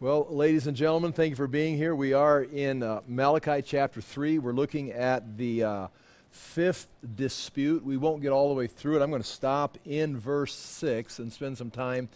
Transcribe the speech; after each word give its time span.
Well, 0.00 0.28
ladies 0.30 0.68
and 0.68 0.76
gentlemen, 0.76 1.10
thank 1.10 1.30
you 1.30 1.34
for 1.34 1.48
being 1.48 1.76
here. 1.76 1.92
We 1.92 2.12
are 2.12 2.44
in 2.44 2.84
uh, 2.84 3.00
Malachi 3.08 3.62
chapter 3.62 4.00
3. 4.00 4.38
We're 4.38 4.52
looking 4.52 4.92
at 4.92 5.36
the 5.36 5.64
uh, 5.64 5.86
fifth 6.30 6.94
dispute. 7.16 7.84
We 7.84 7.96
won't 7.96 8.22
get 8.22 8.30
all 8.30 8.48
the 8.48 8.54
way 8.54 8.68
through 8.68 8.94
it. 8.94 9.02
I'm 9.02 9.10
going 9.10 9.22
to 9.22 9.28
stop 9.28 9.76
in 9.84 10.16
verse 10.16 10.54
6 10.54 11.18
and 11.18 11.32
spend 11.32 11.58
some 11.58 11.72
time 11.72 12.08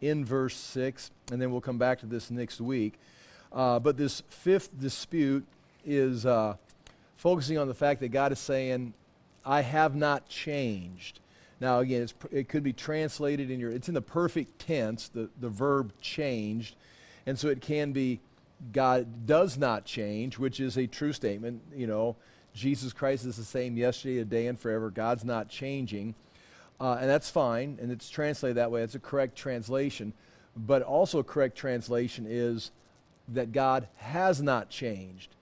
in 0.00 0.24
verse 0.24 0.56
6, 0.56 1.10
and 1.30 1.42
then 1.42 1.50
we'll 1.50 1.60
come 1.60 1.76
back 1.76 2.00
to 2.00 2.06
this 2.06 2.30
next 2.30 2.58
week. 2.58 2.98
Uh, 3.52 3.80
but 3.80 3.98
this 3.98 4.22
fifth 4.30 4.80
dispute 4.80 5.46
is 5.84 6.24
uh, 6.24 6.54
focusing 7.18 7.58
on 7.58 7.68
the 7.68 7.74
fact 7.74 8.00
that 8.00 8.08
God 8.08 8.32
is 8.32 8.38
saying, 8.38 8.94
I 9.44 9.60
have 9.60 9.94
not 9.94 10.26
changed. 10.26 11.20
Now, 11.60 11.80
again, 11.80 12.08
it 12.32 12.48
could 12.48 12.62
be 12.62 12.72
translated 12.72 13.50
in 13.50 13.60
your, 13.60 13.72
it's 13.72 13.88
in 13.88 13.94
the 13.94 14.00
perfect 14.00 14.58
tense, 14.58 15.08
the, 15.08 15.28
the 15.38 15.50
verb 15.50 15.92
changed 16.00 16.76
and 17.26 17.38
so 17.38 17.48
it 17.48 17.60
can 17.60 17.92
be 17.92 18.20
God 18.72 19.26
does 19.26 19.58
not 19.58 19.84
change, 19.84 20.38
which 20.38 20.60
is 20.60 20.78
a 20.78 20.86
true 20.86 21.12
statement. 21.12 21.62
You 21.74 21.86
know, 21.86 22.16
Jesus 22.54 22.92
Christ 22.92 23.26
is 23.26 23.36
the 23.36 23.44
same 23.44 23.76
yesterday, 23.76 24.16
today, 24.18 24.46
and 24.46 24.58
forever. 24.58 24.90
God's 24.90 25.24
not 25.24 25.48
changing. 25.48 26.14
Uh, 26.80 26.98
and 27.00 27.08
that's 27.08 27.30
fine, 27.30 27.78
and 27.80 27.90
it's 27.90 28.08
translated 28.08 28.56
that 28.56 28.70
way. 28.70 28.82
It's 28.82 28.94
a 28.94 29.00
correct 29.00 29.36
translation. 29.36 30.12
But 30.56 30.82
also, 30.82 31.18
a 31.18 31.24
correct 31.24 31.56
translation 31.56 32.26
is 32.28 32.70
that 33.28 33.52
God 33.52 33.88
has 33.96 34.40
not 34.40 34.70
changed. 34.70 35.34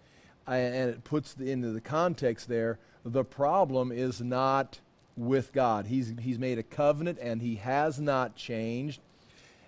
and 0.47 0.91
it 0.91 1.05
puts 1.05 1.37
into 1.37 1.71
the 1.71 1.81
context 1.81 2.49
there 2.49 2.79
the 3.05 3.25
problem 3.25 3.93
is 3.93 4.21
not 4.21 4.81
with 5.17 5.53
God. 5.53 5.87
He's, 5.87 6.15
he's 6.21 6.39
made 6.39 6.59
a 6.59 6.63
covenant 6.63 7.19
and 7.21 7.43
he 7.43 7.57
has 7.57 8.01
not 8.01 8.35
changed. 8.35 9.01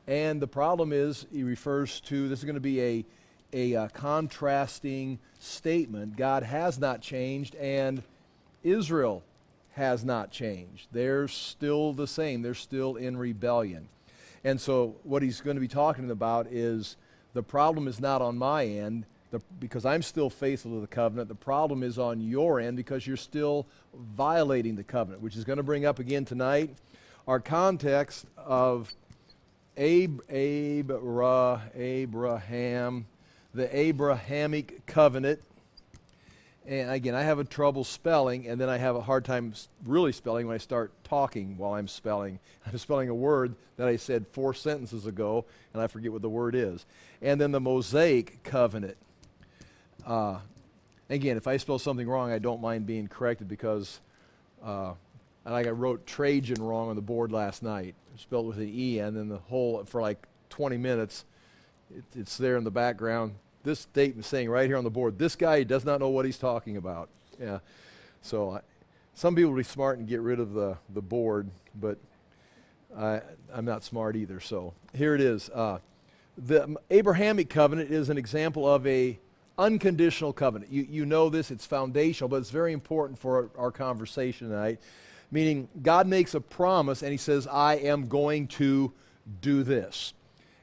And 0.07 0.41
the 0.41 0.47
problem 0.47 0.93
is, 0.93 1.27
he 1.33 1.43
refers 1.43 2.01
to 2.03 2.29
this 2.29 2.41
is 2.41 2.45
going 2.45 2.55
to 2.55 2.61
be 2.61 2.81
a, 2.81 3.05
a, 3.53 3.77
uh, 3.77 3.89
contrasting 3.89 5.19
statement. 5.39 6.17
God 6.17 6.43
has 6.43 6.79
not 6.79 7.01
changed, 7.01 7.55
and 7.57 8.03
Israel 8.63 9.25
has 9.73 10.05
not 10.05 10.31
changed. 10.31 10.89
They're 10.93 11.29
still 11.29 11.93
the 11.93 12.07
same, 12.07 12.43
they're 12.43 12.55
still 12.55 12.97
in 12.97 13.17
rebellion. 13.17 13.89
And 14.45 14.61
so, 14.61 14.95
what 15.03 15.23
he's 15.23 15.41
going 15.41 15.57
to 15.57 15.61
be 15.61 15.69
talking 15.69 16.11
about 16.11 16.47
is 16.47 16.97
the 17.35 17.43
problem 17.43 17.89
is 17.89 18.01
not 18.01 18.23
on 18.23 18.39
my 18.39 18.65
end. 18.65 19.07
The, 19.33 19.41
because 19.59 19.85
I'm 19.85 20.03
still 20.03 20.31
faithful 20.31 20.71
to 20.75 20.81
the 20.81 20.87
covenant. 20.87 21.29
The 21.29 21.35
problem 21.35 21.83
is 21.83 21.99
on 21.99 22.21
your 22.21 22.61
end 22.61 22.77
because 22.77 23.09
you're 23.09 23.17
still 23.17 23.67
violating 23.93 24.77
the 24.77 24.85
covenant, 24.85 25.21
which 25.21 25.35
is 25.35 25.43
going 25.43 25.57
to 25.57 25.65
bring 25.65 25.85
up 25.85 25.99
again 25.99 26.25
tonight 26.25 26.71
our 27.27 27.41
context 27.41 28.27
of 28.37 28.95
Ab- 29.77 30.23
Abra, 30.31 31.63
Abraham, 31.75 33.07
the 33.53 33.77
Abrahamic 33.77 34.87
covenant. 34.87 35.41
And 36.67 36.91
again, 36.91 37.15
I 37.15 37.23
have 37.23 37.39
a 37.39 37.45
trouble 37.45 37.85
spelling, 37.85 38.49
and 38.49 38.61
then 38.61 38.69
I 38.69 38.79
have 38.79 38.97
a 38.97 39.01
hard 39.01 39.25
time 39.25 39.55
really 39.85 40.13
spelling 40.13 40.47
when 40.47 40.55
I 40.55 40.59
start 40.59 40.93
talking 41.05 41.59
while 41.59 41.75
I'm 41.75 41.89
spelling. 41.89 42.41
I'm 42.67 42.79
spelling 42.79 43.09
a 43.09 43.15
word 43.15 43.55
that 43.77 43.87
I 43.87 43.97
said 43.97 44.27
four 44.33 44.55
sentences 44.55 45.07
ago, 45.07 45.45
and 45.73 45.83
I 45.83 45.87
forget 45.87 46.11
what 46.11 46.23
the 46.23 46.29
word 46.29 46.55
is. 46.55 46.87
And 47.21 47.41
then 47.41 47.53
the 47.53 47.61
Mosaic 47.61 48.43
covenant. 48.43 48.97
Uh, 50.07 50.39
again, 51.11 51.37
if 51.37 51.47
I 51.47 51.59
spell 51.59 51.79
something 51.79 52.09
wrong, 52.09 52.33
I 52.33 52.39
don't 52.39 52.61
mind 52.61 52.87
being 52.87 53.09
corrected 53.09 53.47
because 53.47 54.01
uh, 54.65 54.95
I 55.45 55.63
wrote 55.69 56.07
Trajan 56.07 56.63
wrong 56.63 56.89
on 56.89 56.97
the 56.97 57.03
board 57.03 57.31
last 57.31 57.63
night 57.63 57.95
spelled 58.19 58.47
with 58.47 58.59
an 58.59 58.71
E, 58.73 58.99
and 58.99 59.17
then 59.17 59.29
the 59.29 59.39
whole, 59.39 59.85
for 59.85 60.01
like 60.01 60.27
20 60.51 60.77
minutes, 60.77 61.25
it, 61.95 62.05
it's 62.15 62.37
there 62.37 62.57
in 62.57 62.65
the 62.65 62.71
background. 62.71 63.35
This 63.65 63.81
statement 63.81 64.25
saying 64.25 64.49
right 64.49 64.67
here 64.67 64.77
on 64.77 64.85
the 64.85 64.91
board, 64.91 65.19
this 65.19 65.37
guy 65.37 65.63
does 65.63 65.85
not 65.85 66.01
know 66.01 66.09
what 66.09 66.25
he's 66.25 66.39
talking 66.39 66.77
about. 66.77 67.09
Yeah. 67.41 67.59
So 68.23 68.53
I, 68.53 68.61
some 69.15 69.35
people 69.35 69.51
will 69.51 69.59
be 69.59 69.65
smart 69.65 69.99
and 69.99 70.07
get 70.07 70.21
rid 70.21 70.41
of 70.41 70.53
the, 70.53 70.77
the 70.93 71.03
board, 71.03 71.49
but 71.75 71.99
I, 72.97 73.21
I'm 73.53 73.65
not 73.65 73.83
smart 73.83 74.17
either. 74.17 74.41
So 74.41 74.75
here 74.95 75.15
it 75.15 75.21
is. 75.21 75.49
Uh, 75.51 75.79
the 76.39 76.77
Abrahamic 76.91 77.49
covenant 77.49 77.91
is 77.91 78.11
an 78.11 78.19
example 78.19 78.69
of 78.69 78.87
a 78.87 79.19
unconditional 79.59 80.33
covenant. 80.33 80.71
You, 80.71 80.87
you 80.89 81.07
know 81.07 81.31
this, 81.31 81.51
it's 81.51 81.65
foundational, 81.65 82.29
but 82.29 82.37
it's 82.37 82.51
very 82.51 82.73
important 82.73 83.19
for 83.19 83.51
our, 83.57 83.65
our 83.65 83.71
conversation 83.71 84.51
tonight 84.51 84.81
meaning 85.31 85.69
God 85.83 86.07
makes 86.07 86.35
a 86.35 86.41
promise 86.41 87.03
and 87.03 87.11
he 87.11 87.19
says, 87.19 87.47
I 87.47 87.75
am 87.77 88.09
going 88.09 88.49
to 88.49 88.93
do 89.41 89.63
this. 89.63 90.13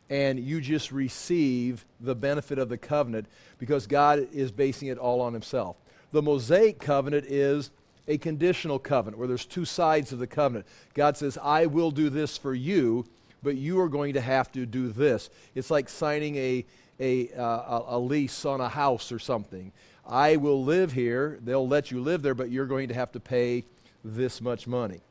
And 0.10 0.40
you 0.40 0.62
just 0.62 0.92
receive 0.92 1.86
the 2.00 2.16
benefit 2.16 2.60
of 2.60 2.70
the 2.70 2.78
covenant 2.78 3.28
because 3.58 3.88
God 3.88 4.28
is 4.32 4.52
basing 4.52 4.90
it 4.90 4.98
all 4.98 5.22
on 5.22 5.34
himself. 5.34 5.78
The 6.12 6.22
Mosaic 6.22 6.80
covenant 6.80 7.26
is 7.26 7.72
a 8.08 8.18
conditional 8.18 8.80
covenant 8.80 9.18
where 9.18 9.28
there's 9.28 9.46
two 9.46 9.66
sides 9.66 10.12
of 10.12 10.20
the 10.20 10.28
covenant. 10.28 10.68
God 10.94 11.18
says, 11.18 11.38
I 11.42 11.66
will 11.66 11.92
do 11.92 12.10
this 12.10 12.38
for 12.38 12.54
you, 12.54 13.06
but 13.42 13.56
you 13.56 13.80
are 13.80 13.90
going 13.90 14.14
to 14.14 14.22
have 14.22 14.52
to 14.54 14.66
do 14.66 14.90
this. 14.90 15.30
It's 15.56 15.72
like 15.72 15.90
signing 15.90 16.36
a, 16.36 16.66
a, 17.00 17.30
uh, 17.32 17.84
a 17.88 18.00
lease 18.00 18.46
on 18.46 18.62
a 18.62 18.70
house 18.70 19.12
or 19.12 19.20
something. 19.20 19.72
I 20.06 20.36
will 20.36 20.64
live 20.64 20.92
here. 20.92 21.40
They'll 21.42 21.68
let 21.68 21.92
you 21.92 22.02
live 22.02 22.22
there, 22.22 22.36
but 22.36 22.52
you're 22.52 22.66
going 22.66 22.90
to 22.90 22.94
have 22.94 23.12
to 23.14 23.20
pay 23.20 23.64
this 24.04 24.42
much 24.42 24.68
money. 24.68 25.02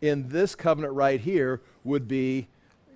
In 0.00 0.28
this 0.28 0.54
covenant 0.54 0.94
right 0.94 1.20
here 1.20 1.60
would 1.84 2.06
be 2.06 2.48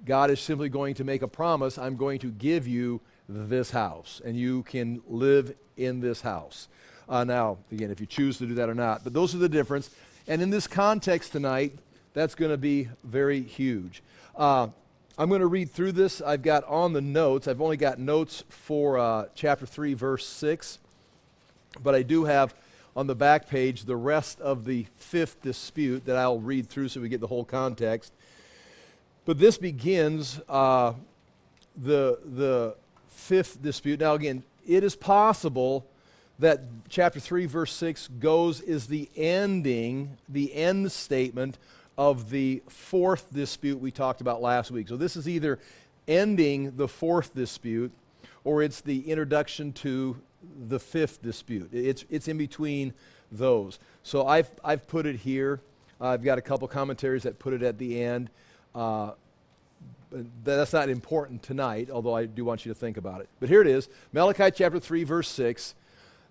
God 0.04 0.30
is 0.30 0.40
simply 0.40 0.68
going 0.68 0.94
to 0.94 1.04
make 1.04 1.22
a 1.22 1.28
promise 1.28 1.78
I'm 1.78 1.96
going 1.96 2.18
to 2.20 2.30
give 2.30 2.66
you 2.66 3.00
this 3.28 3.70
house, 3.70 4.20
and 4.24 4.36
you 4.36 4.62
can 4.64 5.02
live 5.08 5.54
in 5.76 6.00
this 6.00 6.20
house. 6.22 6.68
Uh, 7.08 7.24
now, 7.24 7.58
again, 7.70 7.90
if 7.90 8.00
you 8.00 8.06
choose 8.06 8.38
to 8.38 8.46
do 8.46 8.54
that 8.54 8.68
or 8.68 8.74
not, 8.74 9.04
but 9.04 9.12
those 9.12 9.34
are 9.34 9.38
the 9.38 9.48
difference. 9.48 9.90
And 10.26 10.40
in 10.40 10.50
this 10.50 10.66
context 10.66 11.32
tonight, 11.32 11.78
that's 12.12 12.34
going 12.34 12.50
to 12.50 12.58
be 12.58 12.88
very 13.04 13.42
huge. 13.42 14.02
Uh, 14.36 14.68
I'm 15.18 15.28
going 15.28 15.40
to 15.40 15.46
read 15.46 15.70
through 15.70 15.92
this. 15.92 16.20
I've 16.20 16.42
got 16.42 16.64
on 16.64 16.92
the 16.92 17.00
notes, 17.00 17.46
I've 17.46 17.60
only 17.60 17.76
got 17.76 17.98
notes 17.98 18.44
for 18.48 18.98
uh, 18.98 19.26
chapter 19.34 19.66
3, 19.66 19.94
verse 19.94 20.26
6, 20.26 20.78
but 21.82 21.94
I 21.94 22.02
do 22.02 22.24
have 22.24 22.54
on 22.96 23.06
the 23.06 23.14
back 23.14 23.48
page 23.48 23.84
the 23.84 23.96
rest 23.96 24.40
of 24.40 24.64
the 24.64 24.86
fifth 24.96 25.42
dispute 25.42 26.04
that 26.06 26.16
I'll 26.16 26.40
read 26.40 26.68
through 26.68 26.88
so 26.88 27.00
we 27.00 27.08
get 27.08 27.20
the 27.20 27.26
whole 27.26 27.44
context. 27.44 28.12
But 29.24 29.38
this 29.38 29.58
begins 29.58 30.40
uh, 30.48 30.94
the, 31.76 32.18
the 32.24 32.76
fifth 33.08 33.62
dispute. 33.62 34.00
Now, 34.00 34.14
again, 34.14 34.42
it 34.66 34.82
is 34.82 34.96
possible 34.96 35.86
that 36.38 36.62
chapter 36.88 37.20
3, 37.20 37.46
verse 37.46 37.72
6 37.72 38.08
goes, 38.18 38.60
is 38.62 38.86
the 38.86 39.08
ending, 39.14 40.16
the 40.28 40.54
end 40.54 40.90
statement 40.90 41.58
of 41.98 42.30
the 42.30 42.62
fourth 42.68 43.32
dispute 43.32 43.78
we 43.78 43.90
talked 43.90 44.22
about 44.22 44.40
last 44.40 44.70
week. 44.70 44.88
So 44.88 44.96
this 44.96 45.16
is 45.16 45.28
either 45.28 45.58
ending 46.08 46.76
the 46.76 46.88
fourth 46.88 47.34
dispute 47.34 47.92
or 48.42 48.62
it's 48.62 48.80
the 48.80 49.10
introduction 49.10 49.72
to 49.74 50.16
the 50.68 50.78
fifth 50.78 51.22
dispute. 51.22 51.70
It's, 51.72 52.04
it's 52.10 52.28
in 52.28 52.38
between 52.38 52.94
those. 53.30 53.78
So 54.02 54.26
I've, 54.26 54.50
I've 54.64 54.86
put 54.86 55.06
it 55.06 55.16
here. 55.16 55.60
I've 56.00 56.22
got 56.22 56.38
a 56.38 56.42
couple 56.42 56.66
commentaries 56.68 57.24
that 57.24 57.38
put 57.38 57.52
it 57.52 57.62
at 57.62 57.78
the 57.78 58.02
end. 58.02 58.30
Uh, 58.74 59.12
that's 60.42 60.72
not 60.72 60.88
important 60.88 61.42
tonight, 61.42 61.90
although 61.90 62.14
I 62.14 62.26
do 62.26 62.44
want 62.44 62.64
you 62.64 62.72
to 62.72 62.78
think 62.78 62.96
about 62.96 63.20
it. 63.20 63.28
But 63.38 63.48
here 63.48 63.60
it 63.60 63.66
is 63.66 63.88
Malachi 64.12 64.50
chapter 64.50 64.80
3, 64.80 65.04
verse 65.04 65.28
6. 65.28 65.74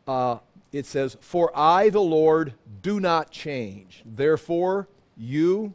Uh, 0.08 0.40
it 0.72 0.86
says, 0.86 1.18
For 1.22 1.52
I, 1.56 1.90
the 1.90 2.02
Lord, 2.02 2.54
do 2.82 3.00
not 3.00 3.32
change. 3.32 4.04
Therefore, 4.06 4.88
you, 5.18 5.74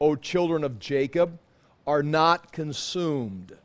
O 0.00 0.16
children 0.16 0.64
of 0.64 0.78
Jacob, 0.78 1.38
are 1.86 2.02
not 2.02 2.52
consumed. 2.52 3.56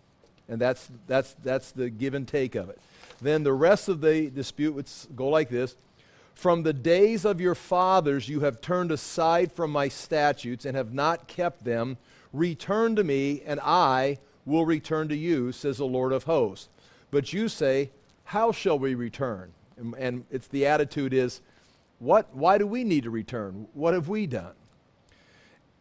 And 0.49 0.59
that's, 0.59 0.89
that's, 1.07 1.35
that's 1.43 1.71
the 1.71 1.89
give 1.89 2.13
and 2.13 2.27
take 2.27 2.55
of 2.55 2.69
it. 2.69 2.79
Then 3.21 3.43
the 3.43 3.53
rest 3.53 3.89
of 3.89 4.01
the 4.01 4.29
dispute 4.29 4.73
would 4.73 4.89
go 5.15 5.29
like 5.29 5.49
this 5.49 5.75
From 6.35 6.63
the 6.63 6.73
days 6.73 7.25
of 7.25 7.41
your 7.41 7.55
fathers 7.55 8.29
you 8.29 8.41
have 8.41 8.61
turned 8.61 8.91
aside 8.91 9.51
from 9.51 9.71
my 9.71 9.87
statutes 9.87 10.65
and 10.65 10.75
have 10.75 10.93
not 10.93 11.27
kept 11.27 11.63
them. 11.63 11.97
Return 12.33 12.95
to 12.95 13.03
me, 13.03 13.41
and 13.45 13.59
I 13.61 14.17
will 14.45 14.65
return 14.65 15.07
to 15.09 15.15
you, 15.15 15.51
says 15.51 15.77
the 15.77 15.85
Lord 15.85 16.11
of 16.11 16.23
hosts. 16.23 16.69
But 17.11 17.33
you 17.33 17.49
say, 17.49 17.91
How 18.25 18.51
shall 18.51 18.77
we 18.77 18.95
return? 18.95 19.51
And, 19.77 20.25
it's 20.31 20.47
the 20.47 20.65
attitude 20.65 21.13
is, 21.13 21.41
what, 21.99 22.35
why 22.35 22.57
do 22.57 22.65
we 22.65 22.83
need 22.83 23.03
to 23.03 23.11
return? 23.11 23.67
What 23.73 23.93
have 23.93 24.07
we 24.07 24.25
done? 24.25 24.53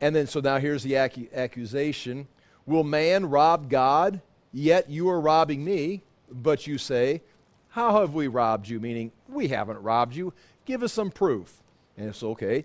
And 0.01 0.15
then, 0.15 0.27
so 0.27 0.41
now 0.41 0.59
here's 0.59 0.83
the 0.83 0.97
ac- 0.97 1.31
accusation 1.35 2.29
Will 2.67 2.85
man 2.85 3.27
rob 3.27 3.71
God? 3.71 4.21
Yet 4.53 4.91
you 4.91 5.09
are 5.09 5.21
robbing 5.21 5.65
me. 5.65 6.03
But 6.31 6.67
you 6.67 6.79
say, 6.79 7.23
How 7.69 8.01
have 8.01 8.15
we 8.15 8.29
robbed 8.29 8.69
you? 8.69 8.81
Meaning, 8.81 9.13
we 9.29 9.49
haven't 9.49 9.83
robbed 9.83 10.15
you. 10.15 10.33
Give 10.65 10.83
us 10.83 10.93
some 10.93 11.11
proof. 11.11 11.63
And 11.97 12.09
it's 12.09 12.23
okay. 12.23 12.65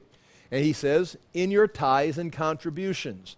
And 0.52 0.64
he 0.64 0.74
says, 0.74 1.18
In 1.34 1.52
your 1.52 1.68
tithes 1.68 2.18
and 2.18 2.32
contributions. 2.32 3.38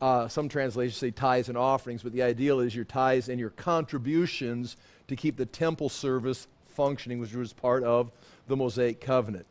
Uh, 0.00 0.28
some 0.28 0.48
translations 0.48 0.98
say 0.98 1.10
tithes 1.10 1.48
and 1.48 1.56
offerings, 1.56 2.02
but 2.02 2.12
the 2.12 2.22
ideal 2.22 2.60
is 2.60 2.74
your 2.74 2.84
tithes 2.84 3.30
and 3.30 3.40
your 3.40 3.50
contributions 3.50 4.76
to 5.08 5.16
keep 5.16 5.38
the 5.38 5.46
temple 5.46 5.88
service 5.88 6.48
functioning, 6.66 7.18
which 7.18 7.34
was 7.34 7.54
part 7.54 7.82
of 7.82 8.12
the 8.46 8.56
Mosaic 8.56 9.00
covenant. 9.00 9.46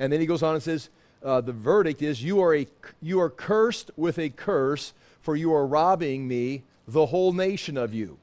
And 0.00 0.12
then 0.12 0.20
he 0.20 0.26
goes 0.26 0.42
on 0.42 0.54
and 0.54 0.62
says, 0.62 0.90
uh, 1.22 1.40
the 1.40 1.52
verdict 1.52 2.02
is, 2.02 2.22
you 2.22 2.40
are, 2.40 2.54
a, 2.54 2.66
you 3.00 3.20
are 3.20 3.30
cursed 3.30 3.90
with 3.96 4.18
a 4.18 4.28
curse, 4.30 4.92
for 5.20 5.36
you 5.36 5.52
are 5.52 5.66
robbing 5.66 6.28
me, 6.28 6.62
the 6.86 7.06
whole 7.06 7.32
nation 7.32 7.76
of 7.76 7.92
you. 7.92 8.18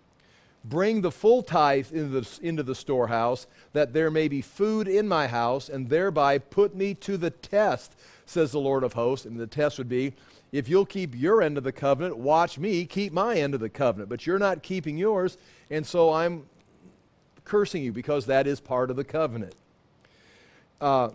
Bring 0.68 1.02
the 1.02 1.12
full 1.12 1.44
tithe 1.44 1.92
into 1.92 2.22
the, 2.22 2.40
into 2.42 2.64
the 2.64 2.74
storehouse, 2.74 3.46
that 3.74 3.94
there 3.94 4.10
may 4.10 4.28
be 4.28 4.42
food 4.42 4.88
in 4.88 5.08
my 5.08 5.28
house, 5.28 5.70
and 5.70 5.90
thereby 5.90 6.40
put 6.40 6.76
me 6.76 6.96
to 6.96 7.18
the 7.18 7.30
test, 7.30 7.96
says 8.26 8.52
the 8.52 8.60
Lord 8.60 8.84
of 8.84 8.94
hosts. 8.94 9.28
And 9.28 9.40
the 9.40 9.46
test 9.46 9.78
would 9.78 9.90
be, 9.90 10.14
if 10.52 10.68
you'll 10.68 10.86
keep 10.86 11.14
your 11.14 11.44
end 11.44 11.60
of 11.60 11.64
the 11.64 11.72
covenant, 11.72 12.18
watch 12.18 12.58
me 12.58 12.86
keep 12.86 13.14
my 13.14 13.36
end 13.36 13.54
of 13.54 13.60
the 13.60 13.70
covenant. 13.70 14.10
But 14.10 14.26
you're 14.26 14.40
not 14.40 14.64
keeping 14.64 14.98
yours, 14.98 15.38
and 15.70 15.86
so 15.86 16.12
I'm 16.12 16.46
cursing 17.44 17.84
you 17.84 17.92
because 17.92 18.26
that 18.26 18.48
is 18.48 18.60
part 18.60 18.90
of 18.90 18.96
the 18.96 19.04
covenant. 19.04 19.54
Uh, 20.82 21.10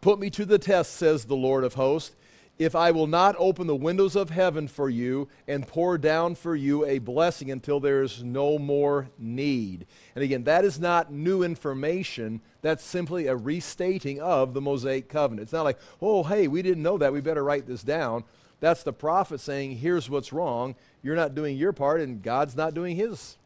put 0.00 0.18
me 0.18 0.30
to 0.30 0.44
the 0.44 0.58
test, 0.58 0.94
says 0.94 1.26
the 1.26 1.36
Lord 1.36 1.62
of 1.62 1.74
hosts 1.74 2.14
if 2.58 2.74
I 2.74 2.90
will 2.90 3.06
not 3.06 3.36
open 3.38 3.66
the 3.66 3.76
windows 3.76 4.16
of 4.16 4.30
heaven 4.30 4.66
for 4.66 4.90
you 4.90 5.28
and 5.46 5.66
pour 5.66 5.96
down 5.96 6.34
for 6.34 6.56
you 6.56 6.84
a 6.84 6.98
blessing 6.98 7.50
until 7.50 7.78
there 7.78 8.02
is 8.02 8.22
no 8.22 8.58
more 8.58 9.08
need. 9.18 9.86
And 10.14 10.24
again, 10.24 10.44
that 10.44 10.64
is 10.64 10.80
not 10.80 11.12
new 11.12 11.42
information. 11.42 12.40
That's 12.62 12.82
simply 12.82 13.26
a 13.26 13.36
restating 13.36 14.20
of 14.20 14.54
the 14.54 14.60
Mosaic 14.60 15.08
covenant. 15.08 15.44
It's 15.44 15.52
not 15.52 15.64
like, 15.64 15.78
oh, 16.02 16.24
hey, 16.24 16.48
we 16.48 16.62
didn't 16.62 16.82
know 16.82 16.98
that. 16.98 17.12
We 17.12 17.20
better 17.20 17.44
write 17.44 17.66
this 17.66 17.82
down. 17.82 18.24
That's 18.60 18.82
the 18.82 18.92
prophet 18.92 19.40
saying, 19.40 19.76
here's 19.76 20.10
what's 20.10 20.32
wrong. 20.32 20.74
You're 21.02 21.14
not 21.14 21.36
doing 21.36 21.56
your 21.56 21.72
part, 21.72 22.00
and 22.00 22.20
God's 22.22 22.56
not 22.56 22.74
doing 22.74 22.96
his. 22.96 23.36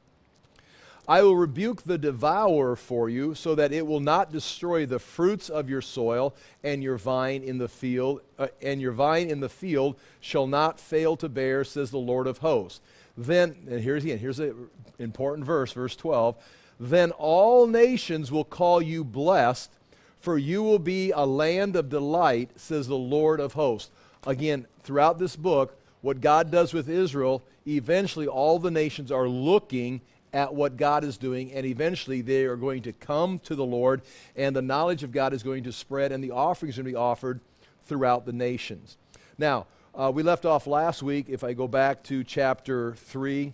I 1.09 1.23
will 1.23 1.37
rebuke 1.37 1.83
the 1.83 1.99
devourer 1.99 2.77
for 2.77 3.09
you, 3.09 3.35
so 3.35 3.57
that 3.57 3.73
it 3.73 3.87
will 3.87 4.01
not 4.01 4.31
destroy 4.31 4.87
the 4.87 5.01
fruits 5.01 5.49
of 5.49 5.69
your 5.69 5.83
soil, 5.83 6.35
and 6.63 6.83
your 6.83 6.97
vine 6.97 7.43
in 7.43 7.59
the 7.59 7.69
field, 7.69 8.21
uh, 8.39 8.49
and 8.61 8.81
your 8.81 8.93
vine 8.93 9.29
in 9.29 9.41
the 9.41 9.49
field 9.49 9.97
shall 10.21 10.47
not 10.47 10.79
fail 10.79 11.17
to 11.17 11.29
bear, 11.29 11.65
says 11.65 11.91
the 11.91 11.99
Lord 11.99 12.29
of 12.29 12.39
hosts. 12.39 12.81
Then, 13.17 13.57
and 13.69 13.81
here's 13.81 14.05
again, 14.05 14.19
here's 14.19 14.39
an 14.39 14.69
important 14.99 15.45
verse, 15.45 15.73
verse 15.73 15.97
12. 15.97 16.37
Then 16.79 17.11
all 17.13 17.67
nations 17.67 18.31
will 18.31 18.45
call 18.45 18.81
you 18.81 19.05
blessed, 19.05 19.71
for 20.17 20.39
you 20.39 20.63
will 20.63 20.79
be 20.79 21.11
a 21.11 21.27
land 21.27 21.75
of 21.75 21.89
delight, 21.89 22.51
says 22.57 22.87
the 22.87 22.95
Lord 22.95 23.41
of 23.41 23.55
hosts. 23.55 23.91
Again, 24.25 24.67
throughout 24.85 25.19
this 25.19 25.35
book, 25.35 25.77
what 26.01 26.21
God 26.21 26.51
does 26.51 26.73
with 26.73 26.89
Israel, 26.89 27.43
eventually 27.67 28.29
all 28.29 28.59
the 28.59 28.71
nations 28.71 29.11
are 29.11 29.29
looking 29.29 30.01
at 30.33 30.55
what 30.55 30.77
God 30.77 31.05
is 31.05 31.19
doing, 31.19 31.53
and 31.53 31.67
eventually 31.67 32.23
they 32.23 32.45
are 32.45 32.57
going 32.57 32.83
to 32.83 32.93
come 32.93 33.39
to 33.41 33.55
the 33.55 33.65
Lord, 33.65 34.03
and 34.37 34.57
the 34.57 34.63
knowledge 34.63 35.03
of 35.03 35.13
God 35.13 35.33
is 35.33 35.43
going 35.43 35.65
to 35.65 35.73
spread, 35.73 36.13
and 36.13 36.25
the 36.25 36.31
offerings 36.31 36.79
are 36.79 36.83
going 36.83 36.93
to 36.93 36.99
be 36.99 37.03
offered 37.03 37.41
throughout 37.85 38.25
the 38.25 38.33
nations. 38.33 38.97
Now, 39.37 39.67
uh, 39.95 40.11
we 40.15 40.23
left 40.23 40.47
off 40.47 40.67
last 40.67 41.03
week, 41.03 41.27
if 41.29 41.45
I 41.45 41.53
go 41.53 41.69
back 41.69 42.03
to 42.05 42.25
chapter 42.25 42.95
3, 42.95 43.53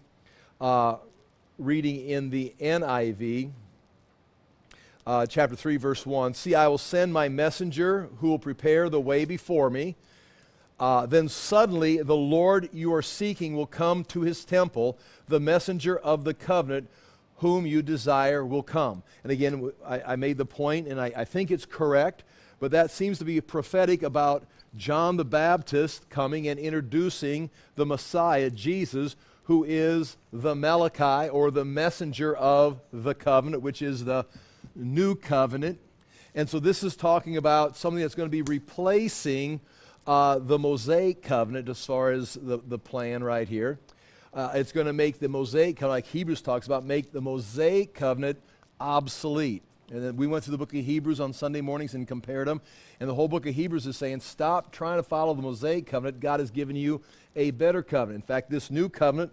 uh, 0.61 0.97
reading 1.59 2.09
in 2.09 2.31
the 2.31 2.55
NIV, 2.61 3.51
uh, 5.05 5.27
chapter 5.27 5.57
3, 5.57 5.77
verse 5.79 6.07
1 6.07 6.35
See, 6.35 6.55
I 6.55 6.69
will 6.69 6.79
send 6.79 7.13
my 7.13 7.29
messenger 7.29 8.09
who 8.19 8.29
will 8.29 8.39
prepare 8.39 8.89
the 8.89 9.01
way 9.01 9.25
before 9.25 9.71
me. 9.71 9.97
Uh, 10.81 11.07
then 11.07 11.29
suddenly 11.29 12.03
the 12.03 12.17
Lord 12.17 12.69
you 12.73 12.93
are 12.95 13.03
seeking 13.03 13.55
will 13.57 13.67
come 13.67 14.05
to 14.05 14.21
his 14.21 14.45
temple. 14.45 14.99
The 15.27 15.41
messenger 15.41 15.99
of 15.99 16.25
the 16.25 16.35
covenant 16.35 16.89
whom 17.39 17.67
you 17.67 17.83
desire 17.83 18.45
will 18.45 18.63
come. 18.63 19.03
And 19.23 19.33
again, 19.33 19.73
I, 19.85 20.01
I 20.01 20.17
made 20.17 20.39
the 20.39 20.45
point, 20.45 20.89
and 20.89 21.01
I, 21.01 21.13
I 21.17 21.25
think 21.25 21.51
it's 21.51 21.67
correct, 21.67 22.25
but 22.61 22.73
that 22.73 22.91
seems 22.91 23.19
to 23.19 23.25
be 23.25 23.41
prophetic 23.41 24.03
about 24.03 24.45
John 24.77 25.17
the 25.17 25.25
Baptist 25.25 26.09
coming 26.11 26.49
and 26.49 26.59
introducing 26.59 27.51
the 27.77 27.87
Messiah, 27.87 28.51
Jesus, 28.51 29.17
who 29.45 29.65
is 29.65 30.17
the 30.33 30.55
Malachi 30.55 31.31
or 31.31 31.51
the 31.51 31.65
messenger 31.65 32.37
of 32.37 32.81
the 32.93 33.15
covenant, 33.15 33.63
which 33.63 33.83
is 33.83 34.05
the 34.05 34.27
new 34.75 35.15
covenant. 35.15 35.79
And 36.35 36.49
so 36.49 36.59
this 36.59 36.83
is 36.83 36.97
talking 36.97 37.37
about 37.37 37.77
something 37.77 38.03
that's 38.03 38.15
going 38.15 38.29
to 38.29 38.31
be 38.31 38.43
replacing 38.43 39.61
uh, 40.09 40.39
the 40.39 40.59
Mosaic 40.59 41.23
covenant 41.23 41.69
as 41.69 41.85
far 41.85 42.13
as 42.13 42.33
the, 42.33 42.59
the 42.67 42.79
plan 42.79 43.23
right 43.23 43.47
here. 43.47 43.79
Uh, 44.33 44.53
it's 44.55 44.73
going 44.73 44.87
to 44.87 44.93
make 44.95 45.19
the 45.19 45.29
Mosaic 45.29 45.77
covenant, 45.77 46.07
like 46.07 46.07
Hebrews 46.07 46.41
talks 46.41 46.65
about, 46.67 46.83
make 46.83 47.13
the 47.13 47.21
Mosaic 47.21 47.93
covenant 47.93 48.41
obsolete. 48.81 49.63
And 49.91 50.03
then 50.03 50.17
we 50.17 50.27
went 50.27 50.45
through 50.45 50.53
the 50.53 50.59
book 50.59 50.73
of 50.73 50.83
Hebrews 50.83 51.21
on 51.21 51.35
Sunday 51.35 51.61
mornings 51.61 51.93
and 51.93 52.09
compared 52.09 52.49
them. 52.49 52.63
And 53.01 53.09
the 53.09 53.15
whole 53.15 53.29
book 53.29 53.45
of 53.45 53.55
Hebrews 53.55 53.87
is 53.87 53.99
saying, 53.99 54.21
stop 54.21 54.73
trying 54.73 54.99
to 54.99 55.03
follow 55.03 55.35
the 55.35 55.43
Mosaic 55.43 55.87
covenant. 55.87 56.21
God 56.21 56.41
has 56.41 56.51
given 56.51 56.75
you 56.75 57.03
a 57.37 57.51
better 57.51 57.83
covenant. 57.83 58.25
In 58.25 58.27
fact, 58.27 58.49
this 58.49 58.71
new 58.71 58.89
covenant 58.89 59.31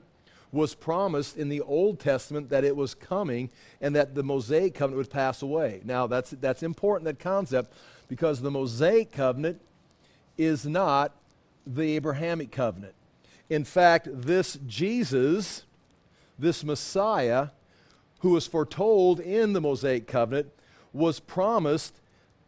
was 0.52 0.76
promised 0.76 1.38
in 1.38 1.48
the 1.48 1.62
Old 1.62 2.02
Testament 2.02 2.50
that 2.50 2.66
it 2.66 2.76
was 2.76 2.94
coming 2.94 3.50
and 3.80 3.96
that 3.96 4.14
the 4.14 4.24
Mosaic 4.24 4.76
covenant 4.76 4.98
would 4.98 5.10
pass 5.10 5.42
away. 5.42 5.80
Now, 5.86 6.06
that's, 6.06 6.32
that's 6.32 6.64
important, 6.64 7.06
that 7.06 7.20
concept, 7.20 7.72
because 8.10 8.42
the 8.42 8.52
Mosaic 8.52 9.14
covenant 9.14 9.62
is 10.38 10.66
not 10.66 11.14
the 11.66 11.96
Abrahamic 11.96 12.52
covenant. 12.52 12.94
In 13.50 13.64
fact, 13.64 14.08
this 14.12 14.58
Jesus, 14.66 15.64
this 16.38 16.64
Messiah, 16.64 17.50
who 18.20 18.32
was 18.32 18.48
foretold 18.48 19.20
in 19.20 19.54
the 19.54 19.62
Mosaic 19.62 20.08
covenant, 20.08 20.50
was 20.94 21.20
promised 21.20 22.00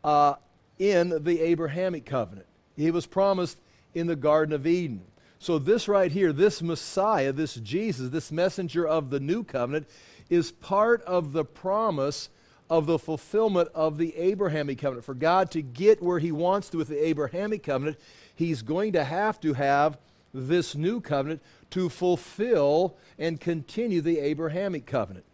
uh, 0.03 0.35
in 0.79 1.23
the 1.23 1.41
Abrahamic 1.41 2.05
covenant. 2.05 2.47
He 2.75 2.91
was 2.91 3.05
promised 3.05 3.59
in 3.93 4.07
the 4.07 4.15
Garden 4.15 4.53
of 4.53 4.65
Eden. 4.65 5.01
So, 5.39 5.59
this 5.59 5.87
right 5.87 6.11
here, 6.11 6.33
this 6.33 6.63
Messiah, 6.63 7.31
this 7.31 7.55
Jesus, 7.55 8.09
this 8.09 8.31
messenger 8.31 8.87
of 8.87 9.11
the 9.11 9.19
new 9.19 9.43
covenant, 9.43 9.87
is 10.29 10.51
part 10.51 11.03
of 11.03 11.31
the 11.31 11.45
promise 11.45 12.29
of 12.69 12.85
the 12.85 12.99
fulfillment 12.99 13.69
of 13.73 13.97
the 13.97 14.15
Abrahamic 14.17 14.79
covenant. 14.79 15.05
For 15.05 15.13
God 15.13 15.51
to 15.51 15.61
get 15.61 16.01
where 16.01 16.19
he 16.19 16.31
wants 16.31 16.69
to 16.69 16.77
with 16.77 16.89
the 16.89 17.05
Abrahamic 17.05 17.63
covenant, 17.63 17.97
he's 18.35 18.61
going 18.61 18.93
to 18.93 19.03
have 19.03 19.39
to 19.41 19.53
have 19.53 19.97
this 20.33 20.75
new 20.75 20.99
covenant 21.01 21.41
to 21.71 21.89
fulfill 21.89 22.95
and 23.17 23.39
continue 23.39 24.01
the 24.01 24.19
Abrahamic 24.19 24.85
covenant. 24.85 25.25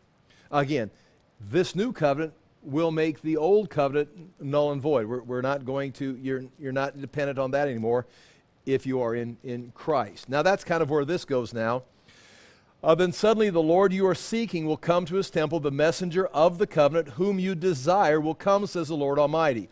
Again, 0.51 0.91
this 1.39 1.75
new 1.75 1.92
covenant 1.92 2.33
will 2.61 2.92
make 2.92 3.21
the 3.21 3.37
old 3.37 3.69
covenant 3.69 4.09
null 4.40 4.71
and 4.71 4.81
void. 4.81 5.07
We're, 5.07 5.23
we're 5.23 5.42
not 5.42 5.66
going 5.66 5.92
to, 5.94 6.16
you're, 6.21 6.44
you're 6.59 6.71
not 6.71 6.99
dependent 7.02 7.40
on 7.40 7.52
that 7.52 7.68
anymore 7.68 8.06
if 8.66 8.85
you 8.85 9.02
are 9.02 9.16
in, 9.16 9.37
in 9.44 9.71
Christ. 9.75 10.30
Now, 10.30 10.42
that's 10.42 10.63
kind 10.63 10.81
of 10.81 10.90
where 10.90 11.04
this 11.04 11.25
goes 11.25 11.54
now. 11.54 11.83
Uh, 12.83 12.94
then 12.94 13.13
suddenly 13.13 13.49
the 13.49 13.61
Lord 13.61 13.94
you 13.94 14.06
are 14.06 14.16
seeking 14.16 14.66
will 14.66 14.75
come 14.75 15.06
to 15.06 15.16
his 15.16 15.30
temple. 15.30 15.61
The 15.61 15.71
messenger 15.71 16.28
of 16.28 16.57
the 16.57 16.68
covenant, 16.68 17.09
whom 17.09 17.40
you 17.40 17.56
desire, 17.56 18.19
will 18.19 18.35
come, 18.35 18.68
says 18.68 18.90
the 18.90 18.95
Lord 18.95 19.18
Almighty. 19.18 19.69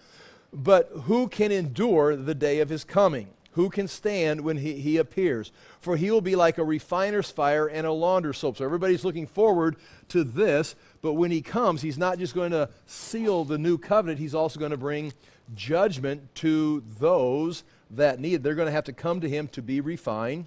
But 0.54 0.90
who 1.04 1.28
can 1.28 1.52
endure 1.52 2.16
the 2.16 2.36
day 2.36 2.60
of 2.60 2.70
his 2.70 2.86
coming? 2.86 3.28
Who 3.54 3.70
can 3.70 3.90
stand 3.90 4.42
when 4.42 4.58
he, 4.58 4.76
he 4.76 4.96
appears? 4.96 5.52
For 5.82 5.98
he 5.98 6.10
will 6.10 6.22
be 6.22 6.38
like 6.38 6.58
a 6.58 6.64
refiner's 6.64 7.30
fire 7.30 7.68
and 7.68 7.86
a 7.86 7.92
launder's 7.92 8.38
soap. 8.38 8.58
So 8.58 8.66
everybody's 8.66 9.04
looking 9.04 9.28
forward 9.28 9.76
to 10.08 10.24
this, 10.24 10.76
but 11.02 11.14
when 11.14 11.32
he 11.32 11.42
comes, 11.42 11.82
he's 11.82 11.98
not 11.98 12.18
just 12.18 12.34
going 12.34 12.52
to 12.52 12.70
seal 12.86 13.44
the 13.44 13.58
new 13.58 13.78
covenant, 13.78 14.20
he's 14.20 14.36
also 14.36 14.58
going 14.58 14.72
to 14.72 14.78
bring 14.78 15.12
judgment 15.54 16.34
to 16.36 16.82
those 16.98 17.66
that 17.90 18.22
need. 18.22 18.42
They're 18.42 18.56
going 18.56 18.68
to 18.68 18.72
have 18.72 18.86
to 18.86 18.94
come 18.94 19.20
to 19.20 19.28
him 19.28 19.50
to 19.50 19.62
be 19.62 19.82
refined. 19.82 20.46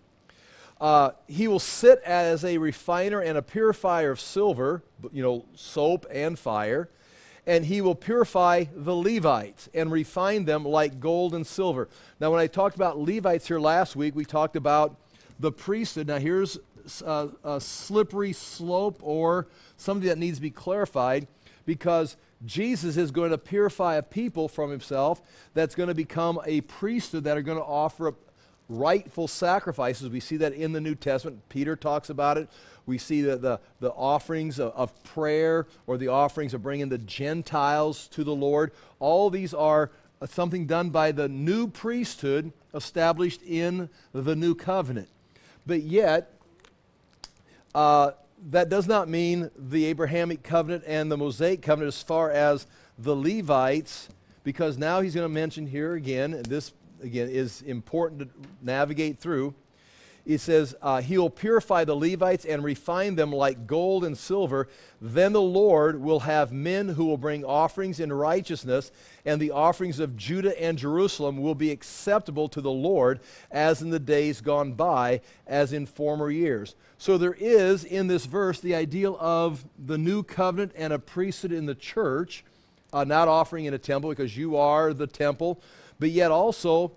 Uh, 0.80 1.10
he 1.26 1.48
will 1.48 1.60
sit 1.60 2.00
as 2.04 2.44
a 2.44 2.58
refiner 2.58 3.20
and 3.20 3.38
a 3.38 3.42
purifier 3.42 4.10
of 4.10 4.20
silver, 4.20 4.82
you 5.12 5.22
know, 5.22 5.44
soap 5.54 6.06
and 6.10 6.38
fire, 6.38 6.88
and 7.46 7.66
he 7.66 7.80
will 7.80 7.94
purify 7.94 8.64
the 8.74 8.94
Levites 8.94 9.68
and 9.74 9.92
refine 9.92 10.44
them 10.44 10.64
like 10.64 10.98
gold 10.98 11.34
and 11.34 11.46
silver. 11.46 11.88
Now, 12.20 12.30
when 12.30 12.40
I 12.40 12.46
talked 12.46 12.74
about 12.74 12.98
Levites 12.98 13.46
here 13.46 13.60
last 13.60 13.96
week, 13.96 14.14
we 14.14 14.24
talked 14.24 14.56
about 14.56 14.96
the 15.38 15.52
priesthood. 15.52 16.06
Now, 16.06 16.18
here's 16.18 16.58
a, 17.04 17.28
a 17.44 17.60
slippery 17.60 18.32
slope 18.32 18.98
or 19.02 19.46
something 19.76 20.08
that 20.08 20.18
needs 20.18 20.38
to 20.38 20.42
be 20.42 20.50
clarified 20.50 21.26
because 21.66 22.16
Jesus 22.44 22.96
is 22.96 23.10
going 23.10 23.30
to 23.30 23.38
purify 23.38 23.96
a 23.96 24.02
people 24.02 24.48
from 24.48 24.70
himself 24.70 25.22
that's 25.54 25.74
going 25.74 25.88
to 25.88 25.94
become 25.94 26.40
a 26.44 26.60
priesthood 26.62 27.24
that 27.24 27.36
are 27.36 27.42
going 27.42 27.58
to 27.58 27.64
offer 27.64 28.14
rightful 28.68 29.28
sacrifices. 29.28 30.08
We 30.08 30.20
see 30.20 30.36
that 30.38 30.52
in 30.52 30.72
the 30.72 30.80
New 30.80 30.94
Testament. 30.94 31.48
Peter 31.48 31.76
talks 31.76 32.10
about 32.10 32.38
it. 32.38 32.48
We 32.86 32.98
see 32.98 33.22
the, 33.22 33.36
the, 33.36 33.60
the 33.80 33.90
offerings 33.92 34.58
of, 34.58 34.72
of, 34.74 35.02
prayer 35.04 35.66
or 35.86 35.96
the 35.96 36.08
offerings 36.08 36.54
of 36.54 36.62
bringing 36.62 36.88
the 36.88 36.98
Gentiles 36.98 38.08
to 38.08 38.24
the 38.24 38.34
Lord. 38.34 38.72
All 38.98 39.30
these 39.30 39.54
are 39.54 39.90
something 40.28 40.66
done 40.66 40.90
by 40.90 41.12
the 41.12 41.28
new 41.28 41.68
priesthood 41.68 42.52
established 42.74 43.42
in 43.42 43.88
the 44.12 44.36
new 44.36 44.54
covenant. 44.54 45.08
But 45.66 45.82
yet, 45.82 46.32
uh, 47.74 48.12
that 48.50 48.68
does 48.68 48.86
not 48.86 49.08
mean 49.08 49.50
the 49.56 49.86
Abrahamic 49.86 50.42
covenant 50.42 50.84
and 50.86 51.10
the 51.10 51.16
Mosaic 51.16 51.62
covenant 51.62 51.88
as 51.94 52.02
far 52.02 52.30
as 52.30 52.66
the 52.98 53.16
Levites, 53.16 54.08
because 54.42 54.76
now 54.76 55.00
he's 55.00 55.14
going 55.14 55.24
to 55.24 55.32
mention 55.32 55.66
here 55.66 55.94
again, 55.94 56.42
this 56.46 56.72
again 57.04 57.28
is 57.28 57.62
important 57.62 58.20
to 58.20 58.28
navigate 58.62 59.18
through 59.18 59.54
he 60.24 60.38
says, 60.38 60.74
uh, 60.80 61.02
He 61.02 61.18
will 61.18 61.30
purify 61.30 61.84
the 61.84 61.94
Levites 61.94 62.46
and 62.46 62.64
refine 62.64 63.14
them 63.14 63.30
like 63.30 63.66
gold 63.66 64.04
and 64.04 64.16
silver. 64.16 64.68
Then 65.00 65.34
the 65.34 65.42
Lord 65.42 66.00
will 66.00 66.20
have 66.20 66.50
men 66.50 66.88
who 66.88 67.04
will 67.04 67.18
bring 67.18 67.44
offerings 67.44 68.00
in 68.00 68.10
righteousness, 68.10 68.90
and 69.26 69.40
the 69.40 69.50
offerings 69.50 70.00
of 70.00 70.16
Judah 70.16 70.58
and 70.60 70.78
Jerusalem 70.78 71.42
will 71.42 71.54
be 71.54 71.70
acceptable 71.70 72.48
to 72.48 72.62
the 72.62 72.70
Lord 72.70 73.20
as 73.50 73.82
in 73.82 73.90
the 73.90 73.98
days 73.98 74.40
gone 74.40 74.72
by, 74.72 75.20
as 75.46 75.74
in 75.74 75.84
former 75.84 76.30
years. 76.30 76.74
So 76.96 77.18
there 77.18 77.36
is 77.38 77.84
in 77.84 78.06
this 78.06 78.24
verse 78.24 78.60
the 78.60 78.74
ideal 78.74 79.18
of 79.20 79.66
the 79.78 79.98
new 79.98 80.22
covenant 80.22 80.72
and 80.74 80.92
a 80.94 80.98
priesthood 80.98 81.52
in 81.52 81.66
the 81.66 81.74
church, 81.74 82.44
uh, 82.94 83.04
not 83.04 83.28
offering 83.28 83.66
in 83.66 83.74
a 83.74 83.78
temple 83.78 84.08
because 84.08 84.38
you 84.38 84.56
are 84.56 84.94
the 84.94 85.06
temple, 85.06 85.60
but 86.04 86.10
yet 86.10 86.30
also, 86.30 86.92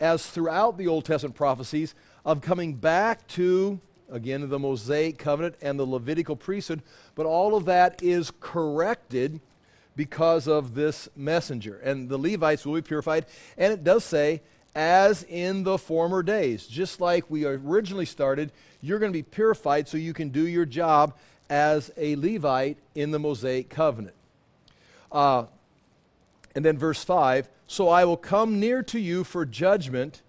as 0.00 0.26
throughout 0.26 0.76
the 0.76 0.86
Old 0.86 1.06
Testament 1.06 1.34
prophecies, 1.34 1.94
of 2.26 2.42
coming 2.42 2.74
back 2.74 3.26
to, 3.28 3.80
again, 4.12 4.46
the 4.50 4.58
Mosaic 4.58 5.16
covenant 5.16 5.54
and 5.62 5.78
the 5.78 5.86
Levitical 5.86 6.36
priesthood, 6.36 6.82
but 7.14 7.24
all 7.24 7.56
of 7.56 7.64
that 7.64 8.02
is 8.02 8.30
corrected 8.38 9.40
because 9.96 10.46
of 10.46 10.74
this 10.74 11.08
messenger. 11.16 11.78
And 11.78 12.10
the 12.10 12.18
Levites 12.18 12.66
will 12.66 12.74
be 12.74 12.82
purified. 12.82 13.24
And 13.56 13.72
it 13.72 13.82
does 13.82 14.04
say, 14.04 14.42
as 14.74 15.22
in 15.22 15.62
the 15.62 15.78
former 15.78 16.22
days. 16.22 16.66
Just 16.66 17.00
like 17.00 17.30
we 17.30 17.46
originally 17.46 18.04
started, 18.04 18.52
you're 18.82 18.98
going 18.98 19.10
to 19.10 19.18
be 19.18 19.22
purified 19.22 19.88
so 19.88 19.96
you 19.96 20.12
can 20.12 20.28
do 20.28 20.46
your 20.46 20.66
job 20.66 21.16
as 21.48 21.90
a 21.96 22.14
Levite 22.16 22.76
in 22.94 23.10
the 23.10 23.18
Mosaic 23.18 23.70
covenant. 23.70 24.16
Uh, 25.10 25.46
and 26.54 26.62
then 26.62 26.76
verse 26.76 27.02
5 27.02 27.48
So 27.70 27.88
I 27.88 28.04
will 28.04 28.16
come 28.16 28.58
near 28.58 28.82
to 28.82 28.98
you 28.98 29.22
for 29.22 29.46
judgment 29.46 30.22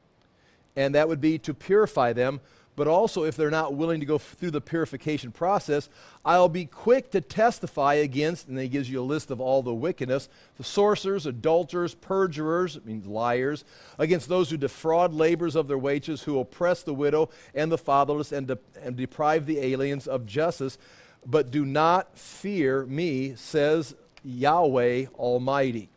and 0.75 0.93
that 0.93 1.07
would 1.07 1.19
be 1.19 1.39
to 1.39 1.55
purify 1.55 2.13
them. 2.13 2.39
But 2.75 2.87
also, 2.87 3.23
if 3.23 3.35
they're 3.35 3.49
not 3.49 3.73
willing 3.73 3.99
to 3.99 4.05
go 4.05 4.19
through 4.19 4.51
the 4.51 4.61
purification 4.61 5.31
process, 5.31 5.89
I'll 6.23 6.49
be 6.49 6.65
quick 6.65 7.09
to 7.11 7.19
testify 7.19 7.95
against, 7.95 8.47
and 8.47 8.55
then 8.55 8.63
he 8.65 8.69
gives 8.69 8.91
you 8.91 9.01
a 9.01 9.03
list 9.03 9.31
of 9.31 9.41
all 9.41 9.63
the 9.63 9.73
wickedness 9.73 10.29
the 10.57 10.63
sorcerers, 10.63 11.25
adulterers, 11.25 11.95
perjurers, 11.95 12.79
means 12.85 13.07
liars, 13.07 13.65
against 13.97 14.29
those 14.29 14.51
who 14.51 14.57
defraud 14.57 15.11
laborers 15.11 15.55
of 15.55 15.67
their 15.67 15.79
wages, 15.79 16.21
who 16.21 16.39
oppress 16.39 16.83
the 16.83 16.93
widow 16.93 17.31
and 17.55 17.71
the 17.71 17.77
fatherless, 17.77 18.31
and, 18.31 18.47
de- 18.47 18.59
and 18.83 18.95
deprive 18.95 19.47
the 19.47 19.59
aliens 19.59 20.07
of 20.07 20.27
justice. 20.27 20.77
But 21.25 21.49
do 21.49 21.65
not 21.65 22.19
fear 22.19 22.85
me, 22.85 23.33
says 23.35 23.95
Yahweh 24.23 25.07
Almighty. 25.15 25.90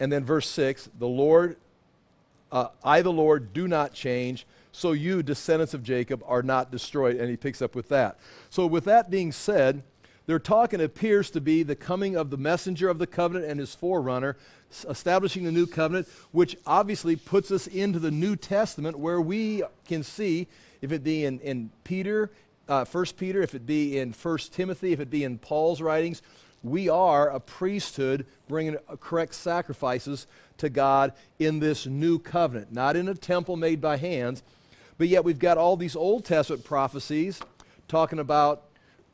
And 0.00 0.12
then 0.12 0.24
verse 0.24 0.48
6 0.48 0.90
the 0.98 1.08
Lord 1.08 1.56
uh, 2.50 2.68
I, 2.82 3.02
the 3.02 3.12
Lord, 3.12 3.52
do 3.52 3.68
not 3.68 3.92
change, 3.92 4.46
so 4.72 4.92
you, 4.92 5.22
descendants 5.22 5.74
of 5.74 5.82
Jacob, 5.82 6.22
are 6.26 6.42
not 6.42 6.70
destroyed. 6.70 7.16
And 7.16 7.28
he 7.28 7.36
picks 7.36 7.60
up 7.60 7.74
with 7.74 7.88
that. 7.88 8.18
So, 8.50 8.66
with 8.66 8.84
that 8.84 9.10
being 9.10 9.32
said, 9.32 9.82
their 10.26 10.38
talking 10.38 10.80
appears 10.80 11.30
to 11.30 11.40
be 11.40 11.62
the 11.62 11.76
coming 11.76 12.16
of 12.16 12.30
the 12.30 12.36
messenger 12.36 12.88
of 12.88 12.98
the 12.98 13.06
covenant 13.06 13.50
and 13.50 13.58
his 13.60 13.74
forerunner, 13.74 14.36
establishing 14.88 15.44
the 15.44 15.52
new 15.52 15.66
covenant, 15.66 16.08
which 16.32 16.56
obviously 16.66 17.16
puts 17.16 17.50
us 17.50 17.66
into 17.66 17.98
the 17.98 18.10
New 18.10 18.36
Testament 18.36 18.98
where 18.98 19.20
we 19.20 19.62
can 19.86 20.02
see, 20.02 20.46
if 20.80 20.92
it 20.92 21.02
be 21.02 21.24
in, 21.24 21.40
in 21.40 21.70
Peter, 21.84 22.30
uh, 22.68 22.84
1 22.84 23.06
Peter, 23.16 23.40
if 23.40 23.54
it 23.54 23.66
be 23.66 23.98
in 23.98 24.12
1 24.12 24.38
Timothy, 24.52 24.92
if 24.92 25.00
it 25.00 25.10
be 25.10 25.24
in 25.24 25.38
Paul's 25.38 25.80
writings, 25.80 26.20
we 26.62 26.88
are 26.88 27.30
a 27.30 27.40
priesthood 27.40 28.26
bringing 28.48 28.76
correct 29.00 29.34
sacrifices 29.34 30.26
to 30.58 30.68
God 30.68 31.12
in 31.38 31.60
this 31.60 31.86
new 31.86 32.18
covenant, 32.18 32.72
not 32.72 32.96
in 32.96 33.08
a 33.08 33.14
temple 33.14 33.56
made 33.56 33.80
by 33.80 33.96
hands, 33.96 34.42
but 34.96 35.08
yet 35.08 35.24
we've 35.24 35.38
got 35.38 35.58
all 35.58 35.76
these 35.76 35.94
Old 35.94 36.24
Testament 36.24 36.64
prophecies 36.64 37.40
talking 37.86 38.18
about 38.18 38.64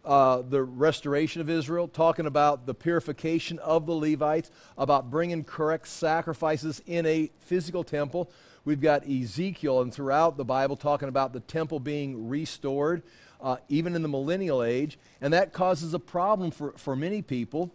uh, 0.05 0.43
the 0.43 0.63
restoration 0.63 1.41
of 1.41 1.49
Israel, 1.49 1.89
talking 1.89 2.27
about 2.27 2.67
the 2.67 2.75
purification 2.75 3.59
of 3.61 3.87
the 3.87 3.95
Levites, 3.95 4.51
about 4.77 5.11
bringing 5.11 5.45
correct 5.45 5.89
sacrifices 5.89 6.83
in 6.87 7.07
a 7.07 7.31
physical 7.41 7.85
temple. 7.85 8.31
We've 8.65 8.81
got 8.81 9.09
Ezekiel 9.09 9.83
and 9.83 9.93
throughout 9.93 10.37
the 10.37 10.45
Bible 10.45 10.77
talking 10.77 11.09
about 11.09 11.33
the 11.33 11.41
temple 11.41 11.81
being 11.81 12.29
restored, 12.29 13.03
uh, 13.45 13.59
even 13.69 13.95
in 13.95 14.03
the 14.03 14.09
millennial 14.09 14.63
age. 14.63 14.99
And 15.21 15.33
that 15.35 15.53
causes 15.53 15.93
a 15.93 15.99
problem 15.99 16.51
for, 16.51 16.73
for 16.79 16.97
many 16.97 17.21
people 17.23 17.71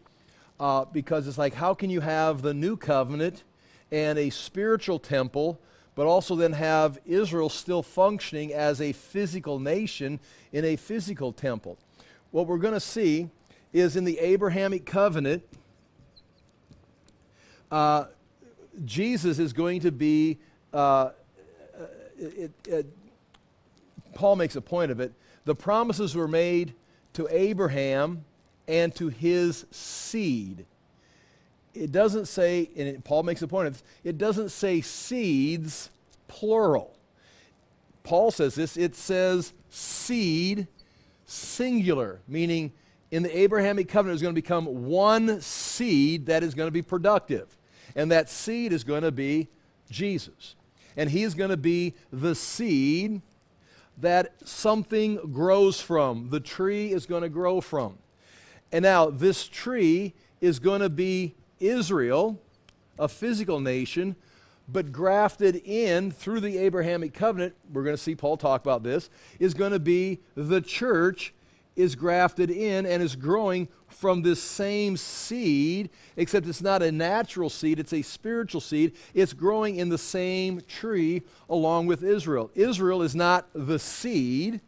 uh, 0.59 0.85
because 0.85 1.27
it's 1.27 1.37
like, 1.37 1.53
how 1.53 1.75
can 1.75 1.91
you 1.91 2.01
have 2.01 2.41
the 2.41 2.53
new 2.53 2.75
covenant 2.75 3.43
and 3.91 4.17
a 4.17 4.31
spiritual 4.31 4.99
temple, 4.99 5.59
but 5.95 6.07
also 6.07 6.35
then 6.35 6.53
have 6.53 6.99
Israel 7.05 7.49
still 7.49 7.83
functioning 7.83 8.51
as 8.51 8.81
a 8.81 8.91
physical 8.93 9.59
nation 9.59 10.19
in 10.51 10.65
a 10.65 10.75
physical 10.75 11.31
temple. 11.31 11.77
What 12.31 12.47
we're 12.47 12.57
going 12.57 12.73
to 12.73 12.79
see 12.79 13.29
is 13.71 13.95
in 13.95 14.05
the 14.05 14.17
Abrahamic 14.19 14.85
covenant, 14.85 15.43
uh, 17.71 18.05
Jesus 18.85 19.37
is 19.37 19.53
going 19.53 19.81
to 19.81 19.91
be, 19.91 20.39
uh, 20.73 21.11
it, 22.17 22.51
it, 22.67 22.85
Paul 24.15 24.35
makes 24.35 24.55
a 24.55 24.61
point 24.61 24.91
of 24.91 24.99
it. 24.99 25.13
The 25.49 25.55
promises 25.55 26.15
were 26.15 26.27
made 26.27 26.75
to 27.13 27.27
Abraham 27.29 28.23
and 28.67 28.93
to 28.95 29.09
his 29.09 29.65
seed 29.71 30.65
it 31.73 31.91
doesn't 31.91 32.27
say, 32.27 32.69
and 32.75 33.03
Paul 33.03 33.23
makes 33.23 33.41
a 33.41 33.47
point 33.47 33.67
of 33.67 33.73
this, 33.73 33.83
it 34.03 34.17
doesn't 34.17 34.49
say 34.49 34.81
seeds, 34.81 35.89
plural. 36.27 36.97
Paul 38.03 38.31
says 38.31 38.55
this, 38.55 38.75
it 38.75 38.95
says 38.95 39.53
seed, 39.69 40.67
singular, 41.25 42.21
meaning 42.27 42.73
in 43.11 43.23
the 43.23 43.37
Abrahamic 43.37 43.87
covenant 43.87 44.15
is 44.15 44.21
going 44.21 44.33
to 44.33 44.41
become 44.41 44.85
one 44.85 45.41
seed 45.41 46.25
that 46.25 46.43
is 46.43 46.53
going 46.53 46.67
to 46.67 46.71
be 46.71 46.81
productive. 46.81 47.55
And 47.95 48.11
that 48.11 48.29
seed 48.29 48.73
is 48.73 48.83
going 48.83 49.03
to 49.03 49.11
be 49.11 49.47
Jesus. 49.89 50.55
And 50.97 51.09
he 51.09 51.23
is 51.23 51.33
going 51.33 51.49
to 51.49 51.57
be 51.57 51.95
the 52.11 52.35
seed 52.35 53.21
that 54.01 54.33
something 54.47 55.15
grows 55.33 55.81
from. 55.81 56.29
The 56.29 56.39
tree 56.39 56.91
is 56.91 57.05
going 57.05 57.23
to 57.23 57.29
grow 57.29 57.61
from. 57.61 57.97
And 58.71 58.83
now, 58.83 59.09
this 59.09 59.47
tree 59.47 60.13
is 60.41 60.59
going 60.59 60.81
to 60.81 60.89
be 60.89 61.35
Israel, 61.59 62.39
a 62.97 63.07
physical 63.07 63.59
nation, 63.59 64.15
but 64.67 64.91
grafted 64.91 65.55
in 65.55 66.11
through 66.11 66.41
the 66.41 66.57
Abrahamic 66.59 67.13
covenant, 67.13 67.55
we're 67.73 67.83
going 67.83 67.95
to 67.95 68.01
see 68.01 68.15
Paul 68.15 68.37
talk 68.37 68.61
about 68.61 68.83
this, 68.83 69.09
is 69.39 69.53
going 69.53 69.71
to 69.71 69.79
be 69.79 70.19
the 70.35 70.61
church 70.61 71.33
is 71.79 71.95
grafted 71.95 72.51
in 72.51 72.85
and 72.85 73.01
is 73.01 73.15
growing 73.15 73.69
from 73.87 74.21
this 74.21 74.43
same 74.43 74.97
seed, 74.97 75.89
except 76.17 76.45
it's 76.45 76.61
not 76.61 76.83
a 76.83 76.91
natural 76.91 77.49
seed, 77.49 77.79
it's 77.79 77.93
a 77.93 78.01
spiritual 78.01 78.59
seed. 78.59 78.91
It's 79.13 79.31
growing 79.31 79.77
in 79.77 79.87
the 79.87 79.97
same 79.97 80.59
tree 80.67 81.21
along 81.49 81.87
with 81.87 82.03
Israel. 82.03 82.51
Israel 82.53 83.01
is 83.01 83.15
not 83.15 83.47
the 83.53 83.79
seed. 83.79 84.59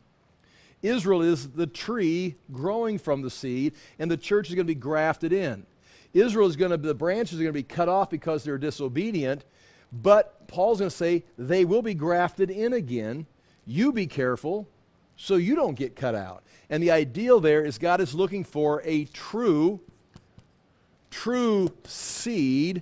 Israel 0.81 1.21
is 1.21 1.49
the 1.49 1.67
tree 1.67 2.35
growing 2.53 2.97
from 2.97 3.21
the 3.23 3.29
seed, 3.29 3.73
and 3.99 4.09
the 4.09 4.15
church 4.15 4.47
is 4.47 4.55
going 4.55 4.65
to 4.65 4.73
be 4.73 4.79
grafted 4.79 5.33
in. 5.33 5.65
Israel 6.13 6.47
is 6.47 6.55
going 6.55 6.71
to, 6.71 6.77
the 6.77 6.95
branches 6.95 7.39
are 7.39 7.43
going 7.43 7.53
to 7.53 7.59
be 7.59 7.63
cut 7.63 7.89
off 7.89 8.09
because 8.09 8.45
they're 8.45 8.57
disobedient. 8.57 9.43
But 9.91 10.47
Paul's 10.47 10.79
going 10.79 10.89
to 10.89 10.95
say 10.95 11.25
they 11.37 11.65
will 11.65 11.81
be 11.81 11.93
grafted 11.93 12.49
in 12.49 12.71
again. 12.71 13.25
You 13.65 13.91
be 13.91 14.07
careful 14.07 14.67
so 15.21 15.35
you 15.35 15.55
don't 15.55 15.75
get 15.75 15.95
cut 15.95 16.15
out. 16.15 16.41
And 16.67 16.81
the 16.81 16.89
ideal 16.89 17.39
there 17.39 17.63
is 17.63 17.77
God 17.77 18.01
is 18.01 18.15
looking 18.15 18.43
for 18.43 18.81
a 18.83 19.05
true, 19.05 19.79
true 21.11 21.69
seed 21.83 22.81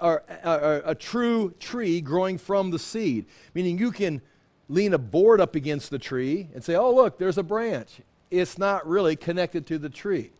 or, 0.00 0.22
or, 0.42 0.82
a 0.86 0.94
true 0.94 1.52
tree 1.60 2.00
growing 2.00 2.38
from 2.38 2.70
the 2.70 2.78
seed. 2.78 3.26
Meaning 3.52 3.76
you 3.76 3.92
can 3.92 4.22
lean 4.70 4.94
a 4.94 4.98
board 4.98 5.38
up 5.38 5.54
against 5.54 5.90
the 5.90 5.98
tree 5.98 6.48
and 6.54 6.64
say, 6.64 6.76
oh, 6.76 6.94
look, 6.94 7.18
there's 7.18 7.36
a 7.36 7.42
branch. 7.42 8.00
It's 8.30 8.56
not 8.56 8.88
really 8.88 9.14
connected 9.14 9.66
to 9.66 9.78
the 9.78 9.90
tree. 9.90 10.32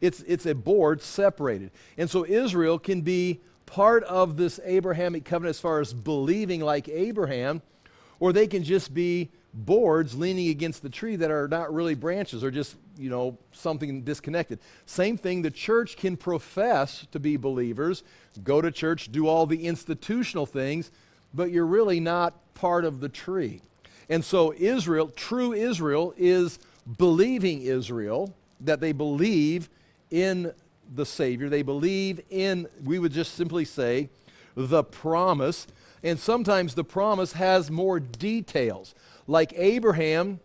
It's, 0.00 0.20
it's 0.20 0.46
a 0.46 0.54
board 0.54 1.02
separated. 1.02 1.72
And 1.98 2.08
so 2.08 2.24
Israel 2.24 2.78
can 2.78 3.00
be 3.00 3.40
part 3.66 4.04
of 4.04 4.36
this 4.36 4.60
Abrahamic 4.62 5.24
covenant 5.24 5.56
as 5.56 5.60
far 5.60 5.80
as 5.80 5.92
believing 5.92 6.60
like 6.60 6.88
Abraham, 6.88 7.60
or 8.20 8.32
they 8.32 8.46
can 8.46 8.62
just 8.62 8.94
be 8.94 9.28
boards 9.54 10.14
leaning 10.14 10.48
against 10.48 10.82
the 10.82 10.88
tree 10.88 11.16
that 11.16 11.30
are 11.30 11.46
not 11.48 11.72
really 11.72 11.94
branches 11.94 12.42
or 12.42 12.50
just, 12.50 12.76
you 12.96 13.10
know, 13.10 13.36
something 13.52 14.02
disconnected. 14.02 14.58
Same 14.86 15.16
thing, 15.16 15.42
the 15.42 15.50
church 15.50 15.96
can 15.96 16.16
profess 16.16 17.06
to 17.12 17.20
be 17.20 17.36
believers, 17.36 18.02
go 18.42 18.62
to 18.62 18.70
church, 18.70 19.12
do 19.12 19.28
all 19.28 19.46
the 19.46 19.66
institutional 19.66 20.46
things, 20.46 20.90
but 21.34 21.50
you're 21.50 21.66
really 21.66 22.00
not 22.00 22.54
part 22.54 22.84
of 22.84 23.00
the 23.00 23.08
tree. 23.08 23.60
And 24.08 24.24
so, 24.24 24.52
Israel, 24.54 25.08
true 25.08 25.52
Israel, 25.52 26.14
is 26.16 26.58
believing 26.98 27.62
Israel, 27.62 28.34
that 28.60 28.80
they 28.80 28.92
believe 28.92 29.68
in 30.10 30.52
the 30.94 31.06
Savior. 31.06 31.48
They 31.48 31.62
believe 31.62 32.20
in, 32.30 32.68
we 32.84 32.98
would 32.98 33.12
just 33.12 33.34
simply 33.34 33.64
say, 33.64 34.08
the 34.54 34.84
promise. 34.84 35.66
And 36.02 36.18
sometimes 36.18 36.74
the 36.74 36.84
promise 36.84 37.32
has 37.32 37.70
more 37.70 38.00
details. 38.00 38.94
Like 39.26 39.52
Abraham 39.56 40.40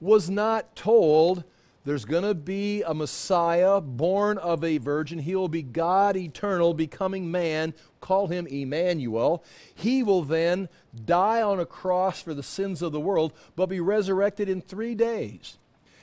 was 0.00 0.28
not 0.30 0.74
told 0.74 1.44
there's 1.84 2.04
going 2.04 2.22
to 2.22 2.34
be 2.34 2.82
a 2.82 2.94
Messiah 2.94 3.80
born 3.80 4.38
of 4.38 4.62
a 4.62 4.78
virgin. 4.78 5.18
He 5.18 5.34
will 5.34 5.48
be 5.48 5.62
God 5.62 6.16
eternal, 6.16 6.74
becoming 6.74 7.30
man. 7.30 7.74
Call 8.00 8.28
him 8.28 8.46
Emmanuel. 8.46 9.42
He 9.74 10.04
will 10.04 10.22
then 10.22 10.68
die 11.04 11.42
on 11.42 11.58
a 11.58 11.66
cross 11.66 12.22
for 12.22 12.34
the 12.34 12.42
sins 12.42 12.82
of 12.82 12.92
the 12.92 13.00
world, 13.00 13.32
but 13.56 13.66
be 13.66 13.80
resurrected 13.80 14.48
in 14.48 14.60
three 14.60 14.94
days. 14.94 15.58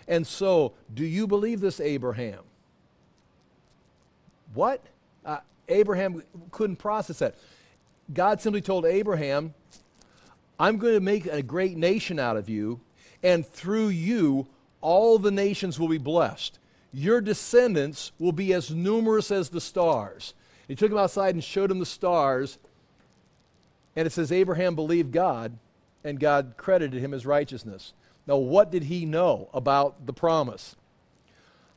And 0.06 0.28
so, 0.28 0.74
do 0.94 1.06
you 1.06 1.28
believe 1.28 1.62
this, 1.62 1.80
Abraham? 1.80 2.42
What? 4.54 4.84
Uh, 5.24 5.40
Abraham 5.70 6.24
couldn't 6.52 6.78
process 6.78 7.20
that. 7.20 7.36
God 8.14 8.42
simply 8.42 8.62
told 8.62 8.86
Abraham, 8.86 9.54
I'm 10.60 10.78
going 10.78 10.94
to 10.94 11.00
make 11.00 11.26
a 11.26 11.42
great 11.42 11.78
nation 11.78 12.20
out 12.20 12.36
of 12.36 12.50
you, 12.50 12.82
and 13.24 13.48
through 13.48 13.88
you, 13.90 14.48
all 14.82 15.18
the 15.18 15.32
nations 15.32 15.80
will 15.80 15.88
be 15.88 15.98
blessed. 15.98 16.60
Your 16.92 17.22
descendants 17.22 18.12
will 18.20 18.32
be 18.34 18.54
as 18.54 18.70
numerous 18.70 19.32
as 19.32 19.50
the 19.50 19.62
stars. 19.62 20.34
He 20.68 20.76
took 20.76 20.92
him 20.92 20.98
outside 20.98 21.34
and 21.34 21.44
showed 21.44 21.72
him 21.72 21.80
the 21.80 21.86
stars, 21.86 22.58
and 23.96 24.06
it 24.06 24.12
says 24.12 24.32
Abraham 24.32 24.76
believed 24.76 25.14
God, 25.14 25.58
and 26.04 26.20
God 26.20 26.56
credited 26.58 27.02
him 27.02 27.14
as 27.14 27.26
righteousness. 27.26 27.94
Now, 28.28 28.38
what 28.38 28.72
did 28.72 28.84
he 28.84 29.06
know 29.06 29.50
about 29.54 30.06
the 30.06 30.14
promise? 30.14 30.76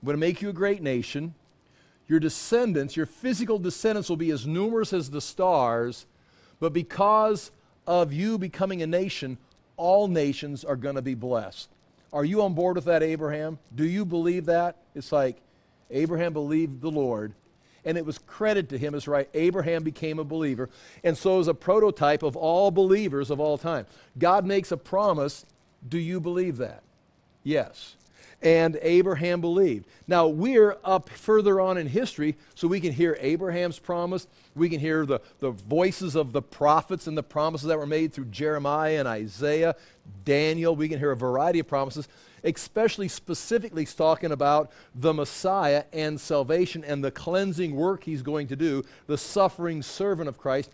I'm 0.01 0.07
going 0.07 0.15
to 0.15 0.21
make 0.21 0.43
you 0.43 0.49
a 0.49 0.55
great 0.55 0.83
nation. 0.83 1.35
Your 2.09 2.21
descendants, 2.21 2.97
your 2.97 3.07
physical 3.07 3.59
descendants, 3.59 4.09
will 4.09 4.17
be 4.17 4.31
as 4.31 4.47
numerous 4.47 4.93
as 4.93 5.11
the 5.11 5.21
stars, 5.21 6.07
but 6.59 6.73
because 6.73 7.53
of 7.87 8.13
you 8.13 8.39
becoming 8.39 8.83
a 8.83 8.87
nation, 8.87 9.39
all 9.77 10.09
nations 10.09 10.65
are 10.65 10.77
going 10.77 10.95
to 10.95 11.03
be 11.03 11.15
blessed. 11.15 11.69
Are 12.13 12.25
you 12.25 12.43
on 12.43 12.55
board 12.55 12.77
with 12.77 12.85
that, 12.85 13.03
Abraham? 13.03 13.59
Do 13.75 13.85
you 13.85 14.05
believe 14.05 14.47
that? 14.47 14.77
It's 14.95 15.13
like 15.13 15.37
Abraham 15.91 16.33
believed 16.33 16.81
the 16.81 16.91
Lord, 16.91 17.33
and 17.85 17.97
it 17.97 18.05
was 18.05 18.19
credited 18.19 18.71
to 18.71 18.79
him 18.79 18.95
as 18.95 19.09
right. 19.09 19.29
Abraham 19.35 19.83
became 19.83 20.19
a 20.19 20.25
believer, 20.25 20.69
and 21.03 21.17
so 21.17 21.41
is 21.41 21.49
a 21.49 21.55
prototype 21.55 22.23
of 22.23 22.37
all 22.37 22.71
believers 22.71 23.31
of 23.31 23.41
all 23.41 23.57
time. 23.57 23.87
God 24.19 24.45
makes 24.45 24.73
a 24.73 24.77
promise. 24.77 25.47
Do 25.89 25.99
you 25.99 26.21
believe 26.21 26.59
that? 26.59 26.83
Yes 27.43 27.97
and 28.43 28.79
Abraham 28.83 29.41
believed. 29.41 29.87
Now, 30.07 30.27
we're 30.27 30.77
up 30.85 31.09
further 31.09 31.61
on 31.61 31.79
in 31.79 31.87
history, 31.87 32.37
so 32.55 32.67
we 32.69 32.81
can 32.81 32.93
hear 32.93 33.17
Abraham's 33.21 33.79
promise. 33.79 34.27
We 34.55 34.69
can 34.69 34.81
hear 34.81 35.07
the, 35.07 35.21
the 35.39 35.51
voices 35.51 36.15
of 36.15 36.33
the 36.33 36.43
prophets 36.43 37.07
and 37.07 37.17
the 37.17 37.23
promises 37.23 37.69
that 37.69 37.79
were 37.79 37.87
made 37.87 38.13
through 38.13 38.27
Jeremiah 38.27 38.99
and 38.99 39.09
Isaiah, 39.09 39.77
Daniel. 40.25 40.77
We 40.77 40.89
can 40.89 40.99
hear 40.99 41.13
a 41.13 41.17
variety 41.17 41.59
of 41.59 41.67
promises, 41.67 42.07
especially 42.45 43.09
specifically 43.09 43.87
talking 43.87 44.33
about 44.33 44.71
the 44.95 45.15
Messiah 45.15 45.85
and 45.93 46.21
salvation 46.21 46.85
and 46.85 47.03
the 47.03 47.11
cleansing 47.11 47.75
work 47.75 48.05
he's 48.05 48.23
going 48.23 48.49
to 48.49 48.57
do, 48.57 48.85
the 49.07 49.19
suffering 49.19 49.83
servant 49.83 50.29
of 50.29 50.39
Christ. 50.39 50.71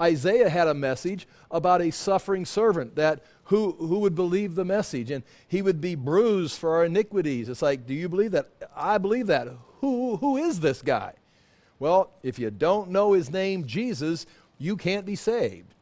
Isaiah 0.00 0.48
had 0.48 0.66
a 0.66 0.74
message 0.74 1.28
about 1.50 1.80
a 1.80 1.92
suffering 1.92 2.44
servant 2.44 2.96
that 2.96 3.22
who, 3.44 3.72
who 3.72 3.98
would 4.00 4.14
believe 4.14 4.54
the 4.54 4.64
message? 4.64 5.10
And 5.10 5.22
he 5.46 5.62
would 5.62 5.80
be 5.80 5.94
bruised 5.94 6.58
for 6.58 6.74
our 6.74 6.86
iniquities. 6.86 7.48
It's 7.48 7.62
like, 7.62 7.86
do 7.86 7.94
you 7.94 8.08
believe 8.08 8.32
that? 8.32 8.48
I 8.74 8.98
believe 8.98 9.26
that. 9.28 9.48
Who, 9.80 10.16
who 10.16 10.36
is 10.38 10.60
this 10.60 10.80
guy? 10.80 11.14
Well, 11.82 12.10
if 12.22 12.38
you 12.38 12.52
don't 12.52 12.90
know 12.90 13.12
his 13.12 13.28
name, 13.28 13.66
Jesus, 13.66 14.24
you 14.56 14.76
can't 14.76 15.04
be 15.04 15.16
saved. 15.16 15.74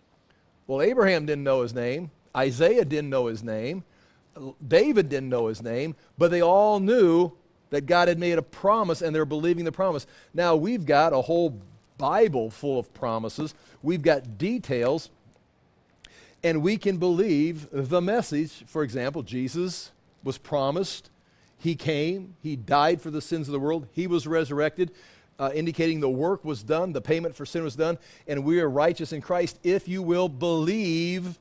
Well, 0.67 0.81
Abraham 0.81 1.27
didn't 1.27 1.45
know 1.45 1.61
his 1.61 1.75
name. 1.75 2.11
Isaiah 2.35 2.87
didn't 2.87 3.11
know 3.11 3.27
his 3.27 3.43
name. 3.43 3.85
David 4.67 5.11
didn't 5.11 5.29
know 5.29 5.49
his 5.49 5.63
name, 5.63 5.95
but 6.17 6.31
they 6.31 6.41
all 6.41 6.81
knew 6.81 7.33
that 7.69 7.83
God 7.83 8.09
had 8.09 8.19
made 8.19 8.39
a 8.39 8.43
promise 8.43 9.03
and 9.03 9.15
they're 9.15 9.27
believing 9.27 9.67
the 9.67 9.73
promise. 9.73 10.07
Now 10.33 10.57
we've 10.57 10.87
got 10.87 11.13
a 11.13 11.21
whole 11.21 11.61
Bible 11.99 12.49
full 12.49 12.79
of 12.79 12.95
promises. 12.95 13.53
We've 13.83 14.01
got 14.01 14.39
details 14.39 15.11
and 16.43 16.63
we 16.63 16.79
can 16.79 16.97
believe 16.97 17.69
the 17.71 18.01
message. 18.01 18.65
For 18.67 18.85
example, 18.85 19.23
Jesus 19.23 19.93
was 20.25 20.39
promised, 20.39 21.11
He 21.59 21.75
came, 21.75 22.37
He 22.43 22.57
died 22.57 23.03
for 23.03 23.11
the 23.11 23.21
sins 23.21 23.49
of 23.49 23.53
the 23.53 23.61
world, 23.61 23.87
He 23.93 24.07
was 24.07 24.27
resurrected, 24.27 24.93
uh, 25.41 25.51
indicating 25.55 26.01
the 26.01 26.11
work 26.11 26.45
was 26.45 26.63
done, 26.63 26.93
the 26.93 27.01
payment 27.01 27.35
for 27.35 27.47
sin 27.47 27.65
was 27.65 27.75
done, 27.75 27.99
and 28.29 28.45
we 28.45 28.61
are 28.61 28.69
righteous 28.69 29.13
in 29.13 29.23
Christ 29.23 29.59
if 29.65 29.89
you 29.89 30.03
will 30.03 30.29
believe 30.29 31.39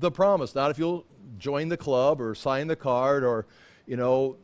the 0.00 0.10
promise. 0.10 0.54
Not 0.54 0.70
if 0.70 0.78
you'll 0.78 1.04
join 1.38 1.68
the 1.68 1.76
club 1.76 2.20
or 2.22 2.34
sign 2.34 2.68
the 2.68 2.76
card 2.76 3.22
or, 3.22 3.44
you 3.86 3.98
know, 3.98 4.36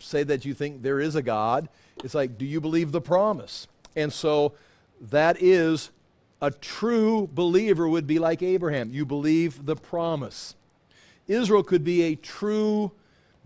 say 0.00 0.24
that 0.24 0.44
you 0.44 0.52
think 0.52 0.82
there 0.82 0.98
is 0.98 1.14
a 1.14 1.22
God. 1.22 1.68
It's 2.02 2.14
like, 2.14 2.36
do 2.36 2.44
you 2.44 2.60
believe 2.60 2.90
the 2.90 3.00
promise? 3.00 3.68
And 3.94 4.12
so 4.12 4.54
that 5.00 5.40
is 5.40 5.90
a 6.42 6.50
true 6.50 7.28
believer 7.32 7.88
would 7.88 8.06
be 8.06 8.18
like 8.18 8.42
Abraham. 8.42 8.92
You 8.92 9.06
believe 9.06 9.64
the 9.64 9.76
promise. 9.76 10.56
Israel 11.28 11.62
could 11.62 11.84
be 11.84 12.02
a 12.02 12.16
true 12.16 12.90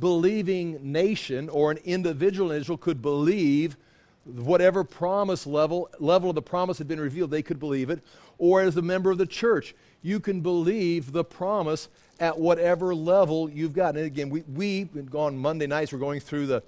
believing 0.00 0.92
nation, 0.92 1.48
or 1.50 1.70
an 1.70 1.78
individual 1.84 2.50
in 2.50 2.60
Israel 2.60 2.78
could 2.78 3.02
believe 3.02 3.76
whatever 4.24 4.84
promise 4.84 5.46
level 5.46 5.90
level 5.98 6.28
of 6.28 6.34
the 6.34 6.42
promise 6.42 6.78
had 6.78 6.88
been 6.88 7.00
revealed, 7.00 7.30
they 7.30 7.42
could 7.42 7.58
believe 7.58 7.90
it. 7.90 8.00
Or 8.38 8.60
as 8.60 8.76
a 8.76 8.82
member 8.82 9.10
of 9.10 9.18
the 9.18 9.26
church, 9.26 9.74
you 10.02 10.20
can 10.20 10.40
believe 10.40 11.12
the 11.12 11.24
promise 11.24 11.88
at 12.20 12.38
whatever 12.38 12.94
level 12.94 13.50
you've 13.50 13.72
got. 13.72 13.96
And 13.96 14.06
again, 14.06 14.30
we, 14.30 14.42
we've 14.42 15.10
gone 15.10 15.36
Monday 15.36 15.66
nights, 15.66 15.92
we're 15.92 15.98
going 15.98 16.20
through 16.20 16.46
the 16.46 16.62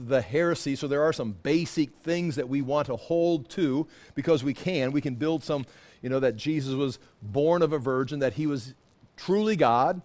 the 0.00 0.20
heresy. 0.20 0.74
So 0.74 0.88
there 0.88 1.02
are 1.02 1.12
some 1.12 1.32
basic 1.42 1.94
things 1.94 2.36
that 2.36 2.48
we 2.48 2.60
want 2.60 2.86
to 2.86 2.96
hold 2.96 3.48
to 3.50 3.86
because 4.14 4.42
we 4.42 4.52
can. 4.52 4.90
We 4.90 5.00
can 5.00 5.14
build 5.14 5.44
some, 5.44 5.64
you 6.02 6.08
know, 6.08 6.20
that 6.20 6.36
Jesus 6.36 6.74
was 6.74 6.98
born 7.22 7.62
of 7.62 7.72
a 7.72 7.78
virgin, 7.78 8.18
that 8.18 8.34
he 8.34 8.46
was 8.46 8.74
truly 9.16 9.56
God, 9.56 10.02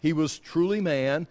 he 0.00 0.12
was 0.12 0.38
truly 0.38 0.80
man, 0.80 1.26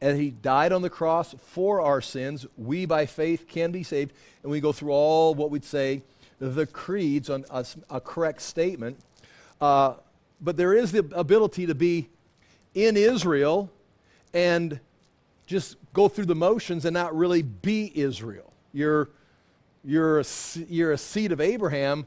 and 0.00 0.20
he 0.20 0.30
died 0.30 0.72
on 0.72 0.82
the 0.82 0.90
cross 0.90 1.34
for 1.46 1.80
our 1.80 2.00
sins. 2.00 2.46
We, 2.56 2.86
by 2.86 3.06
faith, 3.06 3.48
can 3.48 3.72
be 3.72 3.82
saved. 3.82 4.12
And 4.42 4.52
we 4.52 4.60
go 4.60 4.72
through 4.72 4.90
all 4.90 5.34
what 5.34 5.50
we'd 5.50 5.64
say 5.64 6.02
the 6.38 6.66
creeds 6.66 7.30
on 7.30 7.44
a, 7.50 7.64
a 7.88 8.00
correct 8.00 8.42
statement. 8.42 8.98
Uh, 9.60 9.94
but 10.40 10.56
there 10.56 10.74
is 10.74 10.92
the 10.92 10.98
ability 11.12 11.66
to 11.66 11.74
be 11.74 12.08
in 12.74 12.96
Israel 12.96 13.70
and 14.34 14.78
just 15.46 15.76
go 15.94 16.08
through 16.08 16.26
the 16.26 16.34
motions 16.34 16.84
and 16.84 16.92
not 16.92 17.16
really 17.16 17.40
be 17.40 17.90
Israel. 17.94 18.52
You're, 18.72 19.08
you're, 19.82 20.20
a, 20.20 20.24
you're 20.68 20.92
a 20.92 20.98
seed 20.98 21.32
of 21.32 21.40
Abraham 21.40 22.04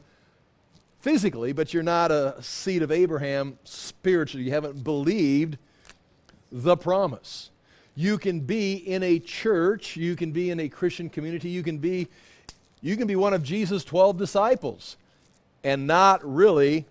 physically, 1.01 1.53
but 1.53 1.73
you're 1.73 1.81
not 1.81 2.11
a 2.11 2.35
seed 2.41 2.83
of 2.83 2.91
Abraham 2.91 3.57
spiritually. 3.63 4.45
You 4.45 4.51
haven't 4.51 4.83
believed 4.83 5.57
the 6.51 6.77
promise. 6.77 7.49
You 7.99 8.17
can 8.17 8.39
be 8.39 8.75
in 8.75 9.03
a 9.03 9.19
church, 9.19 9.97
you 9.97 10.15
can 10.15 10.31
be 10.31 10.51
in 10.51 10.61
a 10.61 10.69
Christian 10.69 11.09
community, 11.09 11.49
you 11.49 11.61
can 11.61 11.79
be, 11.79 12.07
you 12.79 12.95
can 12.95 13.07
be 13.07 13.17
one 13.17 13.33
of 13.33 13.43
Jesus' 13.43 13.83
12 13.83 14.17
disciples 14.17 14.95
and 15.65 15.85
not 15.85 16.21
really 16.23 16.85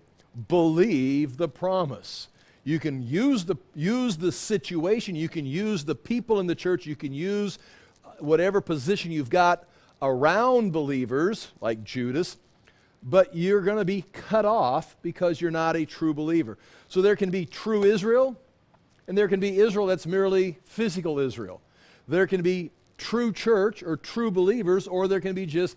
believe 0.47 1.37
the 1.37 1.49
promise. 1.49 2.27
You 2.63 2.77
can 2.77 3.01
use 3.01 3.43
the, 3.43 3.55
use 3.73 4.17
the 4.17 4.31
situation, 4.31 5.15
you 5.15 5.29
can 5.29 5.47
use 5.47 5.83
the 5.83 5.95
people 5.95 6.39
in 6.39 6.45
the 6.45 6.53
church, 6.53 6.85
you 6.85 6.95
can 6.95 7.11
use 7.11 7.57
uh, 8.05 8.09
whatever 8.19 8.61
position 8.61 9.11
you've 9.11 9.31
got 9.31 9.63
around 10.03 10.73
believers, 10.73 11.47
like 11.59 11.83
Judas, 11.83 12.37
but 13.01 13.35
you're 13.35 13.61
going 13.61 13.79
to 13.79 13.83
be 13.83 14.05
cut 14.13 14.45
off 14.45 14.95
because 15.01 15.41
you're 15.41 15.49
not 15.49 15.75
a 15.75 15.85
true 15.85 16.13
believer. 16.13 16.59
So 16.87 17.01
there 17.01 17.15
can 17.15 17.31
be 17.31 17.47
true 17.47 17.83
Israel, 17.83 18.37
and 19.09 19.17
there 19.17 19.27
can 19.27 19.41
be 19.41 19.59
Israel 19.59 19.87
that's 19.87 20.07
merely 20.07 20.57
physical 20.63 21.19
Israel. 21.19 21.59
There 22.07 22.27
can 22.27 22.41
be 22.41 22.71
true 22.97 23.33
church 23.33 23.83
or 23.83 23.97
true 23.97 24.31
believers, 24.31 24.87
or 24.87 25.09
there 25.09 25.19
can 25.19 25.35
be 25.35 25.45
just 25.45 25.75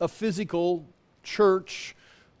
a 0.00 0.08
physical 0.08 0.86
church 1.22 1.94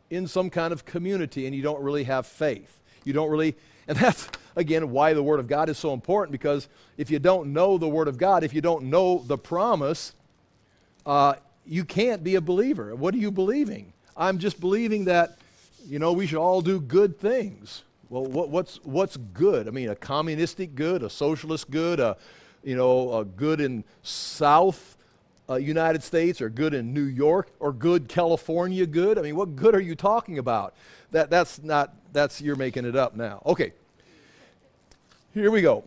in 0.08 0.26
some 0.26 0.48
kind 0.48 0.72
of 0.72 0.86
community, 0.86 1.44
and 1.44 1.54
you 1.54 1.60
don't 1.60 1.82
really 1.82 2.04
have 2.04 2.26
faith. 2.26 2.80
You 3.04 3.12
don't 3.12 3.28
really 3.28 3.56
and 3.88 3.96
that's, 3.98 4.28
again, 4.54 4.90
why 4.90 5.14
the 5.14 5.22
Word 5.22 5.40
of 5.40 5.48
God 5.48 5.68
is 5.68 5.78
so 5.78 5.92
important 5.92 6.30
because 6.30 6.68
if 6.96 7.10
you 7.10 7.18
don't 7.18 7.52
know 7.52 7.78
the 7.78 7.88
Word 7.88 8.06
of 8.06 8.18
God, 8.18 8.44
if 8.44 8.54
you 8.54 8.60
don't 8.60 8.84
know 8.84 9.24
the 9.26 9.38
promise, 9.38 10.12
uh, 11.06 11.34
you 11.66 11.84
can't 11.84 12.22
be 12.22 12.36
a 12.36 12.40
believer. 12.40 12.94
What 12.94 13.14
are 13.14 13.18
you 13.18 13.30
believing? 13.30 13.92
I'm 14.16 14.38
just 14.38 14.60
believing 14.60 15.06
that, 15.06 15.38
you 15.86 15.98
know, 15.98 16.12
we 16.12 16.26
should 16.26 16.38
all 16.38 16.60
do 16.60 16.80
good 16.80 17.18
things. 17.18 17.82
Well, 18.10 18.24
what, 18.24 18.48
what's, 18.48 18.80
what's 18.84 19.16
good? 19.16 19.68
I 19.68 19.70
mean, 19.70 19.90
a 19.90 19.94
communistic 19.94 20.74
good, 20.74 21.02
a 21.02 21.10
socialist 21.10 21.70
good, 21.70 22.00
a, 22.00 22.16
you 22.64 22.74
know, 22.74 23.18
a 23.18 23.24
good 23.24 23.60
in 23.60 23.84
South 24.02 24.96
uh, 25.50 25.56
United 25.56 26.02
States 26.02 26.40
or 26.40 26.48
good 26.48 26.72
in 26.72 26.94
New 26.94 27.04
York 27.04 27.50
or 27.60 27.72
good 27.72 28.08
California 28.08 28.86
good? 28.86 29.18
I 29.18 29.22
mean, 29.22 29.36
what 29.36 29.56
good 29.56 29.74
are 29.74 29.80
you 29.80 29.94
talking 29.94 30.38
about? 30.38 30.74
That, 31.10 31.28
that's 31.28 31.62
not, 31.62 31.94
that's, 32.12 32.40
you're 32.40 32.56
making 32.56 32.86
it 32.86 32.96
up 32.96 33.14
now. 33.14 33.42
Okay. 33.44 33.72
Here 35.34 35.50
we 35.50 35.60
go. 35.60 35.84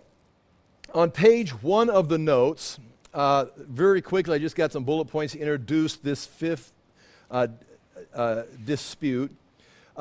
On 0.93 1.10
page 1.10 1.51
one 1.63 1.89
of 1.89 2.07
the 2.07 2.17
notes, 2.17 2.79
uh, 3.13 3.45
very 3.57 4.01
quickly, 4.01 4.36
I 4.36 4.38
just 4.39 4.55
got 4.55 4.71
some 4.71 4.84
bullet 4.84 5.05
points 5.05 5.34
to 5.34 5.39
introduce 5.39 5.95
this 5.95 6.25
fifth 6.25 6.71
uh, 7.31 7.47
uh, 8.13 8.43
dispute. 8.63 9.36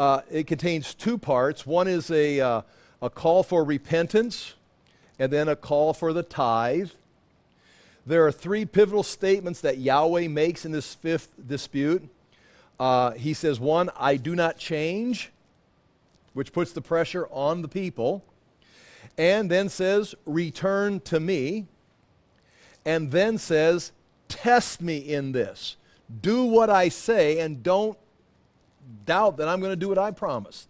Uh, 0.00 0.22
it 0.30 0.46
contains 0.46 0.94
two 0.94 1.18
parts. 1.18 1.66
One 1.66 1.86
is 1.86 2.10
a, 2.10 2.40
uh, 2.40 2.62
a 3.02 3.10
call 3.10 3.42
for 3.42 3.62
repentance, 3.62 4.54
and 5.18 5.30
then 5.30 5.46
a 5.46 5.54
call 5.54 5.92
for 5.92 6.14
the 6.14 6.22
tithe. 6.22 6.88
There 8.06 8.26
are 8.26 8.32
three 8.32 8.64
pivotal 8.64 9.02
statements 9.02 9.60
that 9.60 9.76
Yahweh 9.76 10.28
makes 10.28 10.64
in 10.64 10.72
this 10.72 10.94
fifth 10.94 11.34
dispute. 11.46 12.08
Uh, 12.78 13.10
he 13.10 13.34
says, 13.34 13.60
one, 13.60 13.90
I 13.94 14.16
do 14.16 14.34
not 14.34 14.56
change, 14.56 15.32
which 16.32 16.54
puts 16.54 16.72
the 16.72 16.80
pressure 16.80 17.28
on 17.30 17.60
the 17.60 17.68
people, 17.68 18.24
and 19.18 19.50
then 19.50 19.68
says, 19.68 20.14
return 20.24 21.00
to 21.00 21.20
me, 21.20 21.66
and 22.86 23.10
then 23.10 23.36
says, 23.36 23.92
test 24.28 24.80
me 24.80 24.96
in 24.96 25.32
this. 25.32 25.76
Do 26.22 26.44
what 26.44 26.70
I 26.70 26.88
say, 26.88 27.40
and 27.40 27.62
don't 27.62 27.98
doubt 29.04 29.36
that 29.38 29.48
I'm 29.48 29.60
going 29.60 29.72
to 29.72 29.76
do 29.76 29.88
what 29.88 29.98
I 29.98 30.10
promised. 30.10 30.68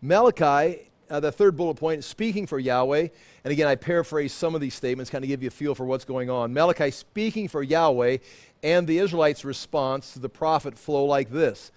Malachi, 0.00 0.90
uh, 1.10 1.20
the 1.20 1.32
third 1.32 1.56
bullet 1.56 1.74
point, 1.74 2.04
speaking 2.04 2.46
for 2.46 2.58
Yahweh, 2.58 3.08
and 3.44 3.52
again, 3.52 3.66
I 3.66 3.74
paraphrase 3.74 4.32
some 4.32 4.54
of 4.54 4.60
these 4.60 4.74
statements, 4.74 5.10
kind 5.10 5.24
of 5.24 5.28
give 5.28 5.42
you 5.42 5.48
a 5.48 5.50
feel 5.50 5.74
for 5.74 5.84
what's 5.84 6.04
going 6.04 6.30
on. 6.30 6.52
Malachi 6.52 6.90
speaking 6.90 7.48
for 7.48 7.62
Yahweh, 7.62 8.18
and 8.62 8.86
the 8.86 8.98
Israelites' 8.98 9.44
response 9.44 10.12
to 10.14 10.18
the 10.18 10.28
prophet 10.28 10.76
flow 10.78 11.04
like 11.04 11.30
this. 11.30 11.70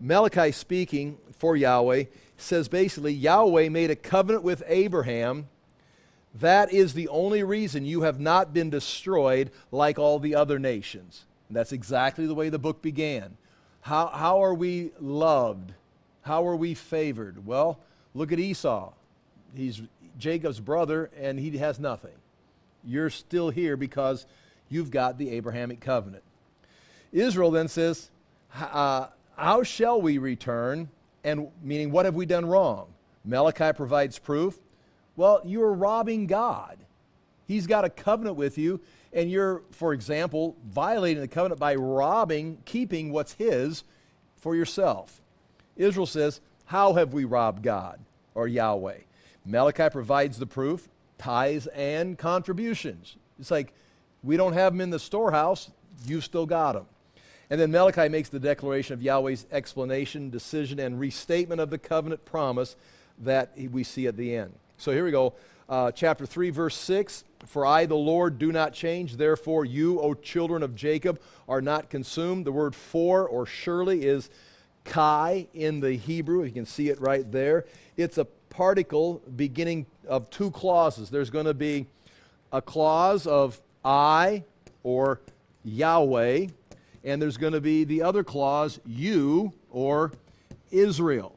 Malachi 0.00 0.52
speaking 0.52 1.18
for 1.36 1.56
Yahweh 1.56 2.04
says 2.38 2.68
basically, 2.68 3.12
Yahweh 3.12 3.68
made 3.68 3.90
a 3.90 3.96
covenant 3.96 4.42
with 4.42 4.62
Abraham. 4.66 5.48
That 6.34 6.72
is 6.72 6.94
the 6.94 7.08
only 7.08 7.42
reason 7.42 7.84
you 7.84 8.02
have 8.02 8.18
not 8.18 8.54
been 8.54 8.70
destroyed 8.70 9.50
like 9.70 9.98
all 9.98 10.18
the 10.18 10.34
other 10.34 10.58
nations. 10.58 11.26
And 11.48 11.56
that's 11.56 11.72
exactly 11.72 12.26
the 12.26 12.34
way 12.34 12.48
the 12.48 12.58
book 12.58 12.80
began. 12.80 13.36
How, 13.80 14.08
how 14.08 14.42
are 14.42 14.54
we 14.54 14.92
loved? 15.00 15.72
How 16.22 16.46
are 16.46 16.56
we 16.56 16.74
favored? 16.74 17.46
Well, 17.46 17.78
look 18.14 18.32
at 18.32 18.38
Esau. 18.38 18.92
He's 19.54 19.82
Jacob's 20.18 20.60
brother, 20.60 21.10
and 21.18 21.38
he 21.38 21.56
has 21.58 21.80
nothing. 21.80 22.14
You're 22.84 23.10
still 23.10 23.50
here 23.50 23.76
because 23.76 24.26
you've 24.68 24.90
got 24.90 25.18
the 25.18 25.30
Abrahamic 25.30 25.80
covenant. 25.80 26.22
Israel 27.12 27.50
then 27.50 27.68
says, 27.68 28.10
uh, 28.54 29.06
How 29.36 29.62
shall 29.62 30.00
we 30.00 30.18
return? 30.18 30.88
And 31.24 31.48
meaning, 31.62 31.90
what 31.90 32.04
have 32.04 32.14
we 32.14 32.26
done 32.26 32.46
wrong? 32.46 32.86
Malachi 33.24 33.72
provides 33.72 34.18
proof. 34.18 34.58
Well, 35.16 35.42
you 35.44 35.62
are 35.62 35.72
robbing 35.72 36.26
God. 36.26 36.78
He's 37.46 37.66
got 37.66 37.84
a 37.84 37.90
covenant 37.90 38.36
with 38.36 38.56
you, 38.56 38.80
and 39.12 39.30
you're, 39.30 39.62
for 39.70 39.92
example, 39.92 40.56
violating 40.64 41.20
the 41.20 41.28
covenant 41.28 41.60
by 41.60 41.74
robbing, 41.74 42.58
keeping 42.64 43.12
what's 43.12 43.34
His 43.34 43.84
for 44.36 44.54
yourself. 44.54 45.20
Israel 45.76 46.06
says, 46.06 46.40
How 46.66 46.94
have 46.94 47.12
we 47.12 47.24
robbed 47.24 47.62
God 47.62 47.98
or 48.34 48.46
Yahweh? 48.46 48.98
Malachi 49.44 49.88
provides 49.90 50.38
the 50.38 50.46
proof 50.46 50.88
tithes 51.18 51.66
and 51.68 52.16
contributions. 52.16 53.16
It's 53.38 53.50
like, 53.50 53.74
we 54.22 54.36
don't 54.36 54.52
have 54.52 54.72
them 54.72 54.80
in 54.80 54.90
the 54.90 54.98
storehouse, 54.98 55.70
you 56.06 56.20
still 56.20 56.46
got 56.46 56.72
them. 56.72 56.86
And 57.50 57.60
then 57.60 57.70
Malachi 57.70 58.08
makes 58.08 58.28
the 58.28 58.38
declaration 58.38 58.94
of 58.94 59.02
Yahweh's 59.02 59.46
explanation, 59.50 60.30
decision, 60.30 60.78
and 60.78 61.00
restatement 61.00 61.60
of 61.60 61.70
the 61.70 61.78
covenant 61.78 62.24
promise 62.24 62.76
that 63.18 63.52
we 63.70 63.82
see 63.82 64.06
at 64.06 64.16
the 64.16 64.36
end. 64.36 64.52
So 64.78 64.92
here 64.92 65.04
we 65.04 65.10
go. 65.10 65.34
Uh, 65.70 65.92
chapter 65.92 66.26
3, 66.26 66.50
verse 66.50 66.74
6 66.74 67.22
For 67.46 67.64
I, 67.64 67.86
the 67.86 67.94
Lord, 67.94 68.40
do 68.40 68.50
not 68.50 68.72
change. 68.72 69.16
Therefore, 69.16 69.64
you, 69.64 70.00
O 70.00 70.14
children 70.14 70.64
of 70.64 70.74
Jacob, 70.74 71.20
are 71.48 71.62
not 71.62 71.88
consumed. 71.88 72.44
The 72.44 72.50
word 72.50 72.74
for 72.74 73.24
or 73.28 73.46
surely 73.46 74.04
is 74.04 74.30
kai 74.84 75.46
in 75.54 75.78
the 75.78 75.92
Hebrew. 75.92 76.42
You 76.42 76.50
can 76.50 76.66
see 76.66 76.88
it 76.88 77.00
right 77.00 77.30
there. 77.30 77.66
It's 77.96 78.18
a 78.18 78.24
particle 78.24 79.22
beginning 79.36 79.86
of 80.08 80.28
two 80.28 80.50
clauses. 80.50 81.08
There's 81.08 81.30
going 81.30 81.46
to 81.46 81.54
be 81.54 81.86
a 82.52 82.60
clause 82.60 83.28
of 83.28 83.60
I 83.84 84.42
or 84.82 85.20
Yahweh, 85.62 86.48
and 87.04 87.22
there's 87.22 87.36
going 87.36 87.52
to 87.52 87.60
be 87.60 87.84
the 87.84 88.02
other 88.02 88.24
clause, 88.24 88.80
you 88.84 89.52
or 89.70 90.10
Israel. 90.72 91.36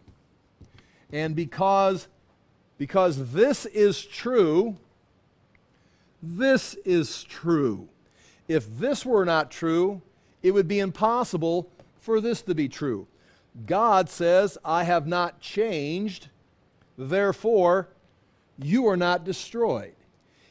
And 1.11 1.35
because, 1.35 2.07
because 2.77 3.31
this 3.31 3.65
is 3.67 4.05
true, 4.05 4.77
this 6.21 6.75
is 6.85 7.23
true. 7.23 7.87
If 8.47 8.77
this 8.77 9.05
were 9.05 9.25
not 9.25 9.51
true, 9.51 10.01
it 10.41 10.51
would 10.51 10.67
be 10.67 10.79
impossible 10.79 11.69
for 11.99 12.19
this 12.19 12.41
to 12.43 12.55
be 12.55 12.67
true. 12.67 13.07
God 13.65 14.09
says, 14.09 14.57
I 14.65 14.83
have 14.83 15.07
not 15.07 15.39
changed, 15.39 16.29
therefore, 16.97 17.89
you 18.57 18.87
are 18.87 18.97
not 18.97 19.23
destroyed 19.23 19.93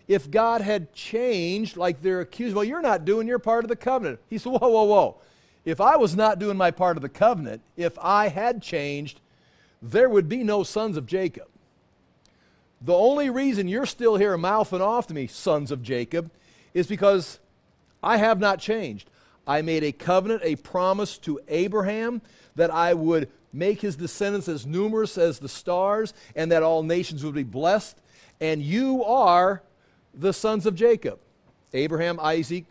if 0.09 0.31
God 0.31 0.61
had 0.61 0.93
changed, 0.93 1.77
like 1.77 2.03
they're 2.03 2.21
accused, 2.21 2.55
well, 2.55 2.65
you're 2.65 2.83
not 2.83 3.05
doing 3.05 3.27
your 3.27 3.39
part 3.39 3.65
of 3.65 3.69
the 3.69 3.77
covenant. 3.77 4.21
He 4.29 4.39
said, 4.39 4.53
whoa, 4.53 4.69
whoa, 4.69 4.85
whoa. 4.85 5.17
If 5.65 5.81
I 5.81 5.97
was 5.97 6.17
not 6.17 6.39
doing 6.39 6.57
my 6.57 6.71
part 6.71 6.97
of 6.97 7.03
the 7.03 7.09
covenant, 7.09 7.63
if 7.77 7.97
I 8.01 8.29
had 8.29 8.63
changed, 8.63 9.21
there 9.81 10.09
would 10.09 10.29
be 10.29 10.43
no 10.43 10.63
sons 10.65 10.97
of 10.97 11.07
Jacob. 11.07 11.47
The 12.85 12.95
only 12.95 13.31
reason 13.31 13.69
you're 13.69 13.87
still 13.87 14.17
here 14.17 14.37
mouthing 14.37 14.81
off 14.81 15.07
to 15.07 15.15
me, 15.15 15.29
sons 15.29 15.71
of 15.71 15.83
Jacob, 15.83 16.31
is 16.75 16.87
because 16.87 17.39
I 18.03 18.17
have 18.17 18.41
not 18.41 18.59
changed. 18.59 19.09
I 19.47 19.63
made 19.63 19.85
a 19.85 19.93
covenant, 19.93 20.43
a 20.45 20.57
promise 20.57 21.19
to 21.19 21.41
Abraham 21.49 22.23
that 22.57 22.71
I 22.71 22.95
would 22.95 23.31
make 23.53 23.81
his 23.81 23.97
descendants 23.97 24.49
as 24.49 24.67
numerous 24.67 25.17
as 25.19 25.39
the 25.39 25.49
stars 25.49 26.15
and 26.35 26.51
that 26.51 26.63
all 26.63 26.83
nations 26.83 27.25
would 27.25 27.35
be 27.35 27.43
blessed. 27.43 28.01
And 28.41 28.63
you 28.63 29.05
are 29.05 29.63
the 30.15 30.33
sons 30.33 30.67
of 30.67 30.75
Jacob 30.75 31.21
Abraham, 31.75 32.19
Isaac, 32.21 32.67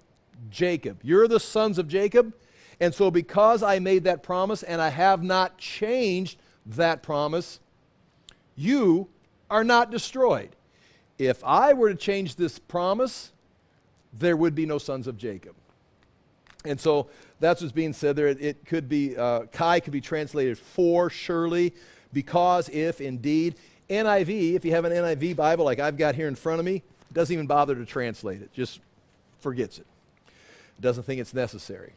Jacob. 0.50 1.00
You're 1.04 1.28
the 1.28 1.40
sons 1.40 1.78
of 1.78 1.88
Jacob. 1.88 2.34
And 2.80 2.94
so, 2.94 3.12
because 3.12 3.64
I 3.64 3.80
made 3.80 4.04
that 4.04 4.24
promise 4.24 4.64
and 4.64 4.82
I 4.82 4.90
have 4.90 5.24
not 5.24 5.58
changed 5.58 6.40
that 6.66 7.02
promise, 7.02 7.60
you 8.56 9.08
are 9.52 9.64
not 9.64 9.92
destroyed. 9.92 10.50
If 11.20 11.44
I 11.44 11.74
were 11.74 11.90
to 11.90 11.96
change 11.96 12.36
this 12.36 12.58
promise, 12.58 13.32
there 14.14 14.36
would 14.36 14.56
be 14.56 14.66
no 14.66 14.80
sons 14.80 15.06
of 15.06 15.18
Jacob. 15.18 15.54
And 16.66 16.80
so 16.80 17.08
that's 17.40 17.62
what's 17.62 17.74
being 17.74 17.94
said 17.94 18.16
there. 18.16 18.28
It 18.28 18.66
could 18.66 18.88
be, 18.88 19.16
uh, 19.16 19.42
Kai 19.52 19.80
could 19.80 19.94
be 19.94 20.02
translated 20.02 20.58
for, 20.58 21.10
surely, 21.10 21.74
because, 22.14 22.70
if, 22.70 23.02
indeed. 23.02 23.56
NIV, 23.90 24.56
if 24.56 24.64
you 24.64 24.72
have 24.72 24.86
an 24.86 24.94
NIV 24.94 25.36
Bible 25.36 25.66
like 25.66 25.80
I've 25.80 25.98
got 25.98 26.16
here 26.16 26.28
in 26.28 26.36
front 26.36 26.60
of 26.60 26.66
me, 26.66 26.82
doesn't 27.12 27.34
even 27.34 27.46
bother 27.46 27.76
to 27.76 27.86
translate 27.86 28.42
it, 28.42 28.54
just 28.54 28.80
forgets 29.42 29.80
it. 29.80 29.86
Doesn't 30.80 31.04
think 31.04 31.20
it's 31.20 31.34
necessary. 31.34 31.94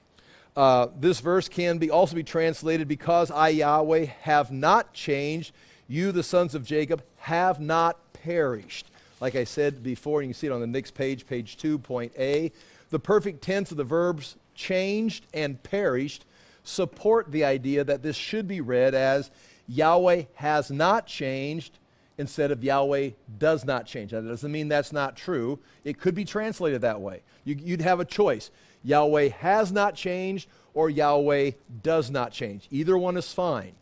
Uh, 0.57 0.89
this 0.99 1.21
verse 1.21 1.49
can 1.49 1.79
be 1.79 1.91
also 1.91 2.17
be 2.17 2.25
translated 2.25 2.89
because 2.89 3.31
I, 3.31 3.51
Yahweh, 3.51 4.07
have 4.23 4.51
not 4.51 4.93
changed. 4.93 5.53
You, 5.89 6.13
the 6.13 6.23
sons 6.23 6.55
of 6.55 6.65
Jacob, 6.65 7.03
have 7.19 7.61
not 7.61 7.99
perished. 8.13 8.87
Like 9.21 9.37
I 9.37 9.45
said 9.45 9.83
before, 9.83 10.21
and 10.21 10.29
you 10.29 10.35
can 10.35 10.41
see 10.41 10.47
it 10.49 10.53
on 10.53 10.61
the 10.61 10.67
next 10.67 10.95
page, 10.95 11.27
page 11.27 11.57
2, 11.57 11.79
point 11.79 12.13
A. 12.19 12.53
The 12.91 12.99
perfect 12.99 13.43
tense 13.43 13.71
of 13.71 13.77
the 13.77 13.85
verbs 13.85 14.37
changed 14.55 15.27
and 15.35 15.63
perished 15.63 16.25
support 16.63 17.31
the 17.31 17.45
idea 17.45 17.85
that 17.85 18.03
this 18.03 18.17
should 18.17 18.49
be 18.49 18.61
read 18.61 18.95
as 18.95 19.31
Yahweh 19.69 20.25
has 20.35 20.71
not 20.71 21.07
changed, 21.07 21.79
instead 22.19 22.51
of 22.51 22.63
Yahweh 22.63 23.11
does 23.39 23.65
not 23.65 23.87
change. 23.87 24.13
That 24.13 24.27
doesn't 24.27 24.51
mean 24.51 24.69
that's 24.69 24.93
not 24.93 25.17
true. 25.17 25.59
It 25.85 26.01
could 26.01 26.15
be 26.15 26.25
translated 26.25 26.81
that 26.83 27.01
way. 27.01 27.23
You, 27.45 27.57
would 27.73 27.83
have 27.83 28.01
a 28.01 28.05
choice. 28.05 28.51
Yahweh 28.83 29.29
has 29.29 29.73
not 29.73 29.95
changed 29.95 30.49
or 30.75 30.91
Yahweh 30.91 31.53
does 31.83 32.11
not 32.11 32.33
change. 32.33 32.67
Either 32.71 32.97
one 32.97 33.17
is 33.17 33.33
fine. 33.33 33.73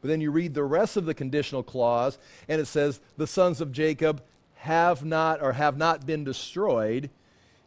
But 0.00 0.08
then 0.08 0.20
you 0.20 0.30
read 0.30 0.54
the 0.54 0.64
rest 0.64 0.96
of 0.96 1.04
the 1.04 1.14
conditional 1.14 1.62
clause, 1.62 2.18
and 2.48 2.60
it 2.60 2.66
says, 2.66 3.00
The 3.16 3.26
sons 3.26 3.60
of 3.60 3.72
Jacob 3.72 4.22
have 4.56 5.04
not 5.04 5.42
or 5.42 5.52
have 5.52 5.76
not 5.76 6.06
been 6.06 6.24
destroyed. 6.24 7.10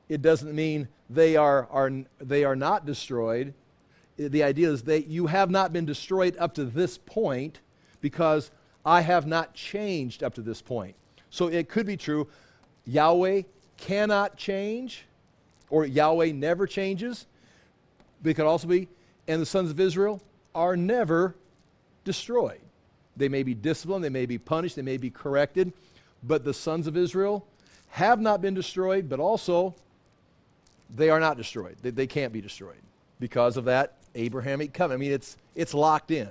It 0.09 0.21
doesn't 0.21 0.53
mean 0.53 0.87
they 1.09 1.35
are, 1.35 1.67
are, 1.71 1.91
they 2.19 2.43
are 2.43 2.55
not 2.55 2.85
destroyed. 2.85 3.53
The 4.17 4.43
idea 4.43 4.69
is 4.69 4.83
that 4.83 5.07
you 5.07 5.27
have 5.27 5.49
not 5.49 5.73
been 5.73 5.85
destroyed 5.85 6.35
up 6.37 6.53
to 6.55 6.65
this 6.65 6.97
point 6.97 7.59
because 8.01 8.51
I 8.85 9.01
have 9.01 9.25
not 9.25 9.53
changed 9.53 10.23
up 10.23 10.35
to 10.35 10.41
this 10.41 10.61
point. 10.61 10.95
So 11.29 11.47
it 11.47 11.69
could 11.69 11.85
be 11.85 11.97
true 11.97 12.27
Yahweh 12.85 13.43
cannot 13.77 14.37
change, 14.37 15.05
or 15.69 15.85
Yahweh 15.85 16.31
never 16.33 16.67
changes. 16.67 17.25
But 18.21 18.31
it 18.31 18.33
could 18.35 18.45
also 18.45 18.67
be, 18.67 18.87
and 19.27 19.41
the 19.41 19.45
sons 19.45 19.71
of 19.71 19.79
Israel 19.79 20.21
are 20.53 20.77
never 20.77 21.35
destroyed. 22.03 22.61
They 23.15 23.29
may 23.29 23.43
be 23.43 23.53
disciplined, 23.53 24.03
they 24.03 24.09
may 24.09 24.25
be 24.25 24.37
punished, 24.37 24.75
they 24.75 24.81
may 24.81 24.97
be 24.97 25.09
corrected, 25.09 25.71
but 26.23 26.43
the 26.43 26.53
sons 26.53 26.87
of 26.87 26.97
Israel 26.97 27.45
have 27.89 28.19
not 28.19 28.41
been 28.41 28.53
destroyed, 28.53 29.07
but 29.07 29.19
also 29.19 29.75
they 30.89 31.09
are 31.09 31.19
not 31.19 31.37
destroyed. 31.37 31.77
They, 31.81 31.91
they 31.91 32.07
can't 32.07 32.33
be 32.33 32.41
destroyed 32.41 32.81
because 33.19 33.55
of 33.55 33.65
that 33.65 33.97
Abrahamic 34.15 34.73
covenant. 34.73 34.99
I 34.99 35.01
mean, 35.01 35.11
it's, 35.11 35.37
it's 35.55 35.73
locked 35.73 36.11
in. 36.11 36.29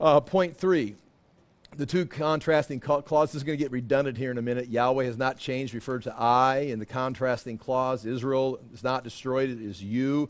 Uh, 0.00 0.20
point 0.20 0.56
three 0.56 0.96
the 1.76 1.86
two 1.86 2.04
contrasting 2.04 2.80
clauses 2.80 3.36
is 3.36 3.44
going 3.44 3.56
to 3.56 3.62
get 3.62 3.72
redundant 3.72 4.18
here 4.18 4.30
in 4.30 4.38
a 4.38 4.42
minute. 4.42 4.68
Yahweh 4.68 5.04
has 5.04 5.16
not 5.16 5.38
changed, 5.38 5.72
referred 5.72 6.02
to 6.02 6.14
I 6.14 6.58
in 6.58 6.78
the 6.78 6.86
contrasting 6.86 7.56
clause. 7.56 8.04
Israel 8.04 8.60
is 8.74 8.84
not 8.84 9.04
destroyed, 9.04 9.48
it 9.48 9.60
is 9.60 9.82
you. 9.82 10.28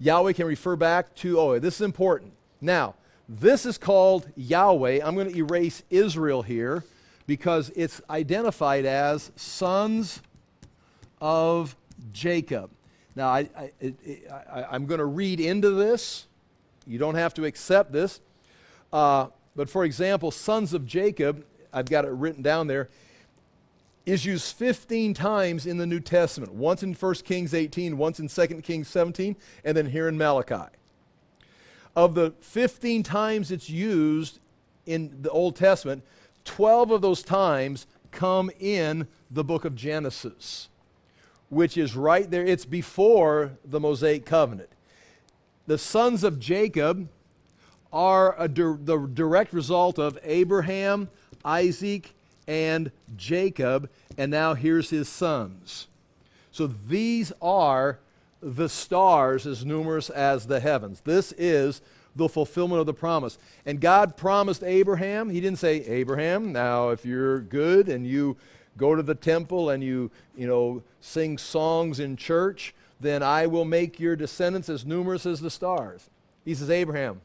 Yahweh 0.00 0.32
can 0.32 0.46
refer 0.46 0.74
back 0.74 1.14
to, 1.16 1.38
oh, 1.38 1.58
this 1.58 1.76
is 1.76 1.82
important. 1.82 2.32
Now, 2.62 2.94
this 3.28 3.66
is 3.66 3.76
called 3.76 4.28
Yahweh. 4.36 5.00
I'm 5.04 5.16
going 5.16 5.30
to 5.30 5.36
erase 5.36 5.82
Israel 5.90 6.42
here 6.42 6.84
because 7.26 7.72
it's 7.74 8.00
identified 8.08 8.84
as 8.84 9.32
sons 9.34 10.22
of 11.20 11.74
Jacob. 12.12 12.70
Now, 13.16 13.28
I, 13.28 13.70
am 14.70 14.86
going 14.86 14.98
to 14.98 15.04
read 15.04 15.40
into 15.40 15.70
this. 15.70 16.26
You 16.86 16.98
don't 16.98 17.16
have 17.16 17.34
to 17.34 17.44
accept 17.44 17.92
this. 17.92 18.20
Uh, 18.92 19.26
but 19.56 19.68
for 19.68 19.84
example, 19.84 20.30
sons 20.30 20.72
of 20.72 20.86
Jacob, 20.86 21.44
I've 21.72 21.86
got 21.86 22.04
it 22.04 22.12
written 22.12 22.42
down 22.42 22.68
there, 22.68 22.88
is 24.06 24.24
used 24.24 24.54
15 24.56 25.14
times 25.14 25.66
in 25.66 25.78
the 25.78 25.86
New 25.86 26.00
Testament. 26.00 26.52
Once 26.54 26.82
in 26.82 26.94
1 26.94 27.14
Kings 27.16 27.54
18, 27.54 27.98
once 27.98 28.20
in 28.20 28.28
2 28.28 28.46
Kings 28.62 28.88
17, 28.88 29.36
and 29.64 29.76
then 29.76 29.86
here 29.86 30.08
in 30.08 30.16
Malachi. 30.16 30.70
Of 31.94 32.14
the 32.14 32.32
15 32.40 33.02
times 33.02 33.50
it's 33.50 33.68
used 33.68 34.38
in 34.86 35.22
the 35.22 35.30
Old 35.30 35.56
Testament, 35.56 36.02
12 36.44 36.90
of 36.90 37.02
those 37.02 37.22
times 37.22 37.86
come 38.10 38.50
in 38.58 39.06
the 39.30 39.44
book 39.44 39.64
of 39.64 39.74
Genesis, 39.74 40.68
which 41.50 41.76
is 41.76 41.94
right 41.94 42.30
there. 42.30 42.44
It's 42.44 42.64
before 42.64 43.52
the 43.64 43.78
Mosaic 43.78 44.24
covenant. 44.24 44.70
The 45.66 45.78
sons 45.78 46.24
of 46.24 46.40
Jacob 46.40 47.08
are 47.92 48.36
the 48.48 49.10
direct 49.12 49.52
result 49.52 49.98
of 49.98 50.18
Abraham, 50.22 51.08
Isaac, 51.44 52.14
and 52.48 52.90
Jacob, 53.16 53.88
and 54.18 54.30
now 54.30 54.54
here's 54.54 54.90
his 54.90 55.08
sons. 55.08 55.88
So 56.50 56.66
these 56.66 57.32
are 57.40 57.98
the 58.42 58.68
stars 58.68 59.46
as 59.46 59.64
numerous 59.64 60.10
as 60.10 60.46
the 60.46 60.60
heavens. 60.60 61.00
This 61.00 61.32
is 61.38 61.80
the 62.14 62.28
fulfillment 62.28 62.80
of 62.80 62.86
the 62.86 62.94
promise. 62.94 63.38
And 63.64 63.80
God 63.80 64.16
promised 64.16 64.62
Abraham, 64.62 65.30
He 65.30 65.40
didn't 65.40 65.58
say, 65.58 65.84
Abraham, 65.84 66.52
now 66.52 66.90
if 66.90 67.06
you're 67.06 67.40
good 67.40 67.88
and 67.88 68.06
you 68.06 68.36
go 68.76 68.94
to 68.94 69.02
the 69.02 69.14
temple 69.14 69.70
and 69.70 69.82
you, 69.82 70.10
you 70.36 70.46
know, 70.46 70.82
sing 71.00 71.38
songs 71.38 72.00
in 72.00 72.16
church, 72.16 72.74
then 73.00 73.22
I 73.22 73.46
will 73.46 73.64
make 73.64 74.00
your 74.00 74.16
descendants 74.16 74.68
as 74.68 74.84
numerous 74.84 75.26
as 75.26 75.40
the 75.40 75.50
stars. 75.50 76.10
He 76.44 76.54
says, 76.54 76.70
Abraham, 76.70 77.20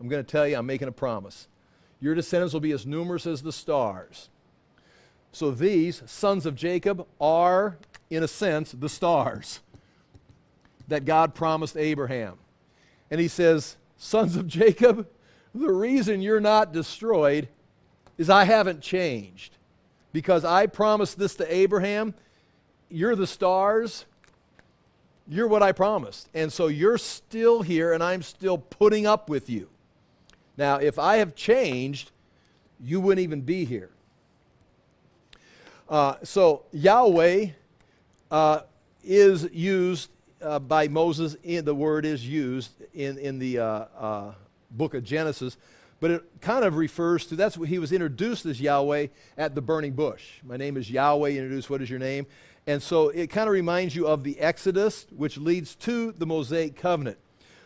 I'm 0.00 0.08
going 0.08 0.24
to 0.24 0.30
tell 0.30 0.46
you, 0.46 0.56
I'm 0.56 0.66
making 0.66 0.88
a 0.88 0.92
promise. 0.92 1.48
Your 2.00 2.14
descendants 2.14 2.52
will 2.52 2.60
be 2.60 2.72
as 2.72 2.86
numerous 2.86 3.26
as 3.26 3.42
the 3.42 3.52
stars. 3.52 4.28
So 5.32 5.50
these 5.50 6.02
sons 6.06 6.46
of 6.46 6.54
Jacob 6.54 7.06
are, 7.20 7.76
in 8.10 8.22
a 8.22 8.28
sense, 8.28 8.72
the 8.72 8.88
stars 8.88 9.60
that 10.88 11.04
God 11.04 11.34
promised 11.34 11.76
Abraham. 11.76 12.34
And 13.10 13.20
he 13.20 13.28
says, 13.28 13.76
Sons 13.96 14.36
of 14.36 14.46
Jacob, 14.46 15.08
the 15.54 15.72
reason 15.72 16.20
you're 16.20 16.40
not 16.40 16.72
destroyed 16.72 17.48
is 18.18 18.30
I 18.30 18.44
haven't 18.44 18.80
changed. 18.80 19.56
Because 20.12 20.44
I 20.44 20.66
promised 20.66 21.18
this 21.18 21.34
to 21.36 21.54
Abraham, 21.54 22.14
you're 22.88 23.16
the 23.16 23.26
stars, 23.26 24.06
you're 25.28 25.48
what 25.48 25.62
I 25.62 25.72
promised. 25.72 26.28
And 26.34 26.52
so 26.52 26.68
you're 26.68 26.98
still 26.98 27.62
here, 27.62 27.92
and 27.92 28.02
I'm 28.02 28.22
still 28.22 28.58
putting 28.58 29.06
up 29.06 29.28
with 29.28 29.50
you. 29.50 29.68
Now, 30.56 30.76
if 30.76 30.98
I 30.98 31.16
have 31.16 31.34
changed, 31.34 32.12
you 32.80 33.00
wouldn't 33.00 33.22
even 33.22 33.42
be 33.42 33.64
here. 33.64 33.90
Uh, 35.88 36.16
so, 36.22 36.64
Yahweh 36.72 37.48
uh, 38.30 38.60
is 39.04 39.48
used 39.52 40.10
uh, 40.42 40.58
by 40.58 40.88
Moses, 40.88 41.36
in, 41.42 41.64
the 41.64 41.74
word 41.74 42.04
is 42.04 42.26
used 42.26 42.70
in, 42.94 43.18
in 43.18 43.38
the 43.38 43.58
uh, 43.58 43.84
uh, 43.98 44.32
book 44.70 44.94
of 44.94 45.04
Genesis, 45.04 45.56
but 46.00 46.10
it 46.10 46.24
kind 46.40 46.64
of 46.64 46.76
refers 46.76 47.26
to 47.26 47.36
that's 47.36 47.56
what 47.56 47.68
he 47.68 47.78
was 47.78 47.92
introduced 47.92 48.44
as 48.46 48.60
Yahweh 48.60 49.06
at 49.38 49.54
the 49.54 49.62
burning 49.62 49.92
bush. 49.92 50.24
My 50.44 50.56
name 50.56 50.76
is 50.76 50.90
Yahweh, 50.90 51.30
introduced, 51.30 51.70
what 51.70 51.80
is 51.80 51.88
your 51.88 51.98
name? 51.98 52.26
And 52.66 52.82
so 52.82 53.08
it 53.10 53.28
kind 53.28 53.48
of 53.48 53.52
reminds 53.52 53.94
you 53.94 54.06
of 54.06 54.24
the 54.24 54.38
Exodus, 54.40 55.06
which 55.16 55.38
leads 55.38 55.74
to 55.76 56.12
the 56.12 56.26
Mosaic 56.26 56.76
covenant. 56.76 57.16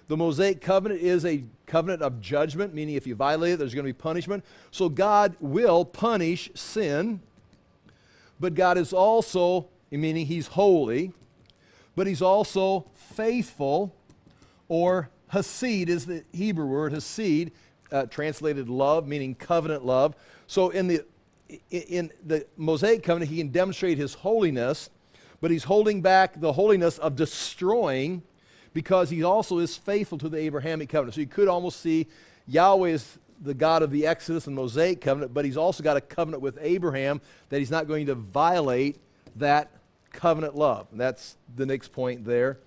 The 0.08 0.16
Mosaic 0.16 0.60
covenant 0.60 1.00
is 1.00 1.24
a 1.24 1.44
covenant 1.66 2.02
of 2.02 2.20
judgment, 2.20 2.74
meaning 2.74 2.96
if 2.96 3.06
you 3.06 3.14
violate 3.14 3.54
it, 3.54 3.58
there's 3.58 3.74
going 3.74 3.86
to 3.86 3.92
be 3.92 3.96
punishment. 3.96 4.44
So 4.70 4.88
God 4.88 5.36
will 5.40 5.84
punish 5.84 6.50
sin, 6.54 7.20
but 8.38 8.54
God 8.54 8.76
is 8.76 8.92
also, 8.92 9.68
meaning 9.90 10.26
He's 10.26 10.48
holy, 10.48 11.12
but 12.00 12.06
He's 12.06 12.22
also 12.22 12.86
faithful, 12.94 13.94
or 14.68 15.10
Hasid 15.34 15.90
is 15.90 16.06
the 16.06 16.24
Hebrew 16.32 16.64
word, 16.64 16.94
Hasid, 16.94 17.50
uh, 17.92 18.06
translated 18.06 18.70
love, 18.70 19.06
meaning 19.06 19.34
covenant 19.34 19.84
love. 19.84 20.16
So 20.46 20.70
in 20.70 20.86
the 20.86 21.04
in 21.70 22.10
the 22.24 22.46
Mosaic 22.56 23.02
covenant, 23.02 23.30
he 23.30 23.36
can 23.36 23.48
demonstrate 23.48 23.98
his 23.98 24.14
holiness, 24.14 24.88
but 25.42 25.50
he's 25.50 25.64
holding 25.64 26.00
back 26.00 26.40
the 26.40 26.54
holiness 26.54 26.96
of 26.96 27.16
destroying 27.16 28.22
because 28.72 29.10
he 29.10 29.22
also 29.22 29.58
is 29.58 29.76
faithful 29.76 30.16
to 30.16 30.30
the 30.30 30.38
Abrahamic 30.38 30.88
covenant. 30.88 31.16
So 31.16 31.20
you 31.20 31.26
could 31.26 31.48
almost 31.48 31.80
see 31.80 32.06
Yahweh 32.46 32.88
is 32.88 33.18
the 33.42 33.52
God 33.52 33.82
of 33.82 33.90
the 33.90 34.06
Exodus 34.06 34.46
and 34.46 34.56
Mosaic 34.56 35.02
covenant, 35.02 35.34
but 35.34 35.44
he's 35.44 35.58
also 35.58 35.82
got 35.82 35.98
a 35.98 36.00
covenant 36.00 36.42
with 36.42 36.56
Abraham 36.62 37.20
that 37.50 37.58
he's 37.58 37.70
not 37.70 37.86
going 37.86 38.06
to 38.06 38.14
violate 38.14 38.96
that 39.36 39.70
covenant 40.12 40.56
love. 40.56 40.86
That's 40.92 41.36
the 41.54 41.66
next 41.66 41.92
point 41.92 42.24
there. 42.24 42.58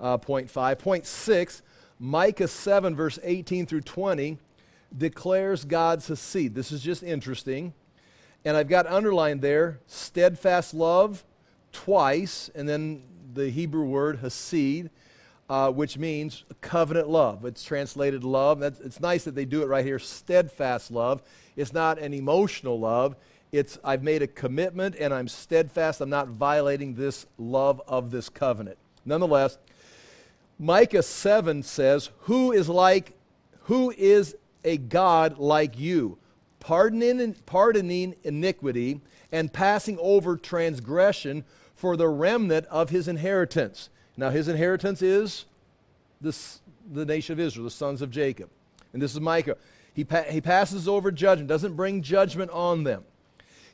Uh, 0.00 0.16
point 0.16 0.50
five. 0.50 0.78
Point 0.78 1.06
six, 1.06 1.62
Micah 1.98 2.48
7, 2.48 2.94
verse 2.94 3.18
18 3.22 3.66
through 3.66 3.80
20, 3.80 4.38
declares 4.96 5.64
God's 5.64 6.18
seed. 6.18 6.54
This 6.54 6.72
is 6.72 6.82
just 6.82 7.02
interesting. 7.02 7.74
And 8.44 8.56
I've 8.56 8.68
got 8.68 8.86
underlined 8.86 9.42
there 9.42 9.80
steadfast 9.86 10.72
love 10.72 11.24
twice, 11.72 12.50
and 12.54 12.68
then 12.68 13.02
the 13.34 13.50
Hebrew 13.50 13.84
word 13.84 14.22
hasid 14.22 14.90
uh, 15.48 15.70
which 15.70 15.96
means 15.96 16.44
covenant 16.60 17.08
love. 17.08 17.44
It's 17.44 17.64
translated 17.64 18.22
love. 18.22 18.60
That's, 18.60 18.80
it's 18.80 19.00
nice 19.00 19.24
that 19.24 19.34
they 19.34 19.44
do 19.44 19.62
it 19.62 19.66
right 19.66 19.84
here 19.84 19.98
steadfast 19.98 20.90
love. 20.90 21.22
It's 21.56 21.72
not 21.72 21.98
an 21.98 22.12
emotional 22.12 22.78
love. 22.78 23.16
It's 23.50 23.78
I've 23.82 24.02
made 24.02 24.22
a 24.22 24.26
commitment 24.26 24.96
and 24.96 25.12
I'm 25.14 25.28
steadfast. 25.28 26.00
I'm 26.00 26.10
not 26.10 26.28
violating 26.28 26.94
this 26.94 27.26
love 27.38 27.80
of 27.86 28.10
this 28.10 28.28
covenant. 28.28 28.78
Nonetheless, 29.04 29.58
Micah 30.58 31.02
7 31.02 31.62
says, 31.62 32.10
Who 32.22 32.52
is 32.52 32.68
like, 32.68 33.14
who 33.62 33.90
is 33.96 34.36
a 34.64 34.76
God 34.76 35.38
like 35.38 35.78
you? 35.78 36.18
Pardoning, 36.60 37.34
pardoning 37.46 38.16
iniquity 38.24 39.00
and 39.30 39.52
passing 39.52 39.98
over 40.00 40.36
transgression 40.36 41.44
for 41.74 41.96
the 41.96 42.08
remnant 42.08 42.66
of 42.66 42.90
his 42.90 43.08
inheritance. 43.08 43.88
Now, 44.16 44.30
his 44.30 44.48
inheritance 44.48 45.00
is 45.00 45.44
this, 46.20 46.60
the 46.92 47.04
nation 47.04 47.34
of 47.34 47.40
Israel, 47.40 47.64
the 47.64 47.70
sons 47.70 48.02
of 48.02 48.10
Jacob. 48.10 48.50
And 48.92 49.00
this 49.00 49.14
is 49.14 49.20
Micah. 49.20 49.56
He, 49.94 50.02
pa- 50.04 50.24
he 50.28 50.40
passes 50.40 50.88
over 50.88 51.12
judgment, 51.12 51.48
doesn't 51.48 51.74
bring 51.74 52.02
judgment 52.02 52.50
on 52.50 52.82
them. 52.82 53.04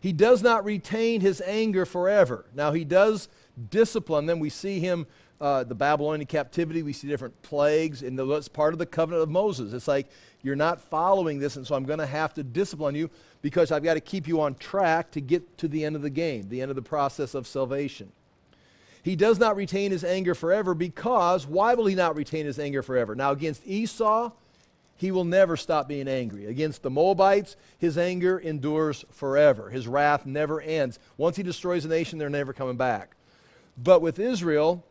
He 0.04 0.12
does 0.12 0.42
not 0.42 0.66
retain 0.66 1.22
his 1.22 1.40
anger 1.40 1.86
forever. 1.86 2.44
Now, 2.54 2.72
he 2.72 2.84
does 2.84 3.26
discipline 3.70 4.26
them. 4.26 4.38
We 4.38 4.50
see 4.50 4.78
him, 4.78 5.06
uh, 5.40 5.64
the 5.64 5.74
Babylonian 5.74 6.26
captivity, 6.26 6.82
we 6.82 6.92
see 6.92 7.08
different 7.08 7.40
plagues, 7.40 8.02
and 8.02 8.18
that's 8.18 8.48
part 8.48 8.74
of 8.74 8.78
the 8.78 8.84
covenant 8.84 9.22
of 9.22 9.30
Moses. 9.30 9.72
It's 9.72 9.88
like, 9.88 10.10
you're 10.42 10.56
not 10.56 10.78
following 10.78 11.38
this, 11.38 11.56
and 11.56 11.66
so 11.66 11.74
I'm 11.74 11.86
going 11.86 12.00
to 12.00 12.06
have 12.06 12.34
to 12.34 12.42
discipline 12.42 12.94
you 12.94 13.08
because 13.40 13.72
I've 13.72 13.82
got 13.82 13.94
to 13.94 14.00
keep 14.00 14.28
you 14.28 14.42
on 14.42 14.56
track 14.56 15.10
to 15.12 15.22
get 15.22 15.56
to 15.56 15.68
the 15.68 15.86
end 15.86 15.96
of 15.96 16.02
the 16.02 16.10
game, 16.10 16.50
the 16.50 16.60
end 16.60 16.70
of 16.70 16.76
the 16.76 16.82
process 16.82 17.32
of 17.32 17.46
salvation. 17.46 18.12
He 19.02 19.16
does 19.16 19.38
not 19.38 19.56
retain 19.56 19.90
his 19.90 20.04
anger 20.04 20.34
forever 20.34 20.74
because, 20.74 21.46
why 21.46 21.72
will 21.72 21.86
he 21.86 21.94
not 21.94 22.14
retain 22.14 22.44
his 22.44 22.58
anger 22.58 22.82
forever? 22.82 23.14
Now, 23.14 23.30
against 23.30 23.66
Esau, 23.66 24.32
he 24.96 25.10
will 25.10 25.24
never 25.24 25.56
stop 25.56 25.88
being 25.88 26.08
angry. 26.08 26.46
Against 26.46 26.82
the 26.82 26.90
Moabites, 26.90 27.56
his 27.78 27.98
anger 27.98 28.38
endures 28.38 29.04
forever. 29.10 29.70
His 29.70 29.88
wrath 29.88 30.24
never 30.24 30.60
ends. 30.60 30.98
Once 31.16 31.36
he 31.36 31.42
destroys 31.42 31.84
a 31.84 31.88
nation, 31.88 32.18
they're 32.18 32.30
never 32.30 32.52
coming 32.52 32.76
back. 32.76 33.16
But 33.76 34.02
with 34.02 34.18
Israel, 34.18 34.84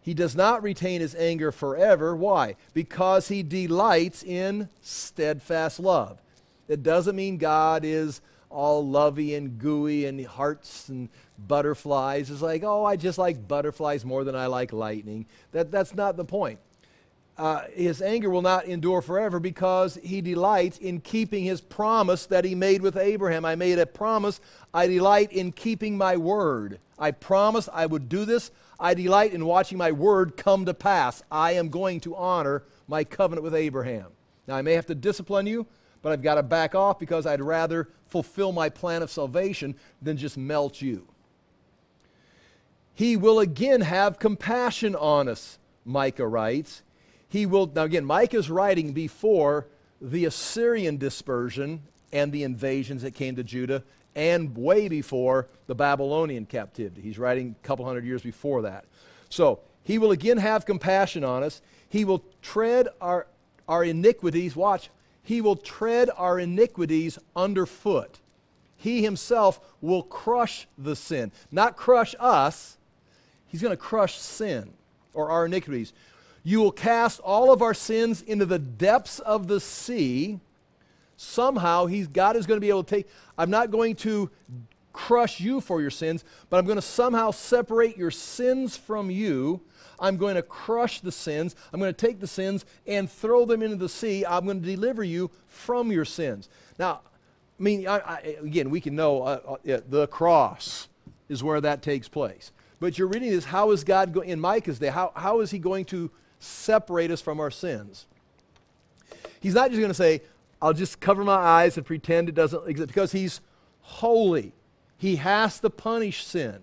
he 0.00 0.14
does 0.14 0.34
not 0.34 0.62
retain 0.62 1.02
his 1.02 1.14
anger 1.14 1.52
forever. 1.52 2.16
Why? 2.16 2.56
Because 2.72 3.28
he 3.28 3.42
delights 3.42 4.22
in 4.22 4.70
steadfast 4.80 5.78
love. 5.78 6.22
It 6.66 6.82
doesn't 6.82 7.16
mean 7.16 7.36
God 7.36 7.84
is 7.84 8.22
all 8.50 8.86
lovey 8.86 9.34
and 9.34 9.58
gooey 9.58 10.06
and 10.06 10.24
hearts 10.24 10.88
and 10.88 11.10
butterflies. 11.38 12.30
It's 12.30 12.40
like, 12.40 12.62
oh, 12.64 12.84
I 12.84 12.96
just 12.96 13.18
like 13.18 13.46
butterflies 13.46 14.06
more 14.06 14.24
than 14.24 14.34
I 14.34 14.46
like 14.46 14.72
lightning. 14.72 15.26
That, 15.52 15.70
that's 15.70 15.94
not 15.94 16.16
the 16.16 16.24
point 16.24 16.58
uh, 17.38 17.62
his 17.72 18.02
anger 18.02 18.28
will 18.28 18.42
not 18.42 18.66
endure 18.66 19.00
forever 19.00 19.38
because 19.38 19.96
he 20.02 20.20
delights 20.20 20.76
in 20.78 21.00
keeping 21.00 21.44
his 21.44 21.60
promise 21.60 22.26
that 22.26 22.44
he 22.44 22.56
made 22.56 22.82
with 22.82 22.96
Abraham. 22.96 23.44
I 23.44 23.54
made 23.54 23.78
a 23.78 23.86
promise. 23.86 24.40
I 24.74 24.88
delight 24.88 25.32
in 25.32 25.52
keeping 25.52 25.96
my 25.96 26.16
word. 26.16 26.80
I 26.98 27.12
promised 27.12 27.68
I 27.72 27.86
would 27.86 28.08
do 28.08 28.24
this. 28.24 28.50
I 28.80 28.94
delight 28.94 29.32
in 29.32 29.46
watching 29.46 29.78
my 29.78 29.92
word 29.92 30.36
come 30.36 30.64
to 30.64 30.74
pass. 30.74 31.22
I 31.30 31.52
am 31.52 31.68
going 31.68 32.00
to 32.00 32.16
honor 32.16 32.64
my 32.88 33.04
covenant 33.04 33.44
with 33.44 33.54
Abraham. 33.54 34.06
Now, 34.48 34.56
I 34.56 34.62
may 34.62 34.72
have 34.72 34.86
to 34.86 34.96
discipline 34.96 35.46
you, 35.46 35.64
but 36.02 36.10
I've 36.10 36.22
got 36.22 36.34
to 36.36 36.42
back 36.42 36.74
off 36.74 36.98
because 36.98 37.24
I'd 37.24 37.40
rather 37.40 37.88
fulfill 38.06 38.50
my 38.50 38.68
plan 38.68 39.00
of 39.00 39.12
salvation 39.12 39.76
than 40.02 40.16
just 40.16 40.36
melt 40.36 40.82
you. 40.82 41.06
He 42.94 43.16
will 43.16 43.38
again 43.38 43.82
have 43.82 44.18
compassion 44.18 44.96
on 44.96 45.28
us, 45.28 45.60
Micah 45.84 46.26
writes 46.26 46.82
he 47.28 47.46
will, 47.46 47.66
now 47.66 47.84
again, 47.84 48.04
Micah 48.04 48.38
is 48.38 48.50
writing 48.50 48.92
before 48.92 49.66
the 50.00 50.24
Assyrian 50.24 50.96
dispersion 50.96 51.82
and 52.12 52.32
the 52.32 52.42
invasions 52.42 53.02
that 53.02 53.14
came 53.14 53.36
to 53.36 53.44
Judah, 53.44 53.82
and 54.14 54.56
way 54.56 54.88
before 54.88 55.48
the 55.66 55.74
Babylonian 55.74 56.46
captivity. 56.46 57.02
He's 57.02 57.18
writing 57.18 57.54
a 57.62 57.66
couple 57.66 57.84
hundred 57.84 58.04
years 58.04 58.22
before 58.22 58.62
that. 58.62 58.84
So, 59.28 59.60
he 59.84 59.98
will 59.98 60.10
again 60.10 60.38
have 60.38 60.66
compassion 60.66 61.24
on 61.24 61.42
us. 61.42 61.62
He 61.88 62.04
will 62.04 62.22
tread 62.42 62.88
our, 63.00 63.26
our 63.66 63.84
iniquities. 63.84 64.54
Watch. 64.54 64.90
He 65.22 65.40
will 65.40 65.56
tread 65.56 66.10
our 66.16 66.38
iniquities 66.38 67.18
underfoot. 67.36 68.18
He 68.76 69.02
himself 69.02 69.60
will 69.80 70.02
crush 70.02 70.66
the 70.76 70.94
sin. 70.94 71.32
Not 71.50 71.76
crush 71.76 72.14
us, 72.20 72.76
he's 73.46 73.62
going 73.62 73.72
to 73.72 73.76
crush 73.76 74.16
sin 74.18 74.72
or 75.14 75.30
our 75.30 75.46
iniquities. 75.46 75.92
You 76.42 76.60
will 76.60 76.72
cast 76.72 77.20
all 77.20 77.52
of 77.52 77.62
our 77.62 77.74
sins 77.74 78.22
into 78.22 78.46
the 78.46 78.58
depths 78.58 79.18
of 79.18 79.48
the 79.48 79.60
sea. 79.60 80.40
Somehow, 81.16 81.86
he's, 81.86 82.06
God 82.06 82.36
is 82.36 82.46
going 82.46 82.58
to 82.58 82.60
be 82.60 82.68
able 82.68 82.84
to 82.84 82.94
take, 82.96 83.08
I'm 83.36 83.50
not 83.50 83.70
going 83.70 83.96
to 83.96 84.30
crush 84.92 85.40
you 85.40 85.60
for 85.60 85.80
your 85.80 85.90
sins, 85.90 86.24
but 86.50 86.58
I'm 86.58 86.64
going 86.64 86.76
to 86.76 86.82
somehow 86.82 87.30
separate 87.30 87.96
your 87.96 88.10
sins 88.10 88.76
from 88.76 89.10
you. 89.10 89.60
I'm 90.00 90.16
going 90.16 90.36
to 90.36 90.42
crush 90.42 91.00
the 91.00 91.12
sins. 91.12 91.56
I'm 91.72 91.80
going 91.80 91.92
to 91.92 92.06
take 92.06 92.20
the 92.20 92.26
sins 92.26 92.64
and 92.86 93.10
throw 93.10 93.44
them 93.44 93.62
into 93.62 93.76
the 93.76 93.88
sea. 93.88 94.24
I'm 94.24 94.44
going 94.44 94.60
to 94.60 94.66
deliver 94.66 95.02
you 95.02 95.30
from 95.46 95.90
your 95.90 96.04
sins. 96.04 96.48
Now, 96.78 97.00
I 97.58 97.62
mean, 97.62 97.88
I, 97.88 97.98
I, 97.98 98.18
again, 98.42 98.70
we 98.70 98.80
can 98.80 98.94
know 98.94 99.22
uh, 99.22 99.56
uh, 99.68 99.80
the 99.88 100.06
cross 100.06 100.88
is 101.28 101.42
where 101.42 101.60
that 101.60 101.82
takes 101.82 102.08
place. 102.08 102.52
But 102.80 102.96
you're 102.96 103.08
reading 103.08 103.30
this, 103.30 103.44
how 103.44 103.72
is 103.72 103.82
God, 103.82 104.12
go- 104.12 104.20
in 104.20 104.38
Micah's 104.38 104.78
day, 104.78 104.88
how, 104.88 105.12
how 105.16 105.40
is 105.40 105.50
he 105.50 105.58
going 105.58 105.84
to 105.86 106.10
separate 106.38 107.10
us 107.10 107.20
from 107.20 107.40
our 107.40 107.50
sins. 107.50 108.06
He's 109.40 109.54
not 109.54 109.70
just 109.70 109.80
going 109.80 109.90
to 109.90 109.94
say, 109.94 110.22
I'll 110.60 110.72
just 110.72 111.00
cover 111.00 111.24
my 111.24 111.34
eyes 111.34 111.76
and 111.76 111.86
pretend 111.86 112.28
it 112.28 112.34
doesn't 112.34 112.68
exist, 112.68 112.88
because 112.88 113.12
he's 113.12 113.40
holy. 113.80 114.52
He 114.96 115.16
has 115.16 115.60
to 115.60 115.70
punish 115.70 116.24
sin. 116.24 116.60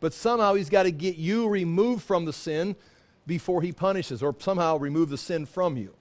But 0.00 0.12
somehow 0.12 0.54
he's 0.54 0.70
got 0.70 0.84
to 0.84 0.90
get 0.90 1.16
you 1.16 1.48
removed 1.48 2.04
from 2.04 2.24
the 2.24 2.32
sin 2.32 2.76
before 3.26 3.62
he 3.62 3.72
punishes, 3.72 4.22
or 4.22 4.34
somehow 4.38 4.76
remove 4.76 5.10
the 5.10 5.18
sin 5.18 5.46
from 5.46 5.76
you. 5.76 5.94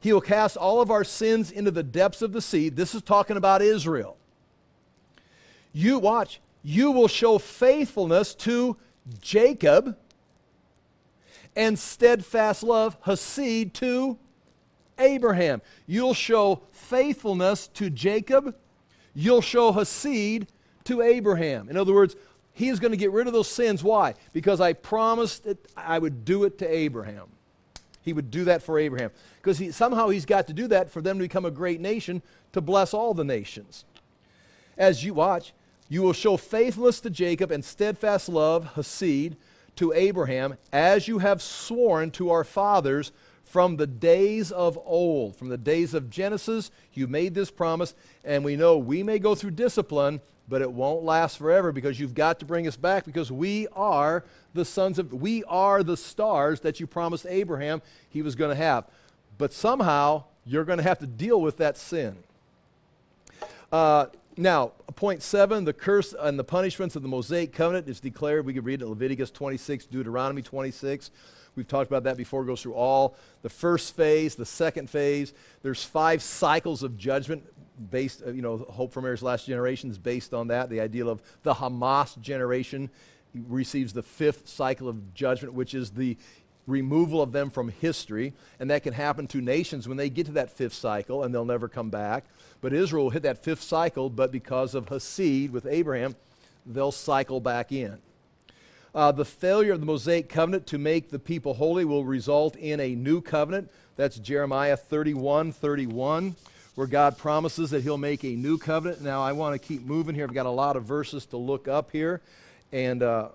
He 0.00 0.12
will 0.12 0.20
cast 0.20 0.56
all 0.56 0.80
of 0.80 0.90
our 0.90 1.04
sins 1.04 1.50
into 1.50 1.70
the 1.70 1.84
depths 1.84 2.22
of 2.22 2.32
the 2.32 2.42
sea. 2.42 2.68
This 2.68 2.94
is 2.94 3.02
talking 3.02 3.36
about 3.36 3.62
Israel. 3.62 4.16
You 5.72 5.98
watch, 6.00 6.40
you 6.62 6.90
will 6.90 7.08
show 7.08 7.38
faithfulness 7.38 8.34
to 8.36 8.76
Jacob 9.20 9.96
and 11.56 11.78
steadfast 11.78 12.62
love, 12.62 12.96
Hesed, 13.04 13.74
to 13.74 14.18
Abraham. 14.98 15.62
You'll 15.86 16.14
show 16.14 16.62
faithfulness 16.70 17.68
to 17.68 17.90
Jacob. 17.90 18.54
You'll 19.14 19.42
show 19.42 19.72
Hesed 19.72 20.46
to 20.84 21.02
Abraham. 21.02 21.68
In 21.68 21.76
other 21.76 21.92
words, 21.92 22.16
he 22.52 22.68
is 22.68 22.80
going 22.80 22.90
to 22.90 22.96
get 22.96 23.12
rid 23.12 23.26
of 23.26 23.32
those 23.32 23.48
sins. 23.48 23.82
Why? 23.82 24.14
Because 24.32 24.60
I 24.60 24.72
promised 24.72 25.44
that 25.44 25.58
I 25.76 25.98
would 25.98 26.24
do 26.24 26.44
it 26.44 26.58
to 26.58 26.66
Abraham. 26.66 27.28
He 28.02 28.12
would 28.12 28.30
do 28.30 28.44
that 28.44 28.62
for 28.62 28.78
Abraham. 28.78 29.10
Because 29.40 29.58
he, 29.58 29.70
somehow 29.70 30.08
he's 30.08 30.26
got 30.26 30.46
to 30.48 30.52
do 30.52 30.66
that 30.68 30.90
for 30.90 31.00
them 31.00 31.18
to 31.18 31.24
become 31.24 31.44
a 31.44 31.50
great 31.50 31.80
nation 31.80 32.20
to 32.52 32.60
bless 32.60 32.92
all 32.92 33.14
the 33.14 33.24
nations. 33.24 33.84
As 34.76 35.04
you 35.04 35.14
watch, 35.14 35.52
you 35.88 36.02
will 36.02 36.12
show 36.12 36.36
faithfulness 36.36 37.00
to 37.00 37.10
Jacob 37.10 37.50
and 37.50 37.64
steadfast 37.64 38.28
love, 38.28 38.74
Hesed, 38.74 39.36
to 39.76 39.92
Abraham, 39.92 40.56
as 40.72 41.08
you 41.08 41.18
have 41.18 41.42
sworn 41.42 42.10
to 42.12 42.30
our 42.30 42.44
fathers 42.44 43.12
from 43.42 43.76
the 43.76 43.86
days 43.86 44.50
of 44.50 44.78
old. 44.84 45.36
From 45.36 45.48
the 45.48 45.58
days 45.58 45.94
of 45.94 46.08
Genesis, 46.08 46.70
you 46.94 47.06
made 47.06 47.34
this 47.34 47.50
promise, 47.50 47.94
and 48.24 48.44
we 48.44 48.56
know 48.56 48.78
we 48.78 49.02
may 49.02 49.18
go 49.18 49.34
through 49.34 49.50
discipline, 49.52 50.20
but 50.48 50.62
it 50.62 50.72
won't 50.72 51.04
last 51.04 51.38
forever 51.38 51.72
because 51.72 52.00
you've 52.00 52.14
got 52.14 52.40
to 52.40 52.46
bring 52.46 52.66
us 52.66 52.76
back 52.76 53.04
because 53.04 53.30
we 53.30 53.68
are 53.68 54.24
the 54.54 54.64
sons 54.64 54.98
of, 54.98 55.12
we 55.12 55.44
are 55.44 55.82
the 55.82 55.96
stars 55.96 56.60
that 56.60 56.80
you 56.80 56.86
promised 56.86 57.26
Abraham 57.28 57.82
he 58.08 58.22
was 58.22 58.34
going 58.34 58.50
to 58.50 58.62
have. 58.62 58.84
But 59.38 59.52
somehow, 59.52 60.24
you're 60.44 60.64
going 60.64 60.78
to 60.78 60.84
have 60.84 60.98
to 60.98 61.06
deal 61.06 61.40
with 61.40 61.58
that 61.58 61.76
sin. 61.76 62.16
Uh, 63.70 64.06
now, 64.36 64.72
point 64.94 65.22
seven, 65.22 65.64
the 65.64 65.72
curse 65.72 66.14
and 66.18 66.38
the 66.38 66.44
punishments 66.44 66.96
of 66.96 67.02
the 67.02 67.08
Mosaic 67.08 67.52
covenant 67.52 67.88
is 67.88 68.00
declared. 68.00 68.46
We 68.46 68.54
could 68.54 68.64
read 68.64 68.80
it 68.80 68.84
in 68.84 68.90
Leviticus 68.90 69.30
26, 69.30 69.86
Deuteronomy 69.86 70.42
26. 70.42 71.10
We've 71.54 71.68
talked 71.68 71.90
about 71.90 72.04
that 72.04 72.16
before. 72.16 72.42
It 72.42 72.46
goes 72.46 72.62
through 72.62 72.74
all 72.74 73.16
the 73.42 73.50
first 73.50 73.94
phase, 73.94 74.34
the 74.34 74.46
second 74.46 74.88
phase. 74.88 75.34
There's 75.62 75.84
five 75.84 76.22
cycles 76.22 76.82
of 76.82 76.96
judgment 76.96 77.44
based, 77.90 78.22
uh, 78.26 78.30
you 78.30 78.42
know, 78.42 78.58
Hope 78.58 78.92
for 78.92 79.00
America's 79.00 79.22
Last 79.22 79.46
Generation 79.46 79.90
is 79.90 79.98
based 79.98 80.32
on 80.32 80.48
that. 80.48 80.70
The 80.70 80.80
ideal 80.80 81.08
of 81.08 81.22
the 81.42 81.54
Hamas 81.54 82.18
generation 82.20 82.90
receives 83.34 83.92
the 83.92 84.02
fifth 84.02 84.48
cycle 84.48 84.88
of 84.88 85.14
judgment, 85.14 85.54
which 85.54 85.74
is 85.74 85.90
the 85.90 86.16
removal 86.66 87.20
of 87.20 87.32
them 87.32 87.50
from 87.50 87.68
history. 87.68 88.32
And 88.60 88.70
that 88.70 88.82
can 88.82 88.92
happen 88.92 89.26
to 89.28 89.40
nations 89.40 89.88
when 89.88 89.96
they 89.96 90.10
get 90.10 90.26
to 90.26 90.32
that 90.32 90.50
fifth 90.50 90.74
cycle 90.74 91.24
and 91.24 91.34
they'll 91.34 91.44
never 91.44 91.68
come 91.68 91.90
back. 91.90 92.24
But 92.60 92.72
Israel 92.72 93.04
will 93.04 93.10
hit 93.10 93.22
that 93.24 93.42
fifth 93.42 93.62
cycle, 93.62 94.08
but 94.08 94.30
because 94.30 94.74
of 94.74 94.88
Hesed 94.88 95.50
with 95.50 95.66
Abraham, 95.66 96.14
they'll 96.64 96.92
cycle 96.92 97.40
back 97.40 97.72
in. 97.72 97.98
Uh, 98.94 99.10
the 99.10 99.24
failure 99.24 99.72
of 99.72 99.80
the 99.80 99.86
Mosaic 99.86 100.28
covenant 100.28 100.66
to 100.66 100.78
make 100.78 101.10
the 101.10 101.18
people 101.18 101.54
holy 101.54 101.84
will 101.84 102.04
result 102.04 102.56
in 102.56 102.78
a 102.78 102.94
new 102.94 103.22
covenant. 103.22 103.70
That's 103.96 104.18
Jeremiah 104.18 104.76
31 104.76 105.52
31, 105.52 106.36
where 106.74 106.86
God 106.86 107.16
promises 107.16 107.70
that 107.70 107.82
He'll 107.82 107.96
make 107.96 108.22
a 108.22 108.34
new 108.36 108.58
covenant. 108.58 109.00
Now, 109.00 109.22
I 109.22 109.32
want 109.32 109.60
to 109.60 109.66
keep 109.66 109.82
moving 109.82 110.14
here. 110.14 110.24
I've 110.24 110.34
got 110.34 110.44
a 110.44 110.50
lot 110.50 110.76
of 110.76 110.84
verses 110.84 111.24
to 111.26 111.38
look 111.38 111.68
up 111.68 111.90
here 111.90 112.20
and 112.70 113.02
uh, 113.02 113.28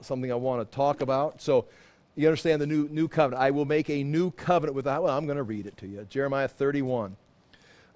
something 0.00 0.30
I 0.30 0.36
want 0.36 0.68
to 0.68 0.74
talk 0.74 1.02
about. 1.02 1.40
So, 1.40 1.66
you 2.16 2.26
understand 2.26 2.60
the 2.60 2.66
new, 2.66 2.88
new 2.88 3.08
covenant. 3.08 3.42
I 3.42 3.50
will 3.50 3.64
make 3.64 3.88
a 3.88 4.02
new 4.02 4.30
covenant 4.32 4.74
with, 4.74 4.86
well, 4.86 5.08
I'm 5.08 5.26
going 5.26 5.36
to 5.36 5.42
read 5.42 5.66
it 5.66 5.76
to 5.78 5.86
you. 5.86 6.06
Jeremiah 6.08 6.48
31 6.48 7.16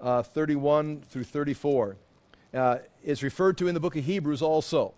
uh, 0.05 0.23
31 0.23 1.01
through 1.09 1.25
34. 1.25 1.97
Uh, 2.53 2.79
is 3.03 3.25
referred 3.25 3.59
to 3.59 3.67
in 3.67 3.75
the 3.75 3.81
book 3.81 3.97
of 3.97 4.05
Hebrews 4.05 4.41
also. 4.41 4.95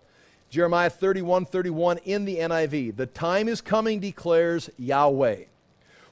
Jeremiah 0.49 0.91
31 0.91 1.45
31 1.45 1.97
in 1.99 2.25
the 2.25 2.37
NIV. 2.37 2.95
The 2.95 3.07
time 3.07 3.47
is 3.47 3.61
coming, 3.61 3.99
declares 3.99 4.69
Yahweh, 4.77 5.45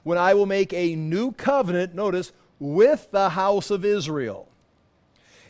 when 0.02 0.18
I 0.18 0.34
will 0.34 0.46
make 0.46 0.72
a 0.72 0.96
new 0.96 1.30
covenant, 1.32 1.94
notice, 1.94 2.32
with 2.58 3.10
the 3.12 3.30
house 3.30 3.70
of 3.70 3.84
Israel 3.84 4.48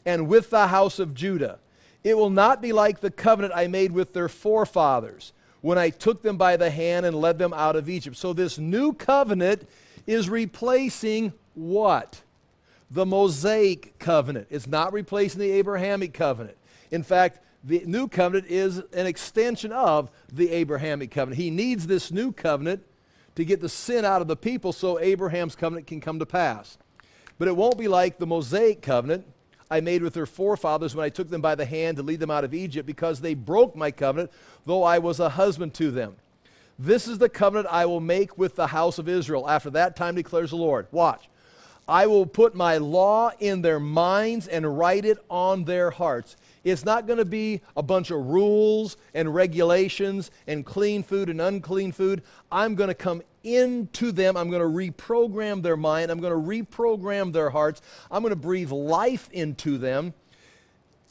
and 0.05 0.28
with 0.28 0.51
the 0.51 0.68
house 0.68 0.99
of 0.99 1.14
Judah. 1.14 1.59
It 2.05 2.16
will 2.16 2.31
not 2.31 2.61
be 2.61 2.72
like 2.72 3.01
the 3.01 3.11
covenant 3.11 3.55
I 3.57 3.66
made 3.66 3.93
with 3.93 4.12
their 4.12 4.28
forefathers 4.28 5.33
when 5.61 5.79
I 5.79 5.91
took 5.91 6.23
them 6.23 6.37
by 6.37 6.57
the 6.57 6.71
hand 6.71 7.07
and 7.07 7.17
led 7.17 7.39
them 7.39 7.53
out 7.53 7.77
of 7.77 7.89
Egypt. 7.89 8.17
So 8.17 8.33
this 8.33 8.59
new 8.59 8.93
covenant 8.93 9.69
is 10.07 10.29
replacing 10.29 11.33
what? 11.55 12.23
The 12.91 13.07
Mosaic 13.07 13.99
covenant. 13.99 14.47
It's 14.51 14.67
not 14.67 14.93
replacing 14.93 15.41
the 15.41 15.51
Abrahamic 15.53 16.15
covenant. 16.15 16.57
In 16.91 17.03
fact, 17.03 17.41
the 17.65 17.83
new 17.85 18.07
covenant 18.07 18.47
is 18.49 18.79
an 18.79 19.07
extension 19.07 19.73
of 19.73 20.11
the 20.33 20.53
Abrahamic 20.53 21.11
covenant. 21.11 21.41
He 21.41 21.51
needs 21.51 21.87
this 21.87 22.13
new 22.13 22.31
covenant 22.31 22.85
to 23.35 23.45
get 23.45 23.61
the 23.61 23.69
sin 23.69 24.05
out 24.05 24.23
of 24.23 24.29
the 24.29 24.37
people 24.37 24.73
so 24.73 25.01
Abraham's 25.01 25.57
covenant 25.57 25.87
can 25.87 26.01
come 26.01 26.19
to 26.21 26.27
pass. 26.27 26.79
But 27.39 27.49
it 27.49 27.57
won't 27.57 27.77
be 27.77 27.89
like 27.89 28.19
the 28.19 28.27
Mosaic 28.27 28.83
covenant 28.83 29.27
I 29.71 29.81
made 29.81 30.03
with 30.03 30.14
their 30.14 30.27
forefathers 30.27 30.95
when 30.95 31.05
I 31.05 31.09
took 31.09 31.29
them 31.29 31.41
by 31.41 31.55
the 31.55 31.64
hand 31.64 31.97
to 31.97 32.03
lead 32.03 32.21
them 32.21 32.31
out 32.31 32.45
of 32.45 32.55
Egypt 32.55 32.87
because 32.87 33.21
they 33.21 33.35
broke 33.35 33.75
my 33.75 33.91
covenant, 33.91 34.31
though 34.64 34.83
I 34.83 34.99
was 34.99 35.19
a 35.19 35.31
husband 35.31 35.75
to 35.75 35.91
them. 35.91 36.17
This 36.79 37.09
is 37.09 37.19
the 37.19 37.29
covenant 37.29 37.69
I 37.71 37.87
will 37.87 38.01
make 38.01 38.37
with 38.37 38.55
the 38.55 38.69
house 38.69 38.99
of 38.99 39.09
Israel. 39.09 39.49
After 39.49 39.71
that 39.71 39.97
time 39.97 40.14
declares 40.14 40.51
the 40.51 40.57
Lord. 40.57 40.87
Watch. 40.93 41.29
I 41.89 42.07
will 42.07 42.27
put 42.27 42.55
my 42.55 42.79
law 42.79 43.31
in 43.39 43.62
their 43.62 43.81
minds 43.81 44.49
and 44.49 44.77
write 44.79 45.05
it 45.05 45.19
on 45.31 45.64
their 45.64 45.91
hearts. 45.91 46.37
It's 46.67 46.85
not 46.85 47.07
going 47.07 47.21
to 47.21 47.25
be 47.25 47.61
a 47.77 47.83
bunch 47.83 48.11
of 48.11 48.27
rules 48.27 48.97
and 49.14 49.33
regulations 49.33 50.33
and 50.49 50.67
clean 50.67 51.05
food 51.05 51.31
and 51.31 51.41
unclean 51.41 51.93
food. 51.93 52.25
I'm 52.51 52.75
going 52.75 52.89
to 52.89 52.95
come 52.95 53.23
into 53.45 54.11
them. 54.11 54.37
I'm 54.37 54.51
going 54.51 54.62
to 54.62 54.93
reprogram 54.93 55.62
their 55.62 55.77
mind. 55.77 56.11
I'm 56.11 56.19
going 56.19 56.33
to 56.33 56.64
reprogram 56.64 57.33
their 57.33 57.51
hearts. 57.51 57.83
I'm 58.11 58.21
going 58.21 58.35
to 58.35 58.37
breathe 58.37 58.73
life 58.73 59.31
into 59.31 59.79
them. 59.79 60.12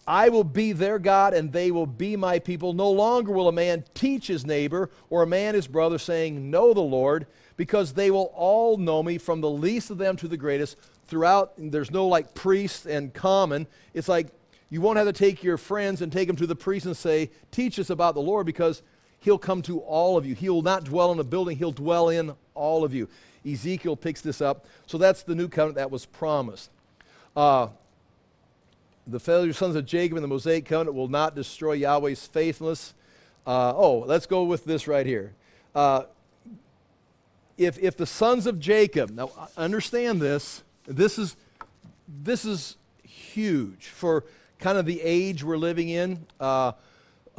I 0.05 0.27
will 0.27 0.43
be 0.43 0.73
their 0.73 0.99
God 0.99 1.33
and 1.33 1.53
they 1.53 1.71
will 1.71 1.87
be 1.87 2.17
my 2.17 2.37
people. 2.39 2.73
No 2.73 2.91
longer 2.91 3.31
will 3.31 3.47
a 3.47 3.53
man 3.53 3.85
teach 3.93 4.27
his 4.27 4.45
neighbor 4.45 4.89
or 5.09 5.23
a 5.23 5.27
man 5.27 5.55
his 5.55 5.67
brother, 5.67 5.97
saying, 5.97 6.51
Know 6.51 6.73
the 6.73 6.81
Lord, 6.81 7.27
because 7.55 7.93
they 7.93 8.11
will 8.11 8.29
all 8.35 8.75
know 8.75 9.01
me 9.01 9.17
from 9.17 9.39
the 9.39 9.49
least 9.49 9.89
of 9.89 9.99
them 9.99 10.17
to 10.17 10.27
the 10.27 10.35
greatest. 10.35 10.75
Throughout, 11.05 11.53
there's 11.57 11.91
no 11.91 12.07
like 12.07 12.33
priest 12.33 12.85
and 12.85 13.13
common. 13.13 13.67
It's 13.93 14.09
like 14.09 14.27
you 14.75 14.81
won't 14.81 14.97
have 14.97 15.07
to 15.07 15.13
take 15.13 15.41
your 15.41 15.55
friends 15.55 16.01
and 16.01 16.11
take 16.11 16.27
them 16.27 16.35
to 16.35 16.45
the 16.45 16.53
priest 16.53 16.85
and 16.85 16.97
say, 16.97 17.29
Teach 17.49 17.79
us 17.79 17.89
about 17.89 18.13
the 18.13 18.19
Lord, 18.19 18.45
because 18.45 18.81
he'll 19.21 19.37
come 19.37 19.61
to 19.61 19.79
all 19.79 20.17
of 20.17 20.25
you. 20.25 20.35
He 20.35 20.49
will 20.49 20.63
not 20.63 20.83
dwell 20.83 21.13
in 21.13 21.19
a 21.19 21.23
building, 21.23 21.57
he'll 21.57 21.71
dwell 21.71 22.09
in 22.09 22.33
all 22.55 22.83
of 22.83 22.93
you. 22.93 23.07
Ezekiel 23.49 23.95
picks 23.95 24.19
this 24.19 24.41
up. 24.41 24.65
So 24.85 24.97
that's 24.97 25.23
the 25.23 25.33
new 25.33 25.47
covenant 25.47 25.77
that 25.77 25.91
was 25.91 26.05
promised. 26.05 26.71
Uh, 27.37 27.69
the 29.07 29.17
failure 29.17 29.53
sons 29.53 29.77
of 29.77 29.85
Jacob 29.85 30.17
in 30.17 30.21
the 30.21 30.27
Mosaic 30.27 30.65
covenant 30.65 30.93
will 30.93 31.07
not 31.07 31.35
destroy 31.35 31.71
Yahweh's 31.71 32.27
faithfulness. 32.27 32.93
Uh, 33.47 33.71
oh, 33.73 33.99
let's 33.99 34.25
go 34.25 34.43
with 34.43 34.65
this 34.65 34.89
right 34.89 35.05
here. 35.05 35.31
Uh, 35.73 36.03
if, 37.57 37.79
if 37.79 37.95
the 37.95 38.05
sons 38.05 38.45
of 38.45 38.59
Jacob, 38.59 39.11
now 39.11 39.31
understand 39.55 40.21
this, 40.21 40.63
this 40.85 41.17
is, 41.17 41.37
this 42.09 42.43
is 42.43 42.75
huge 43.05 43.85
for 43.85 44.25
kind 44.59 44.77
of 44.77 44.85
the 44.85 45.01
age 45.01 45.43
we're 45.43 45.57
living 45.57 45.89
in, 45.89 46.25
uh, 46.39 46.71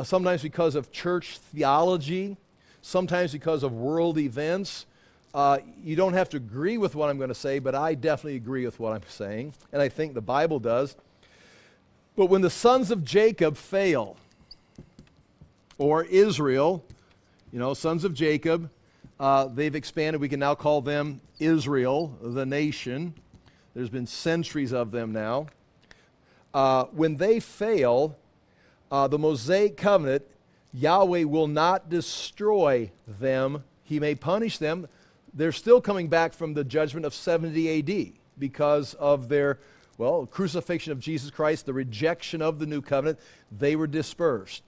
sometimes 0.02 0.42
because 0.42 0.74
of 0.74 0.92
church 0.92 1.38
theology, 1.38 2.36
sometimes 2.82 3.32
because 3.32 3.62
of 3.62 3.72
world 3.72 4.18
events. 4.18 4.86
Uh, 5.34 5.58
you 5.82 5.96
don't 5.96 6.14
have 6.14 6.28
to 6.30 6.36
agree 6.36 6.78
with 6.78 6.94
what 6.94 7.10
I'm 7.10 7.18
going 7.18 7.28
to 7.28 7.34
say, 7.34 7.58
but 7.58 7.74
I 7.74 7.94
definitely 7.94 8.36
agree 8.36 8.64
with 8.64 8.80
what 8.80 8.92
I'm 8.92 9.02
saying, 9.08 9.54
and 9.72 9.82
I 9.82 9.88
think 9.88 10.14
the 10.14 10.22
Bible 10.22 10.58
does. 10.58 10.96
But 12.16 12.26
when 12.26 12.40
the 12.40 12.50
sons 12.50 12.90
of 12.90 13.04
Jacob 13.04 13.56
fail, 13.56 14.16
or 15.78 16.04
Israel, 16.04 16.84
you 17.52 17.58
know, 17.58 17.74
sons 17.74 18.04
of 18.04 18.14
Jacob, 18.14 18.70
uh, 19.20 19.46
they've 19.46 19.74
expanded. 19.74 20.20
We 20.20 20.28
can 20.28 20.40
now 20.40 20.54
call 20.54 20.80
them 20.80 21.20
Israel, 21.38 22.16
the 22.22 22.46
nation. 22.46 23.14
There's 23.74 23.90
been 23.90 24.06
centuries 24.06 24.72
of 24.72 24.90
them 24.90 25.12
now 25.12 25.48
uh, 26.56 26.86
when 26.86 27.16
they 27.16 27.38
fail, 27.38 28.16
uh, 28.90 29.06
the 29.06 29.18
Mosaic 29.18 29.76
covenant, 29.76 30.24
Yahweh 30.72 31.24
will 31.24 31.48
not 31.48 31.90
destroy 31.90 32.90
them. 33.06 33.62
He 33.84 34.00
may 34.00 34.14
punish 34.14 34.56
them. 34.56 34.88
They're 35.34 35.52
still 35.52 35.82
coming 35.82 36.08
back 36.08 36.32
from 36.32 36.54
the 36.54 36.64
judgment 36.64 37.04
of 37.04 37.12
70 37.12 37.78
AD 37.78 38.12
because 38.38 38.94
of 38.94 39.28
their, 39.28 39.58
well, 39.98 40.24
crucifixion 40.24 40.92
of 40.92 40.98
Jesus 40.98 41.30
Christ, 41.30 41.66
the 41.66 41.74
rejection 41.74 42.40
of 42.40 42.58
the 42.58 42.64
new 42.64 42.80
covenant. 42.80 43.18
They 43.52 43.76
were 43.76 43.86
dispersed. 43.86 44.62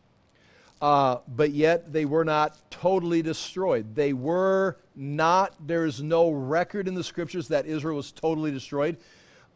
Uh, 0.83 1.21
but 1.27 1.53
yet 1.53 1.91
they 1.91 2.05
were 2.05 2.25
not 2.25 2.71
totally 2.71 3.23
destroyed. 3.23 3.95
They 3.95 4.13
were 4.13 4.77
not, 4.95 5.55
there 5.67 5.87
is 5.87 6.03
no 6.03 6.31
record 6.33 6.87
in 6.87 6.95
the 6.95 7.03
scriptures 7.03 7.49
that 7.49 7.65
Israel 7.65 7.97
was 7.97 8.13
totally 8.13 8.51
destroyed. 8.51 8.99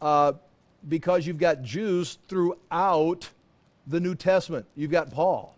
Uh, 0.01 0.33
because 0.89 1.26
you've 1.26 1.39
got 1.39 1.62
Jews 1.62 2.18
throughout 2.28 3.28
the 3.87 4.01
New 4.01 4.14
Testament. 4.14 4.66
You've 4.76 4.91
got 4.91 5.11
Paul, 5.11 5.57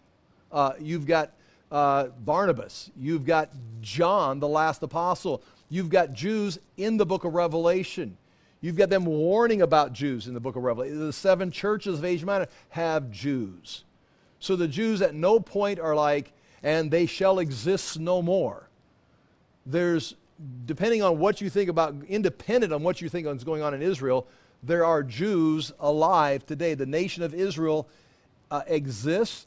uh, 0.53 0.73
you've 0.81 1.07
got 1.07 1.33
uh, 1.71 2.07
Barnabas, 2.25 2.91
you've 2.97 3.25
got 3.25 3.51
John, 3.81 4.41
the 4.41 4.49
last 4.49 4.83
apostle, 4.83 5.43
you've 5.69 5.89
got 5.89 6.13
Jews 6.13 6.59
in 6.77 6.97
the 6.97 7.07
book 7.07 7.25
of 7.25 7.35
Revelation. 7.35 8.17
You've 8.61 8.77
got 8.77 8.89
them 8.89 9.05
warning 9.05 9.61
about 9.61 9.93
Jews 9.93 10.27
in 10.27 10.33
the 10.33 10.41
book 10.41 10.57
of 10.57 10.63
Revelation. 10.63 10.99
The 10.99 11.13
seven 11.13 11.51
churches 11.51 11.99
of 11.99 12.05
Asia 12.05 12.25
Minor 12.25 12.47
have 12.71 13.11
Jews. 13.11 13.85
So 14.39 14.57
the 14.57 14.69
Jews 14.69 15.03
at 15.03 15.15
no 15.15 15.39
point 15.39 15.79
are 15.79 15.95
like, 15.95 16.33
and 16.63 16.91
they 16.91 17.05
shall 17.05 17.41
exist 17.41 18.01
no 18.01 18.23
more. 18.23 18.69
There's, 19.67 20.15
depending 20.65 21.03
on 21.03 21.19
what 21.19 21.43
you 21.43 21.51
think 21.51 21.69
about, 21.69 21.95
independent 22.09 22.73
on 22.73 22.83
what 22.83 23.03
you 23.03 23.11
think 23.11 23.27
is 23.27 23.45
going 23.45 23.63
on 23.63 23.75
in 23.75 23.83
Israel, 23.83 24.27
there 24.67 24.85
are 24.85 25.03
Jews 25.03 25.73
alive 25.79 26.47
today. 26.47 26.75
The 26.75 26.87
nation 26.87 27.23
of 27.23 27.35
Israel 27.35 27.89
uh, 28.51 28.63
exists. 28.67 29.47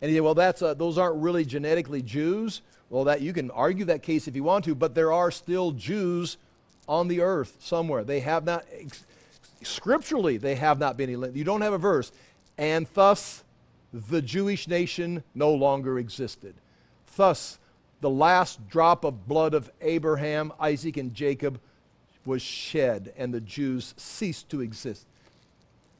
And 0.00 0.10
you 0.10 0.16
say, 0.16 0.20
well, 0.20 0.34
that's, 0.34 0.62
uh, 0.62 0.74
those 0.74 0.98
aren't 0.98 1.16
really 1.16 1.44
genetically 1.44 2.02
Jews. 2.02 2.62
Well, 2.90 3.04
that, 3.04 3.20
you 3.20 3.32
can 3.32 3.50
argue 3.50 3.84
that 3.86 4.02
case 4.02 4.28
if 4.28 4.34
you 4.34 4.44
want 4.44 4.64
to, 4.64 4.74
but 4.74 4.94
there 4.94 5.12
are 5.12 5.30
still 5.30 5.72
Jews 5.72 6.38
on 6.88 7.08
the 7.08 7.20
earth 7.20 7.56
somewhere. 7.60 8.02
They 8.04 8.20
have 8.20 8.44
not, 8.44 8.64
scripturally, 9.62 10.38
they 10.38 10.54
have 10.54 10.78
not 10.78 10.96
been. 10.96 11.10
You 11.10 11.44
don't 11.44 11.60
have 11.60 11.74
a 11.74 11.78
verse. 11.78 12.12
And 12.56 12.86
thus, 12.94 13.44
the 13.92 14.22
Jewish 14.22 14.68
nation 14.68 15.22
no 15.34 15.52
longer 15.52 15.98
existed. 15.98 16.54
Thus, 17.16 17.58
the 18.00 18.10
last 18.10 18.68
drop 18.68 19.04
of 19.04 19.28
blood 19.28 19.54
of 19.54 19.70
Abraham, 19.80 20.52
Isaac, 20.58 20.96
and 20.96 21.12
Jacob 21.12 21.60
was 22.28 22.42
shed 22.42 23.12
and 23.16 23.34
the 23.34 23.40
Jews 23.40 23.94
ceased 23.96 24.48
to 24.50 24.60
exist. 24.60 25.06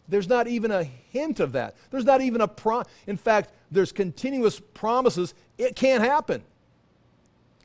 There's 0.09 0.29
not 0.29 0.47
even 0.47 0.71
a 0.71 0.85
hint 0.85 1.41
of 1.41 1.53
that. 1.53 1.75
There's 1.91 2.05
not 2.05 2.21
even 2.21 2.41
a 2.41 2.49
pro. 2.49 2.83
In 3.07 3.17
fact, 3.17 3.53
there's 3.71 3.93
continuous 3.93 4.61
promises. 4.61 5.35
It 5.59 5.75
can't 5.75 6.03
happen. 6.03 6.43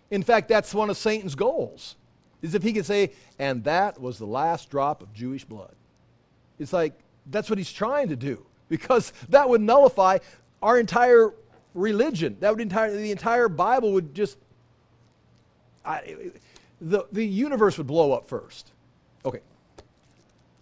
In 0.09 0.23
fact, 0.23 0.47
that's 0.47 0.73
one 0.73 0.89
of 0.89 0.97
Satan's 0.97 1.35
goals. 1.35 1.95
Is 2.41 2.55
if 2.55 2.63
he 2.63 2.73
could 2.73 2.85
say, 2.85 3.11
and 3.39 3.63
that 3.63 4.01
was 4.01 4.17
the 4.17 4.25
last 4.25 4.69
drop 4.69 5.01
of 5.01 5.13
Jewish 5.13 5.45
blood. 5.45 5.75
It's 6.59 6.73
like 6.73 6.93
that's 7.27 7.49
what 7.49 7.57
he's 7.57 7.71
trying 7.71 8.09
to 8.09 8.15
do 8.15 8.45
because 8.67 9.13
that 9.29 9.47
would 9.47 9.61
nullify 9.61 10.17
our 10.61 10.77
entire 10.79 11.33
religion. 11.73 12.37
That 12.41 12.51
would 12.51 12.61
entire 12.61 12.91
the 12.91 13.11
entire 13.11 13.47
Bible 13.47 13.93
would 13.93 14.13
just. 14.13 14.37
I, 15.85 16.31
the, 16.83 17.05
the 17.11 17.25
universe 17.25 17.77
would 17.77 17.87
blow 17.87 18.11
up 18.11 18.27
first. 18.27 18.71
Okay. 19.25 19.39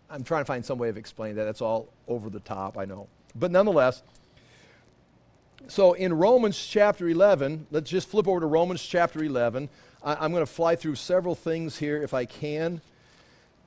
I'm 0.09 0.24
trying 0.24 0.41
to 0.41 0.45
find 0.45 0.63
some 0.63 0.78
way 0.78 0.89
of 0.89 0.97
explaining 0.97 1.38
that. 1.38 1.45
That's 1.45 1.61
all 1.61 1.89
over 2.07 2.30
the 2.30 2.39
top, 2.41 2.78
I 2.78 2.86
know. 2.86 3.07
But 3.36 3.49
nonetheless, 3.49 4.03
so 5.67 5.93
in 5.93 6.13
Romans 6.13 6.63
chapter 6.63 7.07
11, 7.07 7.67
let's 7.72 7.89
just 7.89 8.07
flip 8.07 8.28
over 8.28 8.39
to 8.39 8.45
Romans 8.45 8.84
chapter 8.84 9.24
11. 9.24 9.69
I, 10.03 10.26
am 10.26 10.32
going 10.32 10.45
to 10.45 10.51
fly 10.51 10.76
through 10.76 10.95
several 10.95 11.34
things 11.34 11.78
here 11.78 12.01
if 12.03 12.13
I 12.13 12.26
can. 12.26 12.82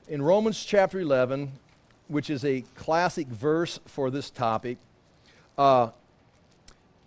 In 0.08 0.22
Romans 0.22 0.64
chapter 0.64 1.00
11, 1.00 1.52
which 2.08 2.30
is 2.30 2.44
a 2.44 2.62
classic 2.76 3.26
verse 3.26 3.80
for 3.86 4.10
this 4.10 4.30
topic, 4.30 4.78
uh, 5.56 5.90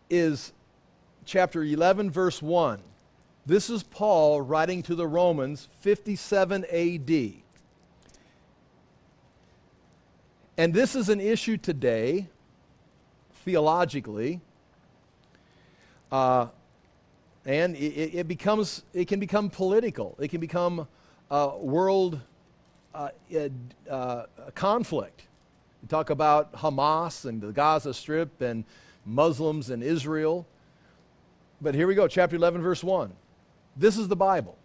is 0.09 0.51
chapter 1.25 1.63
11, 1.63 2.09
verse 2.09 2.41
1. 2.41 2.79
This 3.47 3.69
is 3.69 3.81
Paul 3.81 4.41
writing 4.41 4.83
to 4.83 4.93
the 4.93 5.07
Romans 5.07 5.69
57 5.79 6.65
AD. 6.65 7.33
And 10.57 10.73
this 10.73 10.95
is 10.95 11.07
an 11.07 11.21
issue 11.21 11.55
today, 11.55 12.27
theologically, 13.45 14.41
uh, 16.11 16.47
and 17.45 17.77
it, 17.77 18.15
it, 18.15 18.27
becomes, 18.27 18.83
it 18.93 19.07
can 19.07 19.21
become 19.21 19.49
political. 19.49 20.17
It 20.19 20.27
can 20.27 20.41
become 20.41 20.85
a 21.31 21.57
world 21.57 22.19
uh, 22.93 23.11
uh, 23.89 24.25
conflict. 24.55 25.21
You 25.83 25.87
talk 25.87 26.09
about 26.09 26.51
Hamas 26.51 27.23
and 27.23 27.39
the 27.39 27.53
Gaza 27.53 27.93
Strip 27.93 28.41
and 28.41 28.65
Muslims 29.05 29.69
and 29.69 29.81
Israel. 29.81 30.45
But 31.61 31.75
here 31.75 31.87
we 31.87 31.95
go, 31.95 32.09
chapter 32.09 32.35
11, 32.35 32.61
verse 32.61 32.83
1. 32.83 33.13
This 33.77 33.97
is 33.97 34.07
the 34.07 34.15
Bible. 34.15 34.57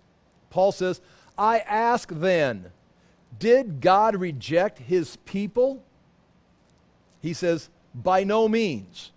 Paul 0.50 0.72
says, 0.72 1.00
I 1.36 1.60
ask 1.60 2.08
then, 2.10 2.70
did 3.38 3.80
God 3.80 4.16
reject 4.16 4.78
his 4.78 5.16
people? 5.24 5.82
He 7.20 7.32
says, 7.32 7.68
by 7.94 8.24
no 8.24 8.48
means. 8.48 9.12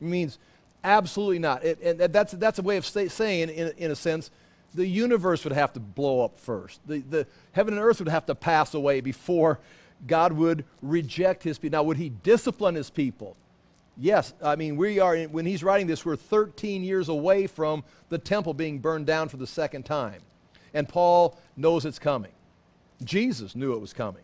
Means 0.00 0.38
absolutely 0.82 1.38
not. 1.38 1.64
It, 1.64 1.80
and 1.82 2.12
that's, 2.12 2.32
that's 2.32 2.58
a 2.58 2.62
way 2.62 2.76
of 2.76 2.86
say, 2.86 3.08
saying, 3.08 3.50
in, 3.50 3.72
in 3.76 3.90
a 3.90 3.96
sense, 3.96 4.30
the 4.74 4.86
universe 4.86 5.44
would 5.44 5.52
have 5.52 5.72
to 5.74 5.80
blow 5.80 6.24
up 6.24 6.38
first. 6.38 6.80
The, 6.86 7.00
the 7.00 7.26
heaven 7.52 7.74
and 7.74 7.82
earth 7.82 7.98
would 7.98 8.08
have 8.08 8.26
to 8.26 8.34
pass 8.34 8.74
away 8.74 9.00
before 9.00 9.60
God 10.06 10.32
would 10.32 10.64
reject 10.80 11.44
his 11.44 11.58
people. 11.58 11.78
Now, 11.78 11.82
would 11.84 11.98
he 11.98 12.08
discipline 12.08 12.74
his 12.74 12.90
people? 12.90 13.36
Yes. 13.96 14.32
I 14.42 14.56
mean, 14.56 14.76
we 14.76 14.98
are, 15.00 15.16
when 15.24 15.46
he's 15.46 15.62
writing 15.62 15.86
this, 15.86 16.04
we're 16.04 16.16
13 16.16 16.82
years 16.82 17.08
away 17.08 17.46
from 17.46 17.84
the 18.08 18.18
temple 18.18 18.54
being 18.54 18.78
burned 18.78 19.06
down 19.06 19.28
for 19.28 19.36
the 19.36 19.46
second 19.46 19.84
time. 19.84 20.20
And 20.74 20.88
Paul 20.88 21.38
knows 21.56 21.84
it's 21.84 21.98
coming. 21.98 22.32
Jesus 23.04 23.54
knew 23.54 23.74
it 23.74 23.80
was 23.80 23.92
coming. 23.92 24.22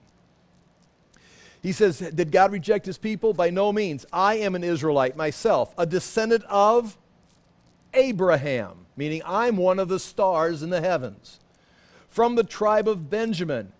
He 1.62 1.72
says, 1.72 1.98
Did 1.98 2.30
God 2.30 2.52
reject 2.52 2.86
his 2.86 2.98
people? 2.98 3.32
By 3.32 3.50
no 3.50 3.72
means. 3.72 4.06
I 4.12 4.36
am 4.36 4.54
an 4.54 4.64
Israelite 4.64 5.16
myself, 5.16 5.74
a 5.76 5.84
descendant 5.84 6.44
of 6.44 6.96
Abraham, 7.94 8.86
meaning 8.96 9.22
I'm 9.24 9.56
one 9.56 9.78
of 9.78 9.88
the 9.88 9.98
stars 9.98 10.62
in 10.62 10.70
the 10.70 10.80
heavens. 10.80 11.40
From 12.06 12.36
the 12.36 12.44
tribe 12.44 12.88
of 12.88 13.10
Benjamin, 13.10 13.72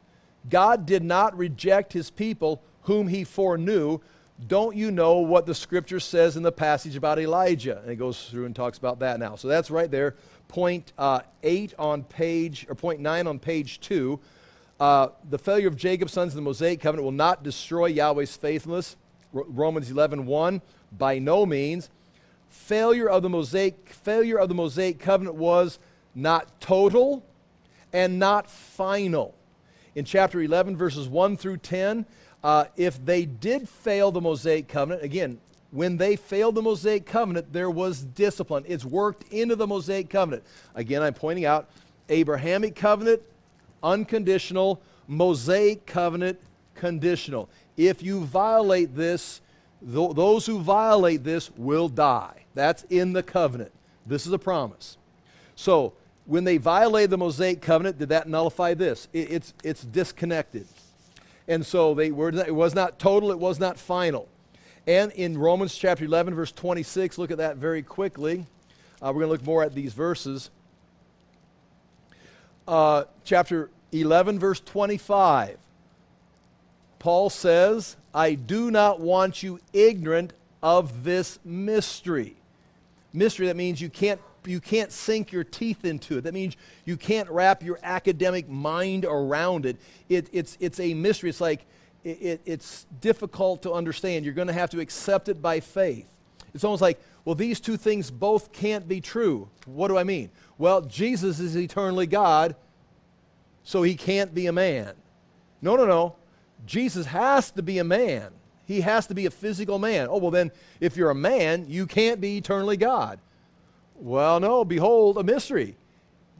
God 0.48 0.86
did 0.86 1.02
not 1.02 1.36
reject 1.36 1.92
his 1.92 2.10
people 2.10 2.62
whom 2.82 3.08
he 3.08 3.24
foreknew. 3.24 4.00
Don't 4.46 4.76
you 4.76 4.92
know 4.92 5.18
what 5.18 5.46
the 5.46 5.54
scripture 5.54 5.98
says 5.98 6.36
in 6.36 6.44
the 6.44 6.52
passage 6.52 6.94
about 6.94 7.18
Elijah? 7.18 7.80
And 7.82 7.90
it 7.90 7.96
goes 7.96 8.28
through 8.30 8.46
and 8.46 8.54
talks 8.54 8.78
about 8.78 9.00
that 9.00 9.18
now. 9.18 9.34
So 9.34 9.48
that's 9.48 9.68
right 9.68 9.90
there, 9.90 10.14
point 10.46 10.92
uh, 10.96 11.20
8 11.42 11.74
on 11.76 12.04
page, 12.04 12.64
or 12.68 12.76
point 12.76 13.00
9 13.00 13.26
on 13.26 13.40
page 13.40 13.80
2. 13.80 14.20
Uh, 14.78 15.08
the 15.28 15.38
failure 15.38 15.66
of 15.66 15.76
Jacob's 15.76 16.12
sons 16.12 16.32
in 16.32 16.36
the 16.36 16.42
Mosaic 16.42 16.80
covenant 16.80 17.04
will 17.04 17.10
not 17.10 17.42
destroy 17.42 17.86
Yahweh's 17.86 18.36
faithfulness. 18.36 18.96
R- 19.34 19.44
Romans 19.48 19.90
11, 19.90 20.24
1. 20.24 20.62
By 20.96 21.18
no 21.18 21.44
means. 21.44 21.90
Failure 22.48 23.10
of 23.10 23.22
the 23.22 23.28
Mosaic, 23.28 23.88
failure 23.90 24.38
of 24.38 24.48
the 24.48 24.54
Mosaic 24.54 25.00
covenant 25.00 25.34
was 25.34 25.80
not 26.14 26.60
total 26.60 27.24
and 27.92 28.20
not 28.20 28.48
final. 28.48 29.34
In 29.96 30.04
chapter 30.04 30.40
11, 30.40 30.76
verses 30.76 31.08
1 31.08 31.36
through 31.36 31.56
10, 31.56 32.06
uh, 32.42 32.66
if 32.76 33.04
they 33.04 33.24
did 33.24 33.68
fail 33.68 34.10
the 34.10 34.20
Mosaic 34.20 34.68
covenant, 34.68 35.02
again, 35.02 35.38
when 35.70 35.96
they 35.96 36.16
failed 36.16 36.54
the 36.54 36.62
Mosaic 36.62 37.04
covenant, 37.04 37.52
there 37.52 37.70
was 37.70 38.02
discipline. 38.02 38.64
It's 38.66 38.84
worked 38.84 39.30
into 39.32 39.54
the 39.54 39.66
Mosaic 39.66 40.08
covenant. 40.08 40.44
Again, 40.74 41.02
I'm 41.02 41.14
pointing 41.14 41.44
out 41.44 41.68
Abrahamic 42.08 42.74
covenant, 42.74 43.20
unconditional, 43.82 44.80
Mosaic 45.06 45.84
covenant, 45.84 46.38
conditional. 46.74 47.48
If 47.76 48.02
you 48.02 48.24
violate 48.24 48.94
this, 48.94 49.40
th- 49.80 50.14
those 50.14 50.46
who 50.46 50.60
violate 50.60 51.22
this 51.22 51.50
will 51.56 51.88
die. 51.88 52.44
That's 52.54 52.84
in 52.84 53.12
the 53.12 53.22
covenant. 53.22 53.72
This 54.06 54.26
is 54.26 54.32
a 54.32 54.38
promise. 54.38 54.96
So, 55.54 55.92
when 56.24 56.44
they 56.44 56.58
violated 56.58 57.10
the 57.10 57.18
Mosaic 57.18 57.60
covenant, 57.60 57.98
did 57.98 58.10
that 58.10 58.28
nullify 58.28 58.74
this? 58.74 59.08
It, 59.12 59.32
it's, 59.32 59.54
it's 59.64 59.82
disconnected. 59.82 60.66
And 61.48 61.64
so 61.64 61.94
they 61.94 62.10
were, 62.10 62.28
it 62.28 62.54
was 62.54 62.74
not 62.74 62.98
total, 62.98 63.32
it 63.32 63.38
was 63.38 63.58
not 63.58 63.78
final. 63.78 64.28
And 64.86 65.10
in 65.12 65.36
Romans 65.36 65.74
chapter 65.76 66.04
11, 66.04 66.34
verse 66.34 66.52
26, 66.52 67.18
look 67.18 67.30
at 67.30 67.38
that 67.38 67.56
very 67.56 67.82
quickly. 67.82 68.46
Uh, 69.02 69.06
we're 69.06 69.20
going 69.20 69.26
to 69.26 69.32
look 69.32 69.44
more 69.44 69.62
at 69.62 69.74
these 69.74 69.94
verses. 69.94 70.50
Uh, 72.66 73.04
chapter 73.24 73.70
11, 73.92 74.38
verse 74.38 74.60
25. 74.60 75.58
Paul 76.98 77.30
says, 77.30 77.96
I 78.14 78.34
do 78.34 78.70
not 78.70 79.00
want 79.00 79.42
you 79.42 79.60
ignorant 79.72 80.32
of 80.62 81.04
this 81.04 81.38
mystery. 81.44 82.36
Mystery, 83.12 83.46
that 83.46 83.56
means 83.56 83.80
you 83.80 83.88
can't 83.88 84.20
you 84.48 84.60
can't 84.60 84.90
sink 84.90 85.30
your 85.30 85.44
teeth 85.44 85.84
into 85.84 86.18
it. 86.18 86.22
That 86.22 86.34
means 86.34 86.56
you 86.84 86.96
can't 86.96 87.28
wrap 87.28 87.62
your 87.62 87.78
academic 87.82 88.48
mind 88.48 89.04
around 89.04 89.66
it. 89.66 89.76
it 90.08 90.28
it's, 90.32 90.56
it's 90.60 90.80
a 90.80 90.94
mystery. 90.94 91.30
It's 91.30 91.40
like 91.40 91.66
it, 92.02 92.22
it, 92.22 92.40
it's 92.46 92.86
difficult 93.00 93.62
to 93.62 93.72
understand. 93.72 94.24
You're 94.24 94.34
going 94.34 94.48
to 94.48 94.54
have 94.54 94.70
to 94.70 94.80
accept 94.80 95.28
it 95.28 95.42
by 95.42 95.60
faith. 95.60 96.08
It's 96.54 96.64
almost 96.64 96.82
like, 96.82 96.98
well, 97.24 97.34
these 97.34 97.60
two 97.60 97.76
things 97.76 98.10
both 98.10 98.52
can't 98.52 98.88
be 98.88 99.00
true. 99.00 99.48
What 99.66 99.88
do 99.88 99.98
I 99.98 100.04
mean? 100.04 100.30
Well, 100.56 100.80
Jesus 100.80 101.40
is 101.40 101.56
eternally 101.56 102.06
God, 102.06 102.56
so 103.64 103.82
he 103.82 103.94
can't 103.94 104.34
be 104.34 104.46
a 104.46 104.52
man. 104.52 104.94
No, 105.60 105.76
no, 105.76 105.84
no. 105.84 106.16
Jesus 106.66 107.06
has 107.06 107.50
to 107.52 107.62
be 107.62 107.78
a 107.78 107.84
man. 107.84 108.32
He 108.64 108.80
has 108.80 109.06
to 109.08 109.14
be 109.14 109.26
a 109.26 109.30
physical 109.30 109.78
man. 109.78 110.08
Oh, 110.10 110.18
well, 110.18 110.30
then, 110.30 110.50
if 110.80 110.96
you're 110.96 111.10
a 111.10 111.14
man, 111.14 111.66
you 111.68 111.86
can't 111.86 112.20
be 112.20 112.38
eternally 112.38 112.76
God. 112.76 113.18
Well, 113.98 114.38
no, 114.38 114.64
behold, 114.64 115.18
a 115.18 115.24
mystery. 115.24 115.76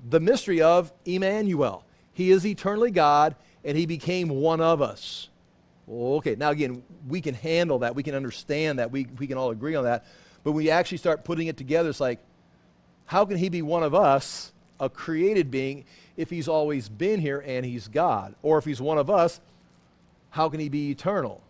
The 0.08 0.20
mystery 0.20 0.62
of 0.62 0.92
Emmanuel. 1.04 1.84
He 2.12 2.30
is 2.30 2.46
eternally 2.46 2.90
God, 2.90 3.34
and 3.64 3.76
he 3.76 3.84
became 3.84 4.28
one 4.28 4.60
of 4.60 4.80
us. 4.80 5.28
Okay, 5.90 6.36
now 6.36 6.50
again, 6.50 6.82
we 7.08 7.20
can 7.20 7.34
handle 7.34 7.80
that. 7.80 7.94
We 7.94 8.02
can 8.02 8.14
understand 8.14 8.78
that. 8.78 8.90
We, 8.90 9.06
we 9.18 9.26
can 9.26 9.38
all 9.38 9.50
agree 9.50 9.74
on 9.74 9.84
that. 9.84 10.06
But 10.44 10.52
when 10.52 10.64
we 10.64 10.70
actually 10.70 10.98
start 10.98 11.24
putting 11.24 11.48
it 11.48 11.56
together, 11.56 11.88
it's 11.88 12.00
like, 12.00 12.20
how 13.06 13.24
can 13.24 13.36
he 13.36 13.48
be 13.48 13.62
one 13.62 13.82
of 13.82 13.94
us, 13.94 14.52
a 14.78 14.88
created 14.88 15.50
being, 15.50 15.84
if 16.16 16.30
he's 16.30 16.46
always 16.46 16.88
been 16.88 17.20
here 17.20 17.42
and 17.44 17.64
he's 17.64 17.88
God? 17.88 18.34
Or 18.42 18.58
if 18.58 18.64
he's 18.64 18.80
one 18.80 18.98
of 18.98 19.10
us, 19.10 19.40
how 20.30 20.48
can 20.48 20.60
he 20.60 20.68
be 20.68 20.90
eternal? 20.90 21.40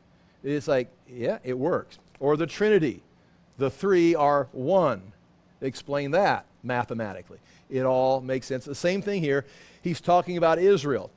It's 0.42 0.68
like, 0.68 0.88
yeah, 1.08 1.38
it 1.44 1.58
works. 1.58 1.98
Or 2.20 2.36
the 2.36 2.46
Trinity. 2.46 3.02
The 3.58 3.70
three 3.70 4.14
are 4.14 4.48
one 4.52 5.12
explain 5.60 6.12
that 6.12 6.46
mathematically. 6.62 7.38
It 7.70 7.82
all 7.82 8.20
makes 8.20 8.46
sense. 8.46 8.64
The 8.64 8.74
same 8.74 9.02
thing 9.02 9.22
here. 9.22 9.44
He's 9.82 10.00
talking 10.00 10.36
about 10.36 10.58
Israel. 10.58 11.10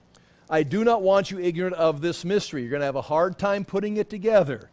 I 0.50 0.64
do 0.64 0.84
not 0.84 1.02
want 1.02 1.32
you 1.32 1.40
ignorant 1.40 1.76
of 1.76 2.02
this 2.02 2.26
mystery. 2.26 2.62
You're 2.62 2.72
going 2.72 2.82
to 2.82 2.86
have 2.86 2.96
a 2.96 3.02
hard 3.02 3.40
time 3.40 3.64
putting 3.64 3.98
it 3.98 4.10
together, 4.10 4.70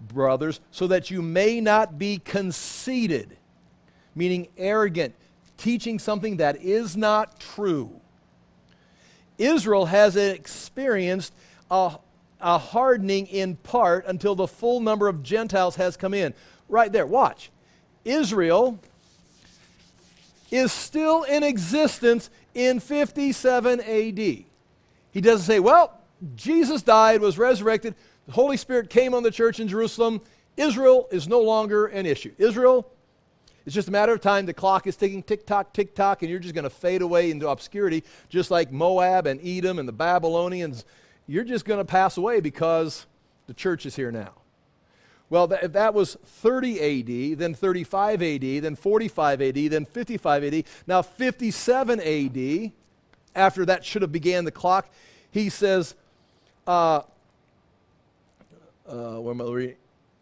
brothers, 0.00 0.60
so 0.70 0.86
that 0.86 1.10
you 1.10 1.20
may 1.20 1.60
not 1.60 1.98
be 1.98 2.18
conceited, 2.18 3.36
meaning 4.14 4.48
arrogant, 4.56 5.14
teaching 5.56 5.98
something 5.98 6.36
that 6.36 6.62
is 6.62 6.96
not 6.96 7.40
true. 7.40 8.00
Israel 9.36 9.86
has 9.86 10.16
experienced 10.16 11.34
a, 11.70 11.96
a 12.40 12.58
hardening 12.58 13.26
in 13.26 13.56
part 13.56 14.06
until 14.06 14.34
the 14.34 14.46
full 14.46 14.80
number 14.80 15.08
of 15.08 15.22
Gentiles 15.22 15.76
has 15.76 15.96
come 15.96 16.14
in. 16.14 16.34
Right 16.68 16.92
there, 16.92 17.06
watch. 17.06 17.50
Israel 18.04 18.78
is 20.50 20.72
still 20.72 21.22
in 21.24 21.42
existence 21.42 22.30
in 22.54 22.80
57 22.80 23.80
AD. 23.80 24.18
He 24.18 25.20
doesn't 25.20 25.46
say, 25.46 25.60
well, 25.60 25.98
Jesus 26.34 26.82
died, 26.82 27.20
was 27.20 27.38
resurrected, 27.38 27.94
the 28.26 28.32
Holy 28.32 28.56
Spirit 28.56 28.90
came 28.90 29.14
on 29.14 29.22
the 29.22 29.30
church 29.30 29.58
in 29.58 29.66
Jerusalem. 29.66 30.20
Israel 30.56 31.08
is 31.10 31.26
no 31.26 31.40
longer 31.40 31.86
an 31.86 32.06
issue. 32.06 32.32
Israel, 32.38 32.88
it's 33.66 33.74
just 33.74 33.88
a 33.88 33.90
matter 33.90 34.12
of 34.12 34.20
time. 34.20 34.46
The 34.46 34.54
clock 34.54 34.86
is 34.86 34.96
ticking, 34.96 35.22
tick 35.22 35.46
tock, 35.46 35.72
tick 35.72 35.94
tock, 35.94 36.22
and 36.22 36.30
you're 36.30 36.38
just 36.38 36.54
going 36.54 36.64
to 36.64 36.70
fade 36.70 37.02
away 37.02 37.30
into 37.30 37.48
obscurity, 37.48 38.04
just 38.28 38.50
like 38.50 38.70
Moab 38.70 39.26
and 39.26 39.40
Edom 39.44 39.78
and 39.78 39.88
the 39.88 39.92
Babylonians. 39.92 40.84
You're 41.26 41.44
just 41.44 41.64
going 41.64 41.78
to 41.78 41.84
pass 41.84 42.16
away 42.16 42.40
because 42.40 43.06
the 43.46 43.54
church 43.54 43.84
is 43.84 43.96
here 43.96 44.12
now. 44.12 44.32
Well, 45.30 45.46
that, 45.46 45.62
if 45.62 45.72
that 45.72 45.94
was 45.94 46.16
30 46.24 47.32
AD, 47.32 47.38
then 47.38 47.54
35 47.54 48.20
AD, 48.20 48.42
then 48.62 48.74
45 48.74 49.40
AD, 49.40 49.54
then 49.54 49.84
55 49.84 50.44
AD, 50.44 50.64
now 50.88 51.02
57 51.02 52.00
AD, 52.00 52.72
after 53.36 53.64
that 53.64 53.84
should 53.84 54.02
have 54.02 54.10
began 54.10 54.44
the 54.44 54.50
clock, 54.50 54.90
he 55.30 55.48
says, 55.48 55.94
uh, 56.66 57.02
uh, 58.88 59.20
where 59.20 59.32
am 59.32 59.40
I 59.40 59.44
reading? 59.44 59.76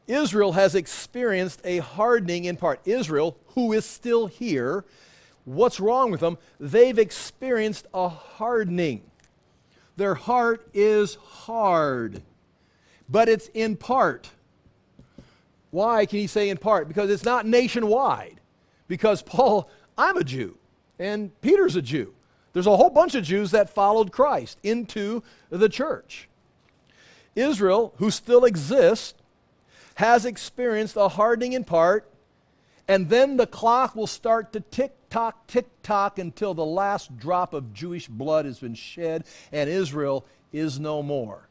Israel 0.07 0.53
has 0.53 0.75
experienced 0.75 1.61
a 1.65 1.79
hardening 1.79 2.45
in 2.45 2.57
part. 2.57 2.81
Israel, 2.85 3.39
who 3.55 3.73
is 3.73 3.87
still 3.87 4.27
here, 4.27 4.85
what's 5.45 5.81
wrong 5.81 6.11
with 6.11 6.21
them? 6.21 6.37
They've 6.61 6.99
experienced 6.99 7.87
a 7.95 8.09
hardening. 8.09 9.03
Their 9.97 10.15
heart 10.15 10.69
is 10.75 11.17
hard, 11.17 12.23
but 13.09 13.29
it's 13.29 13.49
in 13.49 13.77
part. 13.77 14.31
Why 15.71 16.07
can 16.07 16.19
he 16.19 16.27
say 16.27 16.49
in 16.49 16.57
part? 16.57 16.89
Because 16.89 17.11
it's 17.11 17.25
not 17.25 17.47
nationwide. 17.47 18.41
Because 18.87 19.23
Paul, 19.23 19.69
I'm 19.97 20.17
a 20.17 20.25
Jew, 20.25 20.57
and 20.99 21.39
Peter's 21.41 21.77
a 21.77 21.83
Jew. 21.83 22.15
There's 22.53 22.67
a 22.67 22.77
whole 22.77 22.91
bunch 22.91 23.15
of 23.15 23.25
Jews 23.25 23.51
that 23.51 23.71
followed 23.71 24.11
Christ 24.11 24.59
into 24.63 25.23
the 25.51 25.69
church. 25.69 26.29
Israel, 27.37 27.93
who 27.99 28.11
still 28.11 28.45
exists, 28.45 29.15
has 29.97 30.25
experienced 30.25 30.97
a 30.97 31.09
hardening 31.09 31.53
in 31.53 31.65
part, 31.65 32.11
and 32.89 33.11
then 33.11 33.37
the 33.37 33.47
clock 33.47 33.95
will 33.95 34.07
start 34.07 34.53
to 34.55 34.61
tick 34.61 34.93
tock, 35.11 35.47
tick 35.47 35.67
tock 35.83 36.19
until 36.19 36.55
the 36.55 36.65
last 36.65 37.17
drop 37.19 37.53
of 37.53 37.75
Jewish 37.75 38.09
blood 38.09 38.45
has 38.45 38.59
been 38.59 38.75
shed 38.75 39.25
and 39.53 39.69
Israel 39.69 40.25
is 40.53 40.81
no 40.81 41.03
more. 41.03 41.49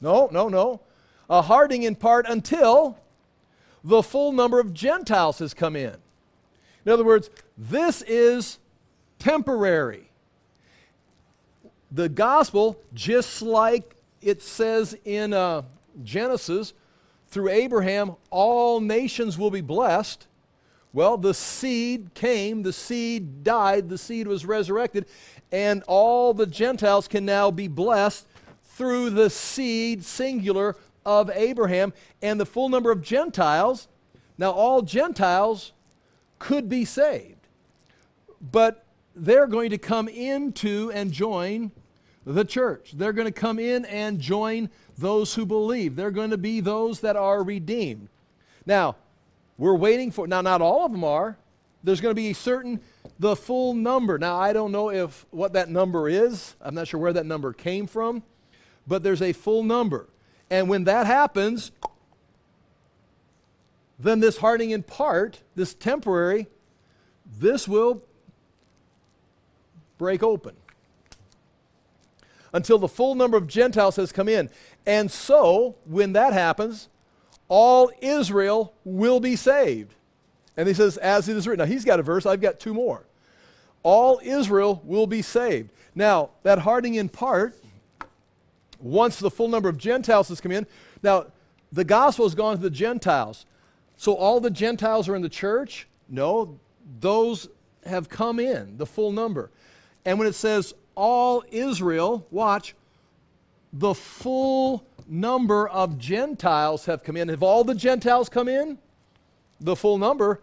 No, 0.00 0.28
no, 0.32 0.48
no. 0.48 0.80
A 1.28 1.42
hardening 1.42 1.84
in 1.84 1.94
part 1.94 2.26
until 2.28 2.98
the 3.82 4.02
full 4.02 4.32
number 4.32 4.60
of 4.60 4.74
Gentiles 4.74 5.38
has 5.38 5.54
come 5.54 5.76
in. 5.76 5.96
In 6.84 6.92
other 6.92 7.04
words, 7.04 7.30
this 7.56 8.02
is 8.02 8.58
temporary. 9.18 10.10
The 11.92 12.08
gospel, 12.08 12.80
just 12.94 13.42
like 13.42 13.96
it 14.22 14.42
says 14.42 14.96
in 15.04 15.32
uh, 15.32 15.62
Genesis, 16.02 16.72
through 17.28 17.50
Abraham, 17.50 18.16
all 18.30 18.80
nations 18.80 19.38
will 19.38 19.50
be 19.50 19.60
blessed. 19.60 20.26
Well, 20.92 21.16
the 21.16 21.34
seed 21.34 22.14
came, 22.14 22.62
the 22.62 22.72
seed 22.72 23.44
died, 23.44 23.88
the 23.88 23.98
seed 23.98 24.26
was 24.26 24.44
resurrected, 24.44 25.06
and 25.52 25.84
all 25.86 26.34
the 26.34 26.46
Gentiles 26.46 27.06
can 27.06 27.24
now 27.24 27.50
be 27.50 27.68
blessed 27.68 28.26
through 28.64 29.10
the 29.10 29.30
seed, 29.30 30.04
singular, 30.04 30.76
of 31.04 31.30
Abraham. 31.30 31.92
And 32.22 32.40
the 32.40 32.46
full 32.46 32.68
number 32.68 32.90
of 32.90 33.02
Gentiles, 33.02 33.88
now 34.38 34.50
all 34.50 34.82
Gentiles 34.82 35.72
could 36.38 36.68
be 36.68 36.84
saved, 36.84 37.48
but 38.40 38.84
they're 39.14 39.46
going 39.46 39.70
to 39.70 39.78
come 39.78 40.08
into 40.08 40.90
and 40.92 41.12
join 41.12 41.72
the 42.24 42.44
church. 42.44 42.92
They're 42.94 43.12
going 43.12 43.26
to 43.26 43.32
come 43.32 43.58
in 43.58 43.84
and 43.86 44.20
join 44.20 44.70
those 44.96 45.34
who 45.34 45.46
believe. 45.46 45.96
They're 45.96 46.10
going 46.10 46.30
to 46.30 46.38
be 46.38 46.60
those 46.60 47.00
that 47.00 47.16
are 47.16 47.42
redeemed. 47.42 48.08
Now, 48.66 48.96
we're 49.58 49.74
waiting 49.74 50.10
for, 50.10 50.26
now, 50.26 50.40
not 50.40 50.62
all 50.62 50.86
of 50.86 50.92
them 50.92 51.04
are. 51.04 51.36
There's 51.82 52.00
going 52.00 52.14
to 52.14 52.20
be 52.20 52.30
a 52.30 52.34
certain, 52.34 52.80
the 53.18 53.34
full 53.34 53.74
number. 53.74 54.18
Now, 54.18 54.38
I 54.38 54.52
don't 54.52 54.72
know 54.72 54.90
if 54.90 55.26
what 55.30 55.54
that 55.54 55.70
number 55.70 56.08
is. 56.08 56.54
I'm 56.60 56.74
not 56.74 56.88
sure 56.88 57.00
where 57.00 57.12
that 57.14 57.26
number 57.26 57.52
came 57.52 57.86
from, 57.86 58.22
but 58.86 59.02
there's 59.02 59.22
a 59.22 59.32
full 59.32 59.62
number. 59.62 60.06
And 60.50 60.68
when 60.68 60.84
that 60.84 61.06
happens, 61.06 61.70
then 63.98 64.20
this 64.20 64.38
hardening 64.38 64.70
in 64.70 64.82
part, 64.82 65.42
this 65.54 65.74
temporary, 65.74 66.48
this 67.38 67.68
will 67.68 68.02
break 69.98 70.22
open 70.22 70.56
until 72.52 72.78
the 72.78 72.88
full 72.88 73.14
number 73.14 73.36
of 73.36 73.46
Gentiles 73.46 73.96
has 73.96 74.10
come 74.10 74.28
in. 74.28 74.50
And 74.86 75.10
so, 75.10 75.76
when 75.84 76.14
that 76.14 76.32
happens, 76.32 76.88
all 77.48 77.92
Israel 78.00 78.74
will 78.84 79.20
be 79.20 79.36
saved. 79.36 79.94
And 80.56 80.66
he 80.66 80.74
says, 80.74 80.96
as 80.96 81.28
it 81.28 81.36
is 81.36 81.46
written. 81.46 81.64
Now, 81.64 81.72
he's 81.72 81.84
got 81.84 82.00
a 82.00 82.02
verse, 82.02 82.26
I've 82.26 82.40
got 82.40 82.58
two 82.58 82.74
more. 82.74 83.04
All 83.82 84.20
Israel 84.22 84.82
will 84.84 85.06
be 85.06 85.22
saved. 85.22 85.70
Now, 85.94 86.30
that 86.42 86.60
hardening 86.60 86.94
in 86.94 87.08
part, 87.08 87.56
once 88.80 89.18
the 89.18 89.30
full 89.30 89.48
number 89.48 89.68
of 89.68 89.78
Gentiles 89.78 90.28
has 90.28 90.40
come 90.40 90.52
in, 90.52 90.66
now, 91.02 91.26
the 91.72 91.84
gospel 91.84 92.26
has 92.26 92.34
gone 92.34 92.56
to 92.56 92.62
the 92.62 92.70
Gentiles. 92.70 93.46
So, 93.96 94.14
all 94.14 94.40
the 94.40 94.50
Gentiles 94.50 95.08
are 95.08 95.14
in 95.14 95.22
the 95.22 95.28
church? 95.28 95.86
No, 96.08 96.58
those 97.00 97.48
have 97.86 98.08
come 98.08 98.40
in, 98.40 98.76
the 98.76 98.86
full 98.86 99.12
number. 99.12 99.50
And 100.04 100.18
when 100.18 100.26
it 100.26 100.34
says 100.34 100.74
all 100.94 101.44
Israel, 101.50 102.26
watch, 102.30 102.74
the 103.72 103.94
full 103.94 104.84
number 105.06 105.68
of 105.68 105.98
Gentiles 105.98 106.86
have 106.86 107.04
come 107.04 107.16
in. 107.16 107.28
Have 107.28 107.42
all 107.42 107.64
the 107.64 107.74
Gentiles 107.74 108.28
come 108.28 108.48
in? 108.48 108.78
The 109.60 109.76
full 109.76 109.98
number, 109.98 110.40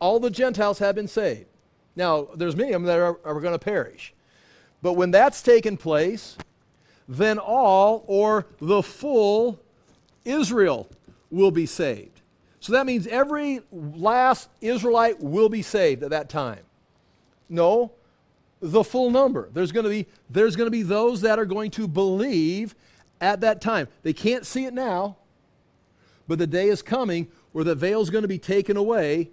all 0.00 0.18
the 0.18 0.30
Gentiles 0.30 0.78
have 0.78 0.94
been 0.94 1.08
saved. 1.08 1.46
Now, 1.94 2.28
there's 2.34 2.56
many 2.56 2.72
of 2.72 2.82
them 2.82 2.86
that 2.86 2.98
are, 2.98 3.18
are 3.24 3.40
going 3.40 3.52
to 3.52 3.58
perish. 3.58 4.14
But 4.82 4.94
when 4.94 5.10
that's 5.10 5.42
taken 5.42 5.76
place, 5.76 6.36
then 7.08 7.38
all 7.38 8.04
or 8.06 8.46
the 8.60 8.82
full 8.82 9.60
Israel 10.24 10.88
will 11.30 11.50
be 11.50 11.66
saved. 11.66 12.20
So 12.60 12.72
that 12.72 12.86
means 12.86 13.06
every 13.06 13.60
last 13.70 14.48
Israelite 14.60 15.20
will 15.20 15.48
be 15.48 15.62
saved 15.62 16.02
at 16.02 16.10
that 16.10 16.28
time. 16.28 16.60
No, 17.48 17.92
the 18.60 18.82
full 18.82 19.10
number. 19.10 19.48
There's 19.52 19.70
going 19.72 19.84
to 19.84 19.90
be 19.90 20.06
there's 20.28 20.56
going 20.56 20.66
to 20.66 20.72
be 20.72 20.82
those 20.82 21.20
that 21.20 21.38
are 21.38 21.44
going 21.44 21.70
to 21.72 21.86
believe 21.86 22.74
at 23.20 23.40
that 23.42 23.60
time. 23.60 23.88
They 24.02 24.12
can't 24.12 24.44
see 24.44 24.64
it 24.64 24.74
now, 24.74 25.16
but 26.26 26.38
the 26.38 26.46
day 26.46 26.68
is 26.68 26.82
coming 26.82 27.28
where 27.52 27.64
the 27.64 27.74
veil 27.74 28.00
is 28.00 28.10
going 28.10 28.22
to 28.22 28.28
be 28.28 28.38
taken 28.38 28.76
away 28.76 29.30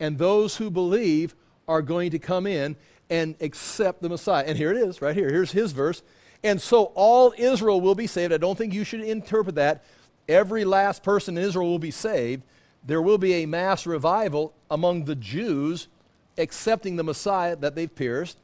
and 0.00 0.18
those 0.18 0.56
who 0.56 0.70
believe 0.70 1.34
are 1.66 1.82
going 1.82 2.10
to 2.12 2.18
come 2.18 2.46
in 2.46 2.76
and 3.10 3.34
accept 3.40 4.02
the 4.02 4.08
Messiah. 4.08 4.44
And 4.46 4.56
here 4.56 4.70
it 4.70 4.76
is, 4.76 5.02
right 5.02 5.14
here. 5.14 5.28
Here's 5.28 5.52
his 5.52 5.72
verse. 5.72 6.02
And 6.44 6.60
so 6.60 6.92
all 6.94 7.34
Israel 7.36 7.80
will 7.80 7.94
be 7.94 8.06
saved. 8.06 8.32
I 8.32 8.36
don't 8.36 8.56
think 8.56 8.72
you 8.72 8.84
should 8.84 9.00
interpret 9.00 9.56
that. 9.56 9.84
Every 10.28 10.64
last 10.64 11.02
person 11.02 11.36
in 11.36 11.44
Israel 11.44 11.66
will 11.68 11.78
be 11.78 11.90
saved. 11.90 12.42
There 12.84 13.02
will 13.02 13.18
be 13.18 13.34
a 13.34 13.46
mass 13.46 13.86
revival 13.86 14.54
among 14.70 15.04
the 15.04 15.16
Jews 15.16 15.88
accepting 16.36 16.96
the 16.96 17.04
Messiah 17.04 17.56
that 17.56 17.74
they've 17.74 17.94
pierced. 17.94 18.38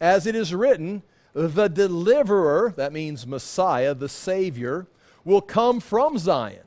As 0.00 0.26
it 0.26 0.34
is 0.34 0.54
written, 0.54 1.02
the 1.34 1.68
deliverer, 1.68 2.72
that 2.76 2.92
means 2.92 3.26
Messiah, 3.26 3.94
the 3.94 4.08
Savior, 4.08 4.86
will 5.24 5.42
come 5.42 5.80
from 5.80 6.18
Zion. 6.18 6.64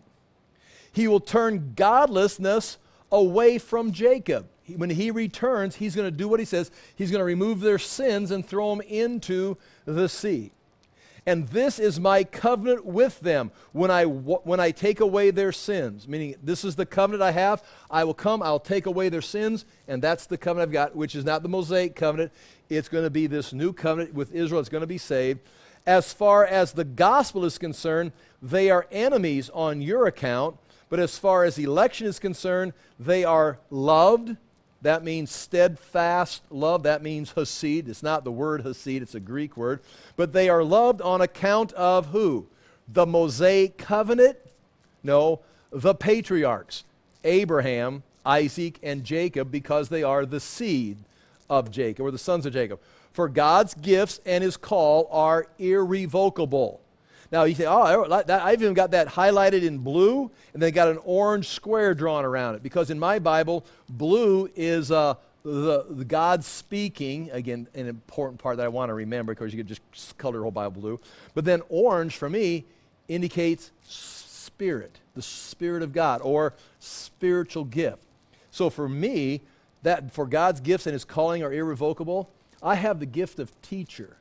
He 0.93 1.07
will 1.07 1.19
turn 1.19 1.73
godlessness 1.75 2.77
away 3.11 3.57
from 3.57 3.91
Jacob. 3.91 4.47
When 4.75 4.91
he 4.91 5.11
returns, 5.11 5.75
he's 5.75 5.95
going 5.95 6.07
to 6.09 6.15
do 6.15 6.27
what 6.27 6.39
he 6.39 6.45
says. 6.45 6.71
He's 6.95 7.11
going 7.11 7.19
to 7.19 7.25
remove 7.25 7.61
their 7.61 7.79
sins 7.79 8.31
and 8.31 8.45
throw 8.45 8.69
them 8.69 8.81
into 8.87 9.57
the 9.85 10.09
sea. 10.09 10.51
And 11.25 11.47
this 11.49 11.77
is 11.77 11.99
my 11.99 12.23
covenant 12.23 12.83
with 12.83 13.19
them 13.19 13.51
when 13.73 13.91
I, 13.91 14.05
when 14.05 14.59
I 14.59 14.71
take 14.71 14.99
away 14.99 15.29
their 15.29 15.51
sins. 15.51 16.07
Meaning, 16.07 16.35
this 16.41 16.65
is 16.65 16.75
the 16.75 16.85
covenant 16.85 17.21
I 17.21 17.31
have. 17.31 17.63
I 17.91 18.03
will 18.05 18.15
come, 18.15 18.41
I'll 18.41 18.59
take 18.59 18.87
away 18.87 19.09
their 19.09 19.21
sins, 19.21 19.65
and 19.87 20.01
that's 20.01 20.25
the 20.25 20.37
covenant 20.37 20.69
I've 20.69 20.73
got, 20.73 20.95
which 20.95 21.13
is 21.13 21.23
not 21.23 21.43
the 21.43 21.49
Mosaic 21.49 21.95
covenant. 21.95 22.31
It's 22.69 22.89
going 22.89 23.03
to 23.03 23.11
be 23.11 23.27
this 23.27 23.53
new 23.53 23.71
covenant 23.71 24.15
with 24.15 24.33
Israel. 24.33 24.59
It's 24.59 24.69
going 24.69 24.81
to 24.81 24.87
be 24.87 24.97
saved. 24.97 25.41
As 25.85 26.11
far 26.11 26.45
as 26.45 26.73
the 26.73 26.83
gospel 26.83 27.45
is 27.45 27.59
concerned, 27.59 28.13
they 28.41 28.71
are 28.71 28.87
enemies 28.91 29.51
on 29.51 29.81
your 29.81 30.07
account. 30.07 30.57
But 30.89 30.99
as 30.99 31.17
far 31.17 31.43
as 31.43 31.57
election 31.57 32.07
is 32.07 32.19
concerned, 32.19 32.73
they 32.99 33.23
are 33.23 33.59
loved. 33.69 34.37
That 34.81 35.03
means 35.03 35.31
steadfast 35.31 36.43
love. 36.49 36.83
That 36.83 37.03
means 37.03 37.31
Hesed. 37.31 37.87
It's 37.87 38.01
not 38.01 38.23
the 38.23 38.31
word 38.31 38.61
Hesed, 38.61 38.87
it's 38.87 39.15
a 39.15 39.19
Greek 39.19 39.55
word. 39.55 39.81
But 40.15 40.33
they 40.33 40.49
are 40.49 40.63
loved 40.63 41.01
on 41.01 41.21
account 41.21 41.71
of 41.73 42.07
who? 42.07 42.47
The 42.87 43.05
Mosaic 43.05 43.77
covenant? 43.77 44.37
No, 45.03 45.41
the 45.71 45.95
patriarchs 45.95 46.83
Abraham, 47.23 48.03
Isaac, 48.25 48.79
and 48.81 49.03
Jacob, 49.03 49.51
because 49.51 49.89
they 49.89 50.03
are 50.03 50.25
the 50.25 50.39
seed 50.39 50.97
of 51.49 51.69
Jacob, 51.69 52.05
or 52.05 52.11
the 52.11 52.17
sons 52.17 52.45
of 52.45 52.53
Jacob. 52.53 52.79
For 53.11 53.27
God's 53.27 53.73
gifts 53.73 54.19
and 54.25 54.43
his 54.43 54.57
call 54.57 55.07
are 55.11 55.47
irrevocable. 55.59 56.81
Now 57.31 57.45
you 57.45 57.55
say, 57.55 57.65
oh, 57.65 58.11
I've 58.29 58.61
even 58.61 58.73
got 58.73 58.91
that 58.91 59.07
highlighted 59.07 59.63
in 59.63 59.77
blue, 59.77 60.29
and 60.53 60.61
then 60.61 60.71
got 60.73 60.89
an 60.89 60.99
orange 61.03 61.47
square 61.47 61.93
drawn 61.93 62.25
around 62.25 62.55
it. 62.55 62.63
Because 62.63 62.89
in 62.89 62.99
my 62.99 63.19
Bible, 63.19 63.65
blue 63.89 64.49
is 64.55 64.91
uh, 64.91 65.15
the, 65.43 65.85
the, 65.89 66.03
God 66.03 66.43
speaking. 66.43 67.31
Again, 67.31 67.67
an 67.73 67.87
important 67.87 68.39
part 68.39 68.57
that 68.57 68.65
I 68.65 68.69
want 68.69 68.89
to 68.89 68.93
remember 68.93 69.33
because 69.33 69.53
you 69.53 69.63
could 69.63 69.67
just 69.67 70.17
color 70.17 70.35
your 70.35 70.43
whole 70.43 70.51
Bible 70.51 70.81
blue. 70.81 70.99
But 71.33 71.45
then 71.45 71.61
orange 71.69 72.17
for 72.17 72.29
me 72.29 72.65
indicates 73.07 73.71
spirit, 73.81 74.99
the 75.15 75.21
Spirit 75.21 75.83
of 75.83 75.93
God, 75.93 76.21
or 76.21 76.53
spiritual 76.79 77.63
gift. 77.63 78.03
So 78.51 78.69
for 78.69 78.89
me, 78.89 79.41
that 79.83 80.11
for 80.11 80.27
God's 80.27 80.59
gifts 80.59 80.85
and 80.85 80.93
his 80.93 81.05
calling 81.05 81.43
are 81.43 81.53
irrevocable, 81.53 82.29
I 82.61 82.75
have 82.75 82.99
the 82.99 83.05
gift 83.05 83.39
of 83.39 83.59
teacher. 83.61 84.17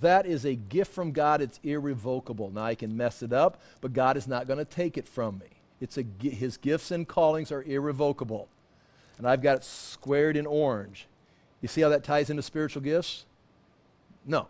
That 0.00 0.26
is 0.26 0.44
a 0.44 0.54
gift 0.54 0.92
from 0.92 1.12
God. 1.12 1.40
It's 1.40 1.60
irrevocable. 1.62 2.50
Now 2.50 2.64
I 2.64 2.74
can 2.74 2.96
mess 2.96 3.22
it 3.22 3.32
up, 3.32 3.60
but 3.80 3.92
God 3.92 4.16
is 4.16 4.28
not 4.28 4.46
going 4.46 4.58
to 4.58 4.64
take 4.64 4.96
it 4.96 5.08
from 5.08 5.38
me. 5.38 5.46
It's 5.80 5.98
a, 5.98 6.04
his 6.20 6.56
gifts 6.56 6.90
and 6.90 7.06
callings 7.06 7.52
are 7.52 7.62
irrevocable. 7.62 8.48
And 9.16 9.26
I've 9.26 9.42
got 9.42 9.58
it 9.58 9.64
squared 9.64 10.36
in 10.36 10.46
orange. 10.46 11.06
You 11.60 11.68
see 11.68 11.80
how 11.80 11.88
that 11.88 12.04
ties 12.04 12.30
into 12.30 12.42
spiritual 12.42 12.82
gifts? 12.82 13.26
No. 14.24 14.48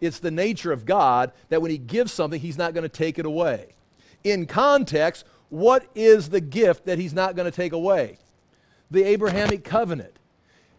It's 0.00 0.18
the 0.18 0.30
nature 0.30 0.72
of 0.72 0.84
God 0.84 1.32
that 1.48 1.62
when 1.62 1.70
he 1.70 1.78
gives 1.78 2.12
something, 2.12 2.40
he's 2.40 2.58
not 2.58 2.74
going 2.74 2.82
to 2.82 2.88
take 2.88 3.18
it 3.18 3.26
away. 3.26 3.74
In 4.22 4.46
context, 4.46 5.24
what 5.48 5.86
is 5.94 6.28
the 6.28 6.40
gift 6.40 6.86
that 6.86 6.98
he's 6.98 7.14
not 7.14 7.34
going 7.34 7.50
to 7.50 7.56
take 7.56 7.72
away? 7.72 8.18
the 8.90 9.04
Abrahamic 9.04 9.64
covenant. 9.64 10.18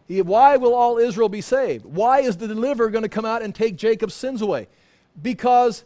Why 0.08 0.56
will 0.56 0.74
all 0.74 0.98
Israel 0.98 1.28
be 1.28 1.40
saved? 1.40 1.84
Why 1.84 2.20
is 2.20 2.36
the 2.36 2.48
deliverer 2.48 2.88
going 2.88 3.02
to 3.02 3.08
come 3.08 3.24
out 3.24 3.42
and 3.42 3.54
take 3.54 3.76
Jacob's 3.76 4.14
sins 4.14 4.42
away? 4.42 4.68
Because 5.20 5.84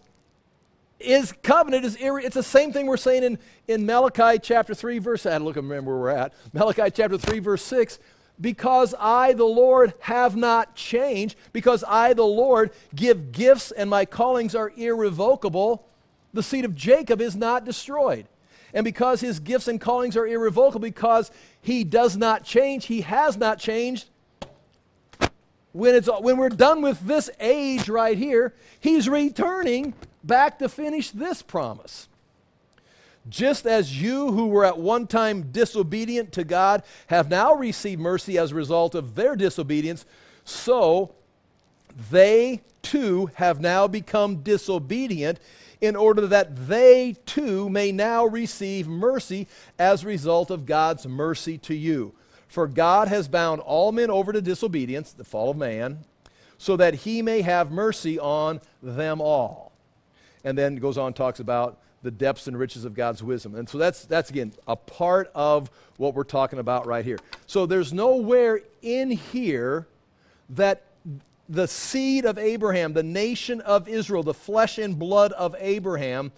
his 0.98 1.32
covenant 1.42 1.84
is 1.84 1.96
irre- 1.96 2.24
it's 2.24 2.34
the 2.34 2.42
same 2.42 2.72
thing 2.72 2.86
we're 2.86 2.96
saying 2.96 3.24
in, 3.24 3.38
in 3.66 3.84
Malachi 3.84 4.38
chapter 4.40 4.74
3 4.74 4.98
verse 5.00 5.26
I 5.26 5.32
had 5.32 5.38
to 5.38 5.44
look 5.44 5.56
and 5.56 5.68
remember 5.68 5.92
where 5.92 6.14
we're 6.14 6.20
at. 6.20 6.32
Malachi 6.52 6.90
chapter 6.90 7.18
3 7.18 7.40
verse 7.40 7.62
6 7.62 7.98
because 8.40 8.94
I 8.98 9.32
the 9.32 9.44
Lord 9.44 9.94
have 10.00 10.36
not 10.36 10.76
changed 10.76 11.36
because 11.52 11.84
I 11.86 12.14
the 12.14 12.22
Lord 12.22 12.70
give 12.94 13.32
gifts 13.32 13.72
and 13.72 13.90
my 13.90 14.04
callings 14.04 14.54
are 14.54 14.72
irrevocable 14.76 15.84
the 16.32 16.42
seed 16.42 16.64
of 16.64 16.74
Jacob 16.74 17.20
is 17.20 17.36
not 17.36 17.64
destroyed. 17.64 18.26
And 18.74 18.84
because 18.84 19.20
his 19.20 19.38
gifts 19.38 19.68
and 19.68 19.80
callings 19.80 20.16
are 20.16 20.26
irrevocable 20.26 20.80
because 20.80 21.30
he 21.60 21.84
does 21.84 22.16
not 22.16 22.42
change, 22.44 22.86
he 22.86 23.02
has 23.02 23.36
not 23.36 23.58
changed. 23.58 24.08
When, 25.72 25.94
it's, 25.94 26.08
when 26.20 26.36
we're 26.36 26.50
done 26.50 26.82
with 26.82 27.00
this 27.00 27.30
age 27.40 27.88
right 27.88 28.16
here, 28.16 28.54
he's 28.78 29.08
returning 29.08 29.94
back 30.22 30.58
to 30.58 30.68
finish 30.68 31.10
this 31.10 31.42
promise. 31.42 32.08
Just 33.28 33.66
as 33.66 34.00
you 34.00 34.32
who 34.32 34.48
were 34.48 34.64
at 34.64 34.78
one 34.78 35.06
time 35.06 35.50
disobedient 35.52 36.32
to 36.32 36.44
God 36.44 36.82
have 37.06 37.30
now 37.30 37.54
received 37.54 38.00
mercy 38.00 38.36
as 38.36 38.52
a 38.52 38.56
result 38.56 38.94
of 38.94 39.14
their 39.14 39.36
disobedience, 39.36 40.04
so 40.44 41.14
they 42.10 42.62
too 42.82 43.30
have 43.34 43.60
now 43.60 43.86
become 43.86 44.36
disobedient 44.42 45.38
in 45.80 45.96
order 45.96 46.26
that 46.26 46.68
they 46.68 47.16
too 47.26 47.68
may 47.70 47.92
now 47.92 48.24
receive 48.24 48.88
mercy 48.88 49.46
as 49.78 50.02
a 50.02 50.06
result 50.06 50.50
of 50.50 50.66
God's 50.66 51.06
mercy 51.06 51.58
to 51.58 51.74
you. 51.74 52.12
For 52.53 52.66
God 52.66 53.09
has 53.09 53.28
bound 53.28 53.62
all 53.62 53.92
men 53.92 54.11
over 54.11 54.30
to 54.30 54.42
disobedience, 54.42 55.14
the 55.14 55.24
fall 55.24 55.53
of 55.53 55.57
man, 55.57 56.00
so 56.59 56.76
that 56.76 56.92
he 56.92 57.22
may 57.22 57.40
have 57.40 57.72
mercy 57.72 58.18
on 58.18 58.61
them 58.82 59.22
all 59.22 59.72
and 60.44 60.59
then 60.59 60.76
goes 60.76 60.98
on 60.98 61.14
talks 61.14 61.40
about 61.40 61.78
the 62.03 62.11
depths 62.11 62.48
and 62.48 62.59
riches 62.59 62.84
of 62.84 62.92
God's 62.92 63.22
wisdom. 63.22 63.55
And 63.55 63.66
so 63.66 63.78
that's, 63.78 64.05
that's 64.05 64.28
again, 64.28 64.53
a 64.68 64.76
part 64.76 65.30
of 65.34 65.70
what 65.96 66.12
we're 66.12 66.24
talking 66.24 66.59
about 66.59 66.86
right 66.86 67.07
here. 67.07 67.18
So 67.46 67.64
there's 67.64 67.90
nowhere 67.90 68.61
in 68.82 69.12
here 69.12 69.86
that 70.50 70.82
the 71.48 71.66
seed 71.66 72.26
of 72.26 72.36
Abraham, 72.36 72.92
the 72.92 73.03
nation 73.03 73.62
of 73.62 73.88
Israel, 73.88 74.22
the 74.22 74.34
flesh 74.34 74.76
and 74.76 74.98
blood 74.98 75.32
of 75.32 75.57
Abraham, 75.59 76.32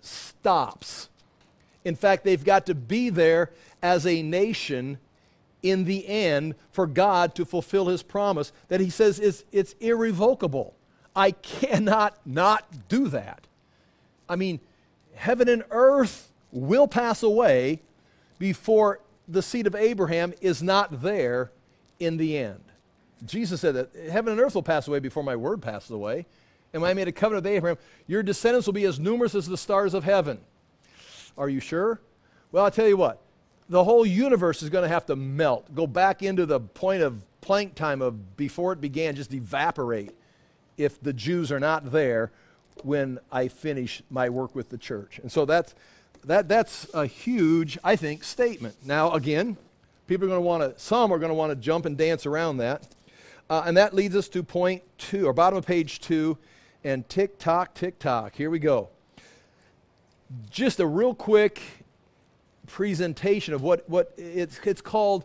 stops. 0.00 1.10
In 1.84 1.94
fact, 1.94 2.24
they've 2.24 2.42
got 2.42 2.66
to 2.66 2.74
be 2.74 3.08
there 3.08 3.52
as 3.82 4.06
a 4.06 4.22
nation 4.22 4.98
in 5.62 5.84
the 5.84 6.06
end 6.06 6.54
for 6.70 6.86
God 6.86 7.34
to 7.34 7.44
fulfill 7.44 7.86
his 7.86 8.02
promise 8.02 8.52
that 8.68 8.80
he 8.80 8.90
says 8.90 9.18
is 9.18 9.44
it's 9.52 9.74
irrevocable. 9.80 10.74
I 11.14 11.30
cannot 11.32 12.18
not 12.26 12.88
do 12.88 13.08
that. 13.08 13.46
I 14.28 14.36
mean, 14.36 14.60
heaven 15.14 15.48
and 15.48 15.64
earth 15.70 16.30
will 16.52 16.86
pass 16.86 17.22
away 17.22 17.80
before 18.38 19.00
the 19.28 19.42
seed 19.42 19.66
of 19.66 19.74
Abraham 19.74 20.34
is 20.40 20.62
not 20.62 21.02
there 21.02 21.50
in 21.98 22.16
the 22.16 22.36
end. 22.36 22.60
Jesus 23.24 23.60
said 23.60 23.74
that 23.74 23.90
heaven 24.10 24.32
and 24.32 24.40
earth 24.40 24.54
will 24.54 24.62
pass 24.62 24.86
away 24.88 24.98
before 24.98 25.24
my 25.24 25.36
word 25.36 25.62
passes 25.62 25.90
away. 25.90 26.26
And 26.72 26.82
when 26.82 26.90
I 26.90 26.94
made 26.94 27.08
a 27.08 27.12
covenant 27.12 27.44
with 27.44 27.52
Abraham, 27.54 27.78
your 28.06 28.22
descendants 28.22 28.66
will 28.66 28.74
be 28.74 28.84
as 28.84 29.00
numerous 29.00 29.34
as 29.34 29.46
the 29.46 29.56
stars 29.56 29.94
of 29.94 30.04
heaven. 30.04 30.38
Are 31.38 31.48
you 31.48 31.60
sure? 31.60 32.00
Well, 32.52 32.64
I'll 32.64 32.70
tell 32.70 32.88
you 32.88 32.96
what, 32.96 33.20
the 33.68 33.84
whole 33.84 34.06
universe 34.06 34.62
is 34.62 34.70
going 34.70 34.82
to 34.82 34.88
have 34.88 35.06
to 35.06 35.16
melt, 35.16 35.74
go 35.74 35.86
back 35.86 36.22
into 36.22 36.46
the 36.46 36.60
point 36.60 37.02
of 37.02 37.22
Planck 37.42 37.74
time 37.74 38.02
of 38.02 38.36
before 38.36 38.72
it 38.72 38.80
began, 38.80 39.14
just 39.14 39.32
evaporate 39.32 40.10
if 40.76 41.00
the 41.00 41.12
Jews 41.12 41.52
are 41.52 41.60
not 41.60 41.92
there 41.92 42.32
when 42.82 43.20
I 43.30 43.48
finish 43.48 44.02
my 44.10 44.28
work 44.28 44.54
with 44.54 44.68
the 44.68 44.78
church. 44.78 45.20
And 45.20 45.30
so 45.30 45.44
that's, 45.44 45.74
that, 46.24 46.48
that's 46.48 46.88
a 46.92 47.06
huge, 47.06 47.78
I 47.84 47.94
think, 47.94 48.24
statement. 48.24 48.76
Now, 48.84 49.12
again, 49.12 49.56
people 50.08 50.24
are 50.24 50.28
going 50.28 50.40
to 50.40 50.46
want 50.46 50.62
to, 50.62 50.80
some 50.80 51.12
are 51.12 51.18
going 51.18 51.30
to 51.30 51.34
want 51.34 51.50
to 51.52 51.56
jump 51.56 51.86
and 51.86 51.96
dance 51.96 52.26
around 52.26 52.56
that. 52.58 52.88
Uh, 53.48 53.62
and 53.64 53.76
that 53.76 53.94
leads 53.94 54.16
us 54.16 54.28
to 54.30 54.42
point 54.42 54.82
two, 54.98 55.26
or 55.26 55.32
bottom 55.32 55.56
of 55.56 55.64
page 55.64 56.00
two, 56.00 56.36
and 56.82 57.08
tick 57.08 57.38
tock, 57.38 57.74
tick 57.74 57.98
tock. 58.00 58.34
Here 58.34 58.50
we 58.50 58.58
go. 58.58 58.88
Just 60.50 60.80
a 60.80 60.86
real 60.86 61.14
quick 61.14 61.62
presentation 62.66 63.54
of 63.54 63.62
what, 63.62 63.88
what 63.88 64.12
it's, 64.16 64.58
it's 64.64 64.80
called 64.80 65.24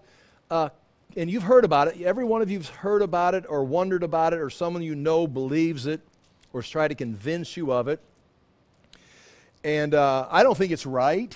uh, 0.49 0.69
and 1.15 1.29
you've 1.29 1.43
heard 1.43 1.65
about 1.65 1.89
it. 1.89 2.01
Every 2.01 2.23
one 2.23 2.41
of 2.41 2.49
you's 2.49 2.69
heard 2.69 3.01
about 3.01 3.35
it 3.35 3.45
or 3.49 3.63
wondered 3.63 4.03
about 4.03 4.33
it, 4.33 4.39
or 4.39 4.49
someone 4.49 4.81
you 4.81 4.95
know 4.95 5.27
believes 5.27 5.85
it 5.85 6.01
or 6.53 6.61
has 6.61 6.69
tried 6.69 6.89
to 6.89 6.95
convince 6.95 7.55
you 7.57 7.71
of 7.71 7.87
it. 7.87 7.99
And 9.63 9.93
uh, 9.93 10.27
I 10.29 10.43
don't 10.43 10.57
think 10.57 10.71
it's 10.71 10.85
right, 10.85 11.35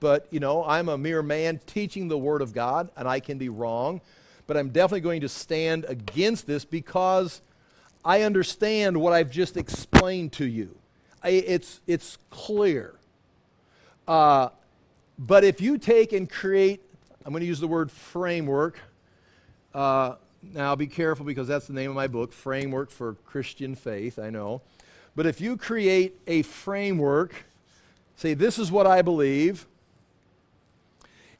but 0.00 0.26
you 0.30 0.40
know, 0.40 0.64
I'm 0.64 0.88
a 0.88 0.98
mere 0.98 1.22
man 1.22 1.60
teaching 1.66 2.08
the 2.08 2.18
Word 2.18 2.42
of 2.42 2.52
God, 2.52 2.90
and 2.96 3.08
I 3.08 3.20
can 3.20 3.38
be 3.38 3.48
wrong. 3.48 4.00
But 4.46 4.56
I'm 4.56 4.70
definitely 4.70 5.00
going 5.00 5.20
to 5.22 5.28
stand 5.28 5.84
against 5.88 6.46
this 6.46 6.64
because 6.64 7.42
I 8.04 8.22
understand 8.22 8.96
what 8.96 9.12
I've 9.12 9.30
just 9.30 9.56
explained 9.56 10.32
to 10.34 10.46
you. 10.46 10.74
I, 11.22 11.30
it's, 11.30 11.80
it's 11.86 12.16
clear. 12.30 12.94
Uh, 14.06 14.48
but 15.18 15.44
if 15.44 15.60
you 15.60 15.78
take 15.78 16.12
and 16.12 16.28
create 16.28 16.82
I'm 17.28 17.32
going 17.32 17.42
to 17.42 17.46
use 17.46 17.60
the 17.60 17.68
word 17.68 17.90
framework. 17.90 18.78
Uh, 19.74 20.14
now, 20.42 20.74
be 20.74 20.86
careful 20.86 21.26
because 21.26 21.46
that's 21.46 21.66
the 21.66 21.74
name 21.74 21.90
of 21.90 21.94
my 21.94 22.06
book, 22.06 22.32
Framework 22.32 22.90
for 22.90 23.16
Christian 23.26 23.74
Faith, 23.74 24.18
I 24.18 24.30
know. 24.30 24.62
But 25.14 25.26
if 25.26 25.38
you 25.38 25.58
create 25.58 26.18
a 26.26 26.40
framework, 26.40 27.34
say, 28.16 28.32
This 28.32 28.58
is 28.58 28.72
what 28.72 28.86
I 28.86 29.02
believe, 29.02 29.66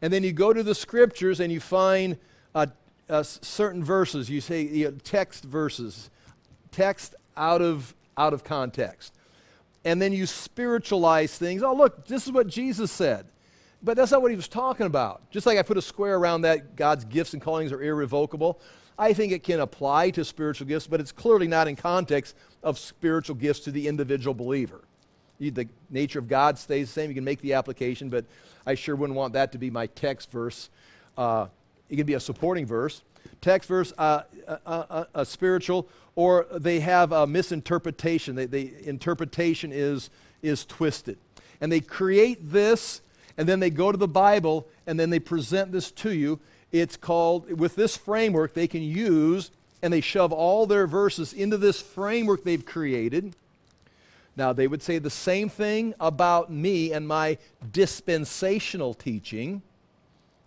and 0.03 0.13
then 0.13 0.23
you 0.23 0.33
go 0.33 0.53
to 0.53 0.63
the 0.63 0.75
scriptures 0.75 1.41
and 1.41 1.51
you 1.51 1.59
find 1.59 2.19
certain 3.23 3.83
verses, 3.83 4.29
you 4.29 4.43
say 4.43 4.61
you 4.61 4.85
know, 4.91 4.97
text 5.05 5.43
verses, 5.43 6.11
text 6.71 7.15
out 7.35 7.63
of, 7.63 7.95
out 8.19 8.35
of 8.35 8.45
context. 8.45 9.15
And 9.87 10.03
then 10.03 10.13
you 10.13 10.27
spiritualize 10.27 11.39
things. 11.39 11.63
Oh, 11.63 11.73
look, 11.73 12.07
this 12.07 12.27
is 12.27 12.33
what 12.33 12.47
Jesus 12.47 12.93
said. 12.93 13.25
But 13.83 13.97
that's 13.97 14.11
not 14.11 14.23
what 14.23 14.31
he 14.31 14.37
was 14.37 14.49
talking 14.49 14.87
about. 14.87 15.31
Just 15.31 15.47
like 15.47 15.59
I 15.59 15.63
put 15.63 15.77
a 15.77 15.83
square 15.83 16.17
around 16.17 16.43
that, 16.43 16.75
God's 16.75 17.05
gifts 17.05 17.33
and 17.33 17.41
callings 17.41 17.73
are 17.73 17.83
irrevocable. 17.83 18.61
I 18.99 19.13
think 19.13 19.33
it 19.33 19.45
can 19.45 19.61
apply 19.61 20.11
to 20.11 20.25
spiritual 20.25 20.67
gifts, 20.67 20.89
but 20.89 21.01
it's 21.01 21.13
clearly 21.13 21.47
not 21.47 21.69
in 21.69 21.77
context 21.77 22.35
of 22.65 22.79
spiritual 22.79 23.37
gifts 23.37 23.61
to 23.61 23.71
the 23.71 23.87
individual 23.87 24.35
believer. 24.35 24.81
The 25.39 25.69
nature 25.89 26.19
of 26.19 26.27
God 26.27 26.59
stays 26.59 26.89
the 26.89 26.93
same. 26.93 27.11
You 27.11 27.15
can 27.15 27.23
make 27.23 27.41
the 27.41 27.55
application, 27.55 28.11
but 28.11 28.25
I 28.67 28.75
sure 28.75 28.97
wouldn't 28.97 29.17
want 29.17 29.35
that 29.35 29.53
to 29.53 29.59
be 29.59 29.71
my 29.71 29.87
text 29.87 30.33
verse. 30.33 30.69
Uh, 31.17 31.47
it 31.89 31.97
can 31.97 32.07
be 32.07 32.15
a 32.15 32.21
supporting 32.21 32.67
verse, 32.67 33.03
text 33.41 33.69
verse, 33.69 33.93
uh, 33.99 34.23
a, 34.49 34.59
a, 34.67 35.07
a, 35.15 35.25
spiritual, 35.25 35.89
or 36.17 36.47
they 36.53 36.81
have 36.81 37.13
a 37.13 37.27
misinterpretation. 37.27 38.35
They, 38.35 38.73
interpretation 38.83 39.71
is, 39.73 40.11
is 40.43 40.67
twisted. 40.67 41.19
And 41.61 41.71
they 41.71 41.81
create 41.81 42.39
this 42.43 43.01
and 43.39 43.49
then 43.49 43.61
they 43.61 43.71
go 43.71 43.93
to 43.93 43.97
the 43.97 44.09
Bible 44.09 44.67
and 44.87 44.99
then 44.99 45.11
they 45.11 45.21
present 45.21 45.71
this 45.71 45.93
to 45.93 46.13
you. 46.13 46.41
It's 46.73 46.97
called, 46.97 47.59
with 47.59 47.77
this 47.77 47.97
framework, 47.97 48.53
they 48.53 48.67
can 48.67 48.83
use 48.83 49.53
and 49.81 49.93
they 49.93 50.01
shove 50.01 50.33
all 50.33 50.67
their 50.67 50.89
verses 50.89 51.33
into 51.33 51.57
this 51.57 51.81
framework 51.81 52.43
they've 52.43 52.67
created. 52.67 53.37
Now, 54.37 54.53
they 54.53 54.67
would 54.67 54.83
say 54.83 54.99
the 54.99 55.09
same 55.09 55.49
thing 55.49 55.95
about 56.01 56.51
me 56.51 56.93
and 56.93 57.07
my 57.07 57.39
dispensational 57.73 58.93
teaching. 58.93 59.63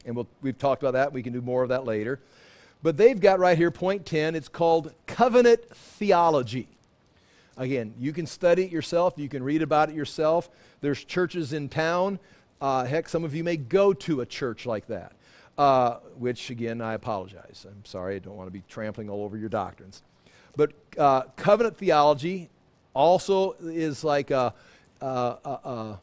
And 0.06 0.16
we'll, 0.16 0.28
we've 0.42 0.58
talked 0.58 0.84
about 0.84 0.94
that. 0.94 1.14
We 1.14 1.24
can 1.24 1.32
do 1.32 1.42
more 1.42 1.64
of 1.64 1.70
that 1.70 1.86
later. 1.86 2.20
But 2.84 2.98
they've 2.98 3.20
got 3.20 3.40
right 3.40 3.58
here, 3.58 3.72
point 3.72 4.06
10, 4.06 4.36
it's 4.36 4.50
called 4.50 4.94
covenant 5.08 5.64
theology. 5.74 6.68
Again, 7.56 7.94
you 8.00 8.12
can 8.12 8.26
study 8.26 8.64
it 8.64 8.72
yourself, 8.72 9.14
you 9.18 9.30
can 9.30 9.44
read 9.44 9.62
about 9.62 9.90
it 9.90 9.96
yourself. 9.96 10.50
There's 10.82 11.04
churches 11.04 11.54
in 11.54 11.70
town 11.70 12.20
uh, 12.62 12.86
heck, 12.86 13.10
some 13.10 13.24
of 13.24 13.34
you 13.34 13.44
may 13.44 13.58
go 13.58 13.92
to 13.92 14.22
a 14.22 14.26
church 14.26 14.66
like 14.66 14.88
that, 14.88 15.14
uh, 15.58 15.96
which, 16.18 16.50
again, 16.50 16.80
I 16.80 16.94
apologize. 16.94 17.66
I'm 17.68 17.84
sorry, 17.84 18.16
I 18.16 18.20
don't 18.20 18.38
want 18.38 18.48
to 18.48 18.52
be 18.52 18.64
trampling 18.70 19.10
all 19.10 19.24
over 19.24 19.38
your 19.38 19.50
doctrines. 19.50 20.04
But 20.56 20.74
uh, 20.98 21.24
covenant 21.36 21.78
theology 21.78 22.50
also 22.94 23.56
is 23.62 24.04
like 24.04 24.32
a, 24.32 24.54
a, 25.02 25.06
a, 25.08 26.00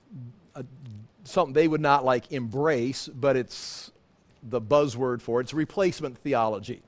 something 1.25 1.53
they 1.53 1.69
would 1.69 1.81
not 1.81 2.05
like 2.05 2.33
embrace, 2.33 3.09
but 3.09 3.37
it's 3.37 3.93
the 4.43 4.61
buzzword 4.61 5.21
for 5.21 5.41
it. 5.41 5.45
It's 5.45 5.55
replacement 5.55 6.19
theology. 6.19 6.83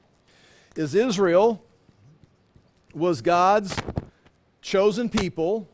Is 0.76 0.94
Israel 0.94 1.62
was 2.94 3.22
God's 3.22 3.76
chosen 4.62 5.08
people 5.08 5.68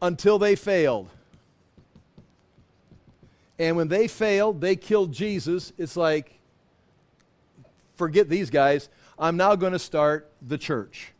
until 0.00 0.38
they 0.38 0.56
failed. 0.56 1.08
And 3.58 3.76
when 3.76 3.88
they 3.88 4.08
failed, 4.08 4.60
they 4.60 4.76
killed 4.76 5.12
Jesus. 5.12 5.72
It's 5.78 5.96
like, 5.96 6.38
forget 7.96 8.28
these 8.28 8.50
guys. 8.50 8.88
I'm 9.18 9.36
now 9.36 9.54
going 9.54 9.72
to 9.72 9.78
start 9.78 10.30
the 10.42 10.58
church. 10.58 11.12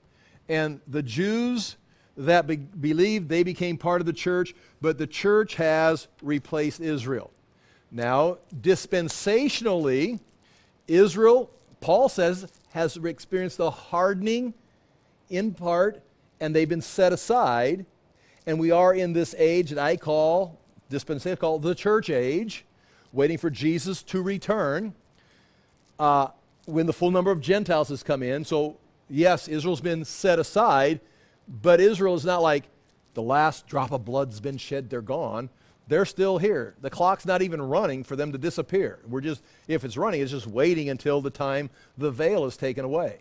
And 0.48 0.80
the 0.88 1.02
Jews 1.02 1.76
that 2.16 2.46
be- 2.46 2.56
believed, 2.56 3.28
they 3.28 3.42
became 3.42 3.76
part 3.76 4.00
of 4.00 4.06
the 4.06 4.12
church, 4.12 4.54
but 4.80 4.98
the 4.98 5.06
church 5.06 5.54
has 5.56 6.08
replaced 6.22 6.80
Israel. 6.80 7.30
Now, 7.90 8.38
dispensationally, 8.60 10.20
Israel, 10.88 11.50
Paul 11.80 12.08
says, 12.08 12.46
has 12.70 12.96
experienced 12.96 13.60
a 13.60 13.70
hardening 13.70 14.54
in 15.30 15.54
part, 15.54 16.02
and 16.40 16.54
they've 16.54 16.68
been 16.68 16.82
set 16.82 17.12
aside. 17.12 17.86
And 18.46 18.58
we 18.58 18.70
are 18.72 18.92
in 18.92 19.12
this 19.12 19.34
age 19.38 19.70
that 19.70 19.78
I 19.78 19.96
call, 19.96 20.58
dispensation, 20.94 21.36
called 21.36 21.62
the 21.62 21.74
church 21.74 22.08
age, 22.08 22.64
waiting 23.12 23.36
for 23.36 23.50
Jesus 23.50 24.02
to 24.04 24.22
return. 24.22 24.94
Uh, 25.98 26.28
when 26.66 26.86
the 26.86 26.92
full 26.92 27.10
number 27.10 27.30
of 27.30 27.40
Gentiles 27.40 27.88
has 27.88 28.02
come 28.02 28.22
in. 28.22 28.44
So, 28.44 28.76
yes, 29.08 29.48
Israel's 29.48 29.80
been 29.80 30.04
set 30.04 30.38
aside, 30.38 31.00
but 31.62 31.80
Israel 31.80 32.14
is 32.14 32.24
not 32.24 32.42
like 32.42 32.64
the 33.14 33.22
last 33.22 33.66
drop 33.66 33.92
of 33.92 34.04
blood's 34.04 34.40
been 34.40 34.56
shed, 34.56 34.90
they're 34.90 35.02
gone. 35.02 35.50
They're 35.86 36.06
still 36.06 36.38
here. 36.38 36.74
The 36.80 36.88
clock's 36.88 37.26
not 37.26 37.42
even 37.42 37.60
running 37.60 38.04
for 38.04 38.16
them 38.16 38.32
to 38.32 38.38
disappear. 38.38 39.00
We're 39.06 39.20
just, 39.20 39.42
if 39.68 39.84
it's 39.84 39.98
running, 39.98 40.22
it's 40.22 40.30
just 40.30 40.46
waiting 40.46 40.88
until 40.88 41.20
the 41.20 41.30
time 41.30 41.68
the 41.98 42.10
veil 42.10 42.46
is 42.46 42.56
taken 42.56 42.84
away, 42.84 43.20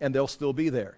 and 0.00 0.14
they'll 0.14 0.26
still 0.26 0.54
be 0.54 0.70
there. 0.70 0.96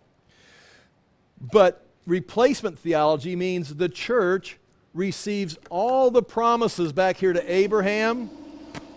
But 1.52 1.84
replacement 2.06 2.78
theology 2.78 3.34
means 3.34 3.74
the 3.74 3.88
church 3.88 4.58
receives 4.94 5.56
all 5.70 6.10
the 6.10 6.22
promises 6.22 6.92
back 6.92 7.16
here 7.16 7.32
to 7.32 7.52
Abraham, 7.52 8.30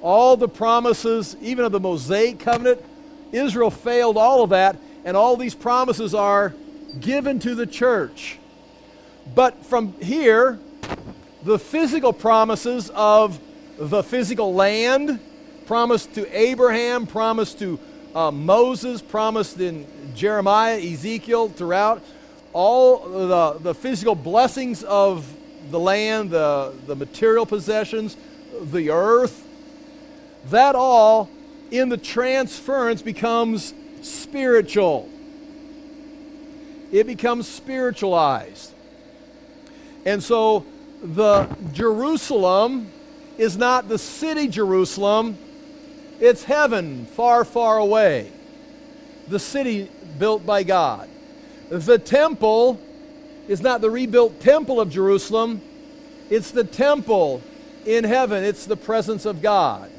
all 0.02 0.36
the 0.36 0.48
promises, 0.48 1.38
even 1.41 1.66
of 1.66 1.72
the 1.72 1.80
Mosaic 1.80 2.39
covenant. 2.39 2.84
Israel 3.32 3.72
failed 3.72 4.18
all 4.18 4.44
of 4.44 4.50
that, 4.50 4.76
and 5.06 5.16
all 5.16 5.38
these 5.38 5.56
promises 5.56 6.14
are 6.14 6.54
given 7.00 7.39
to 7.39 7.56
the 7.56 7.66
church. 7.66 8.38
But 9.36 9.66
from 9.66 9.94
here, 10.02 10.60
the 11.44 11.60
physical 11.60 12.14
promises 12.14 12.89
of 12.94 13.39
the 13.78 14.04
physical 14.04 14.54
land, 14.54 15.20
promised 15.66 16.14
to 16.16 16.38
Abraham, 16.38 17.08
promised 17.08 17.60
to 17.60 17.80
uh, 18.14 18.32
Moses, 18.32 19.02
promised 19.02 19.60
in 19.60 19.88
Jeremiah, 20.16 20.78
Ezekiel, 20.78 21.50
throughout, 21.50 22.04
all 22.52 23.00
the, 23.00 23.60
the 23.60 23.74
physical 23.74 24.14
blessings 24.14 24.84
of 24.84 25.26
the 25.70 25.80
land, 25.80 26.32
the, 26.32 26.74
the 26.88 26.95
material 26.95 27.45
possessions, 27.45 28.18
the 28.61 28.89
earth, 28.89 29.45
that 30.49 30.76
all 30.76 31.30
in 31.72 31.89
the 31.89 31.97
transference 31.97 33.01
becomes 33.01 33.74
spiritual. 34.01 35.09
It 36.91 37.07
becomes 37.07 37.47
spiritualized. 37.47 38.74
And 40.05 40.22
so 40.22 40.66
the 41.01 41.47
Jerusalem 41.72 42.91
is 43.38 43.57
not 43.57 43.88
the 43.88 43.97
city 43.97 44.47
Jerusalem, 44.47 45.38
it's 46.20 46.43
heaven 46.43 47.05
far, 47.07 47.43
far 47.43 47.78
away. 47.78 48.32
The 49.28 49.39
city 49.39 49.89
built 50.20 50.45
by 50.45 50.64
God. 50.64 51.09
The 51.70 51.97
temple 51.97 52.80
is 53.48 53.62
not 53.62 53.82
the 53.82 53.89
rebuilt 53.89 54.39
temple 54.39 54.80
of 54.80 54.89
Jerusalem, 54.89 55.62
it's 56.30 56.52
the 56.52 56.64
temple 56.64 57.41
in 57.86 58.04
heaven, 58.04 58.44
it's 58.44 58.66
the 58.66 58.78
presence 58.78 59.26
of 59.26 59.41
God. 59.41 59.91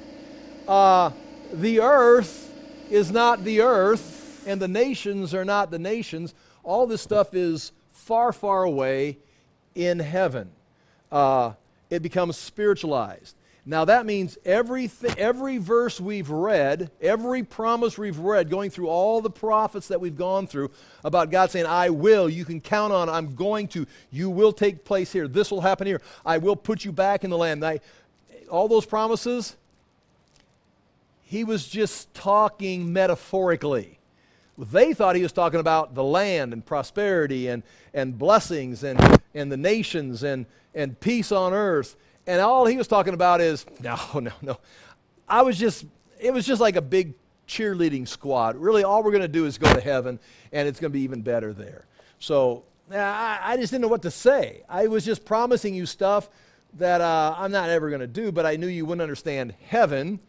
Uh, 0.67 1.11
the 1.53 1.81
earth 1.81 2.53
is 2.91 3.11
not 3.11 3.45
the 3.45 3.61
earth, 3.61 4.45
and 4.47 4.61
the 4.61 4.69
nations 4.69 5.35
are 5.35 5.45
not 5.45 5.71
the 5.71 5.79
nations. 5.79 6.35
All 6.63 6.87
this 6.87 7.03
stuff 7.03 7.35
is 7.35 7.73
far, 7.93 8.33
far 8.33 8.65
away 8.65 9.19
in 9.75 9.99
heaven. 9.99 10.51
Uh, 11.13 11.53
it 11.91 12.03
becomes 12.03 12.37
spiritualized. 12.37 13.37
Now 13.67 13.87
that 13.87 14.05
means 14.05 14.37
every, 14.45 14.89
th- 14.89 15.17
every 15.17 15.57
verse 15.57 15.99
we've 15.99 16.29
read, 16.29 16.91
every 17.01 17.43
promise 17.43 17.97
we've 17.97 18.19
read, 18.19 18.51
going 18.51 18.69
through 18.69 18.89
all 18.89 19.23
the 19.23 19.31
prophets 19.31 19.89
that 19.89 20.01
we've 20.01 20.17
gone 20.17 20.47
through 20.47 20.71
about 21.03 21.31
God 21.31 21.51
saying, 21.51 21.65
I 21.65 21.89
will, 21.89 22.29
you 22.29 22.45
can 22.45 22.61
count 22.61 22.93
on, 22.93 23.09
I'm 23.09 23.35
going 23.35 23.69
to, 23.69 23.87
you 24.11 24.29
will 24.29 24.53
take 24.53 24.85
place 24.85 25.13
here, 25.13 25.27
this 25.27 25.51
will 25.51 25.63
happen 25.63 25.87
here, 25.87 26.03
I 26.27 26.39
will 26.39 26.57
put 26.57 26.85
you 26.85 26.93
back 26.93 27.25
in 27.25 27.31
the 27.31 27.39
land. 27.39 27.65
I, 27.65 27.81
all 28.51 28.69
those 28.69 28.85
promises, 28.85 29.57
he 31.23 31.43
was 31.43 31.67
just 31.67 32.13
talking 32.13 32.93
metaphorically. 32.93 33.99
They 34.59 34.93
thought 34.93 35.17
he 35.17 35.23
was 35.23 35.33
talking 35.33 35.59
about 35.59 35.95
the 35.95 36.05
land 36.05 36.53
and 36.53 36.65
prosperity 36.65 37.49
and, 37.49 37.63
and 37.95 38.17
blessings 38.17 38.85
and, 38.85 39.01
and 39.35 39.51
the 39.51 39.57
nations 39.57 40.23
and, 40.23 40.45
and 40.75 41.01
peace 41.01 41.33
on 41.33 41.55
earth. 41.55 41.97
And 42.27 42.41
all 42.41 42.67
he 42.67 42.77
was 42.77 42.89
talking 42.89 43.15
about 43.15 43.41
is, 43.41 43.67
no, 43.81 43.99
no, 44.15 44.33
no. 44.43 44.59
I 45.29 45.43
was 45.43 45.59
just, 45.59 45.85
it 46.21 46.33
was 46.33 46.47
just 46.47 46.61
like 46.61 46.77
a 46.77 46.83
big 46.83 47.15
cheerleading 47.47 48.09
squad. 48.09 48.57
Really, 48.57 48.85
all 48.85 49.03
we're 49.03 49.11
going 49.11 49.23
to 49.23 49.29
do 49.29 49.47
is 49.47 49.59
go 49.59 49.73
to 49.73 49.81
heaven, 49.81 50.19
and 50.53 50.69
it's 50.69 50.81
going 50.81 50.91
to 50.91 50.95
be 50.95 51.03
even 51.03 51.23
better 51.23 51.53
there. 51.53 51.87
So 52.19 52.65
I, 52.91 53.39
I, 53.43 53.57
just 53.57 53.71
didn't 53.71 53.83
know 53.83 53.89
what 53.89 54.03
to 54.03 54.11
say. 54.11 54.63
I 54.69 54.87
was 54.87 55.05
just 55.05 55.25
promising 55.25 55.75
you 55.75 55.87
stuff 55.87 56.29
that 56.75 57.01
uh, 57.01 57.35
I'm 57.37 57.53
not 57.53 57.71
ever 57.71 57.89
going 57.89 58.01
to 58.01 58.07
do, 58.07 58.33
but 58.33 58.47
I 58.47 58.57
knew 58.57 58.67
you 58.67 58.85
wouldn't 58.85 59.03
understand 59.03 59.55
heaven. 59.67 60.21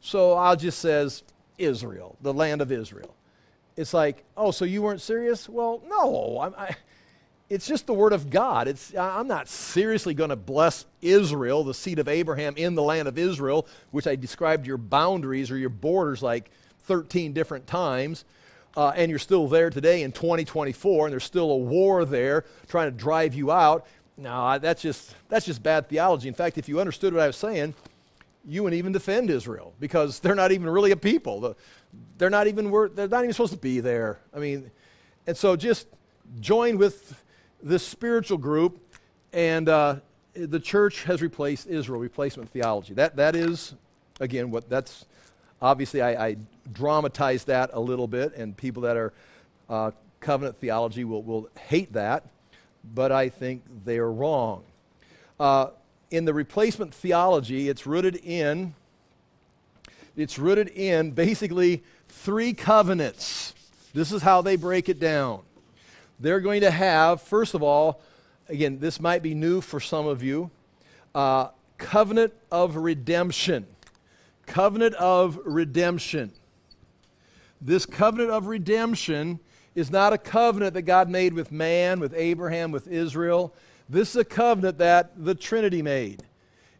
So 0.00 0.34
I'll 0.34 0.56
just 0.56 0.80
says 0.80 1.22
Israel, 1.58 2.16
the 2.20 2.32
land 2.32 2.60
of 2.60 2.72
Israel. 2.72 3.14
It's 3.76 3.94
like, 3.94 4.24
oh, 4.36 4.50
so 4.50 4.64
you 4.64 4.82
weren't 4.82 5.00
serious? 5.00 5.48
Well, 5.48 5.82
no. 5.86 6.38
I, 6.38 6.64
I 6.64 6.76
it's 7.50 7.66
just 7.66 7.86
the 7.86 7.94
word 7.94 8.12
of 8.12 8.30
God. 8.30 8.68
It's, 8.68 8.94
I'm 8.96 9.28
not 9.28 9.48
seriously 9.48 10.14
going 10.14 10.30
to 10.30 10.36
bless 10.36 10.86
Israel, 11.02 11.62
the 11.62 11.74
seed 11.74 11.98
of 11.98 12.08
Abraham 12.08 12.54
in 12.56 12.74
the 12.74 12.82
land 12.82 13.06
of 13.06 13.18
Israel, 13.18 13.66
which 13.90 14.06
I 14.06 14.16
described 14.16 14.66
your 14.66 14.78
boundaries 14.78 15.50
or 15.50 15.58
your 15.58 15.68
borders 15.70 16.22
like 16.22 16.50
13 16.84 17.32
different 17.32 17.66
times. 17.66 18.24
Uh, 18.76 18.92
and 18.96 19.08
you're 19.08 19.20
still 19.20 19.46
there 19.46 19.70
today 19.70 20.02
in 20.02 20.10
2024, 20.10 21.06
and 21.06 21.12
there's 21.12 21.22
still 21.22 21.50
a 21.52 21.56
war 21.56 22.04
there 22.04 22.44
trying 22.66 22.90
to 22.90 22.96
drive 22.96 23.34
you 23.34 23.52
out. 23.52 23.86
No, 24.16 24.58
that's 24.58 24.82
just, 24.82 25.14
that's 25.28 25.46
just 25.46 25.62
bad 25.62 25.88
theology. 25.88 26.28
In 26.28 26.34
fact, 26.34 26.58
if 26.58 26.68
you 26.68 26.80
understood 26.80 27.12
what 27.12 27.22
I 27.22 27.26
was 27.26 27.36
saying, 27.36 27.74
you 28.46 28.62
wouldn't 28.62 28.78
even 28.78 28.92
defend 28.92 29.30
Israel 29.30 29.74
because 29.80 30.18
they're 30.20 30.34
not 30.34 30.50
even 30.50 30.68
really 30.68 30.90
a 30.90 30.96
people. 30.96 31.56
They're 32.18 32.30
not 32.30 32.46
even, 32.46 32.70
they're 32.94 33.08
not 33.08 33.22
even 33.22 33.32
supposed 33.32 33.52
to 33.52 33.58
be 33.58 33.80
there. 33.80 34.18
I 34.34 34.38
mean, 34.38 34.70
and 35.26 35.36
so 35.36 35.56
just 35.56 35.86
join 36.40 36.78
with 36.78 37.20
this 37.64 37.84
spiritual 37.84 38.36
group, 38.36 38.78
and 39.32 39.68
uh, 39.68 39.96
the 40.34 40.60
church 40.60 41.04
has 41.04 41.22
replaced 41.22 41.66
Israel, 41.66 41.98
replacement 41.98 42.50
theology. 42.50 42.92
That, 42.94 43.16
that 43.16 43.34
is, 43.34 43.74
again, 44.20 44.50
what 44.50 44.68
that's 44.68 45.06
obviously 45.62 46.02
I, 46.02 46.26
I 46.26 46.36
dramatize 46.72 47.44
that 47.44 47.70
a 47.72 47.80
little 47.80 48.06
bit, 48.06 48.36
and 48.36 48.54
people 48.54 48.82
that 48.82 48.96
are 48.96 49.12
uh, 49.68 49.90
covenant 50.20 50.56
theology 50.58 51.04
will, 51.04 51.22
will 51.22 51.48
hate 51.58 51.94
that, 51.94 52.26
but 52.94 53.10
I 53.10 53.30
think 53.30 53.62
they 53.84 53.96
are 53.96 54.12
wrong. 54.12 54.62
Uh, 55.40 55.68
in 56.10 56.26
the 56.26 56.34
replacement 56.34 56.92
theology, 56.92 57.68
it's 57.68 57.86
rooted 57.86 58.16
in 58.16 58.74
it's 60.16 60.38
rooted 60.38 60.68
in 60.68 61.10
basically 61.10 61.82
three 62.06 62.52
covenants. 62.52 63.52
This 63.94 64.12
is 64.12 64.22
how 64.22 64.42
they 64.42 64.54
break 64.54 64.88
it 64.88 65.00
down 65.00 65.40
they're 66.20 66.40
going 66.40 66.60
to 66.60 66.70
have, 66.70 67.22
first 67.22 67.54
of 67.54 67.62
all, 67.62 68.00
again, 68.48 68.78
this 68.78 69.00
might 69.00 69.22
be 69.22 69.34
new 69.34 69.60
for 69.60 69.80
some 69.80 70.06
of 70.06 70.22
you, 70.22 70.50
uh, 71.14 71.48
covenant 71.78 72.32
of 72.50 72.76
redemption. 72.76 73.66
Covenant 74.46 74.94
of 74.96 75.38
redemption. 75.44 76.32
This 77.60 77.86
covenant 77.86 78.30
of 78.30 78.46
redemption 78.46 79.40
is 79.74 79.90
not 79.90 80.12
a 80.12 80.18
covenant 80.18 80.74
that 80.74 80.82
God 80.82 81.08
made 81.08 81.32
with 81.32 81.50
man, 81.50 81.98
with 81.98 82.14
Abraham, 82.14 82.70
with 82.70 82.86
Israel. 82.86 83.54
This 83.88 84.10
is 84.10 84.16
a 84.16 84.24
covenant 84.24 84.78
that 84.78 85.12
the 85.16 85.34
Trinity 85.34 85.82
made. 85.82 86.22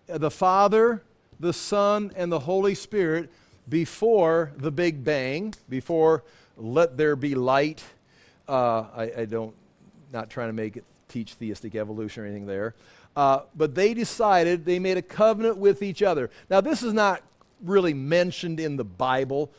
The 0.07 0.31
Father, 0.31 1.03
the 1.41 1.53
Son, 1.53 2.13
and 2.15 2.31
the 2.31 2.41
Holy 2.41 2.75
Spirit 2.75 3.31
before 3.69 4.53
the 4.57 4.71
Big 4.71 5.03
Bang, 5.03 5.55
before 5.69 6.23
let 6.57 6.97
there 6.97 7.17
be 7.17 7.35
light 7.35 7.83
uh, 8.49 8.87
I, 8.95 9.13
I, 9.19 9.25
don't, 9.25 9.55
not 10.13 10.31
trying 10.31 10.49
to 10.49 10.53
make 10.53 10.77
it 10.77 10.85
teach 11.09 11.35
theistic 11.35 11.75
evolution 11.75 12.23
or 12.23 12.27
anything 12.27 12.47
there. 12.47 12.75
Uh, 13.17 13.41
but 13.55 13.75
they 13.75 13.95
decided, 13.95 14.65
they 14.65 14.79
made 14.79 14.97
a 14.97 15.03
covenant 15.03 15.57
with 15.57 15.83
each 15.83 16.03
other. 16.03 16.31
Now, 16.51 16.61
this 16.61 16.83
is 16.83 16.93
not 16.93 17.23
really 17.63 17.95
mentioned 17.95 18.61
in 18.61 18.77
the 18.77 18.85
Bible. 18.85 19.51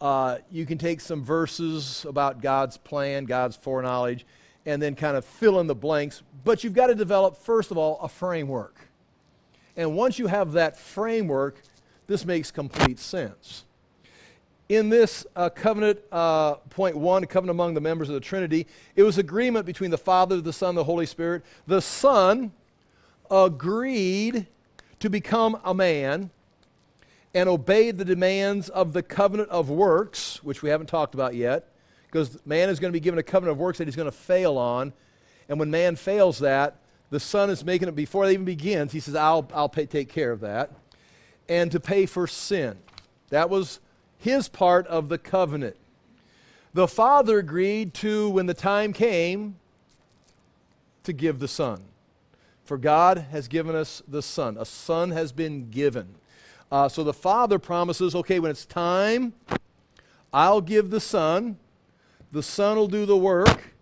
Uh, 0.00 0.38
you 0.50 0.66
can 0.66 0.78
take 0.78 1.00
some 1.00 1.24
verses 1.24 2.04
about 2.08 2.42
God's 2.42 2.76
plan, 2.76 3.24
God's 3.24 3.56
foreknowledge, 3.56 4.26
and 4.66 4.82
then 4.82 4.94
kind 4.94 5.16
of 5.16 5.24
fill 5.24 5.60
in 5.60 5.66
the 5.66 5.74
blanks. 5.74 6.22
But 6.44 6.64
you've 6.64 6.74
got 6.74 6.88
to 6.88 6.94
develop, 6.94 7.36
first 7.36 7.70
of 7.70 7.78
all, 7.78 7.98
a 8.00 8.08
framework. 8.08 8.76
And 9.76 9.96
once 9.96 10.18
you 10.18 10.26
have 10.26 10.52
that 10.52 10.76
framework, 10.76 11.60
this 12.06 12.24
makes 12.24 12.50
complete 12.50 12.98
sense. 12.98 13.64
In 14.68 14.88
this 14.88 15.26
uh, 15.36 15.50
covenant, 15.50 16.00
uh, 16.10 16.54
point 16.70 16.96
one, 16.96 17.24
covenant 17.26 17.50
among 17.50 17.74
the 17.74 17.80
members 17.80 18.08
of 18.08 18.14
the 18.14 18.20
Trinity, 18.20 18.66
it 18.96 19.02
was 19.02 19.18
agreement 19.18 19.66
between 19.66 19.90
the 19.90 19.98
Father, 19.98 20.40
the 20.40 20.52
Son, 20.52 20.74
the 20.74 20.84
Holy 20.84 21.06
Spirit. 21.06 21.42
The 21.66 21.82
Son 21.82 22.52
agreed 23.30 24.46
to 25.00 25.10
become 25.10 25.60
a 25.64 25.74
man 25.74 26.30
and 27.34 27.48
obeyed 27.48 27.98
the 27.98 28.04
demands 28.04 28.68
of 28.68 28.92
the 28.92 29.02
covenant 29.02 29.50
of 29.50 29.68
works, 29.68 30.42
which 30.42 30.62
we 30.62 30.70
haven't 30.70 30.86
talked 30.86 31.14
about 31.14 31.34
yet, 31.34 31.68
because 32.06 32.38
man 32.46 32.68
is 32.68 32.78
going 32.78 32.90
to 32.90 32.96
be 32.96 33.00
given 33.00 33.18
a 33.18 33.22
covenant 33.22 33.52
of 33.52 33.58
works 33.58 33.78
that 33.78 33.88
he's 33.88 33.96
going 33.96 34.10
to 34.10 34.12
fail 34.12 34.56
on. 34.56 34.92
And 35.48 35.58
when 35.58 35.70
man 35.70 35.96
fails 35.96 36.38
that, 36.38 36.76
the 37.10 37.20
Son 37.20 37.50
is 37.50 37.64
making 37.64 37.88
it 37.88 37.96
before 37.96 38.24
it 38.24 38.32
even 38.32 38.44
begins. 38.44 38.92
He 38.92 39.00
says, 39.00 39.14
I'll, 39.14 39.48
I'll 39.52 39.68
pay, 39.68 39.84
take 39.84 40.08
care 40.08 40.30
of 40.30 40.40
that. 40.40 40.70
And 41.48 41.70
to 41.72 41.80
pay 41.80 42.06
for 42.06 42.26
sin. 42.26 42.78
That 43.28 43.50
was 43.50 43.80
his 44.24 44.48
part 44.48 44.86
of 44.86 45.10
the 45.10 45.18
covenant. 45.18 45.76
The 46.72 46.88
Father 46.88 47.38
agreed 47.38 47.92
to, 47.94 48.30
when 48.30 48.46
the 48.46 48.54
time 48.54 48.94
came, 48.94 49.56
to 51.02 51.12
give 51.12 51.40
the 51.40 51.46
Son. 51.46 51.82
For 52.64 52.78
God 52.78 53.26
has 53.30 53.48
given 53.48 53.76
us 53.76 54.02
the 54.08 54.22
Son. 54.22 54.56
A 54.58 54.64
Son 54.64 55.10
has 55.10 55.30
been 55.30 55.68
given. 55.70 56.14
Uh, 56.72 56.88
so 56.88 57.04
the 57.04 57.12
Father 57.12 57.58
promises, 57.58 58.14
okay, 58.14 58.40
when 58.40 58.50
it's 58.50 58.64
time, 58.64 59.34
I'll 60.32 60.62
give 60.62 60.88
the 60.88 61.00
Son. 61.00 61.58
The 62.32 62.42
Son 62.42 62.78
will 62.78 62.88
do 62.88 63.04
the 63.04 63.18
work, 63.18 63.74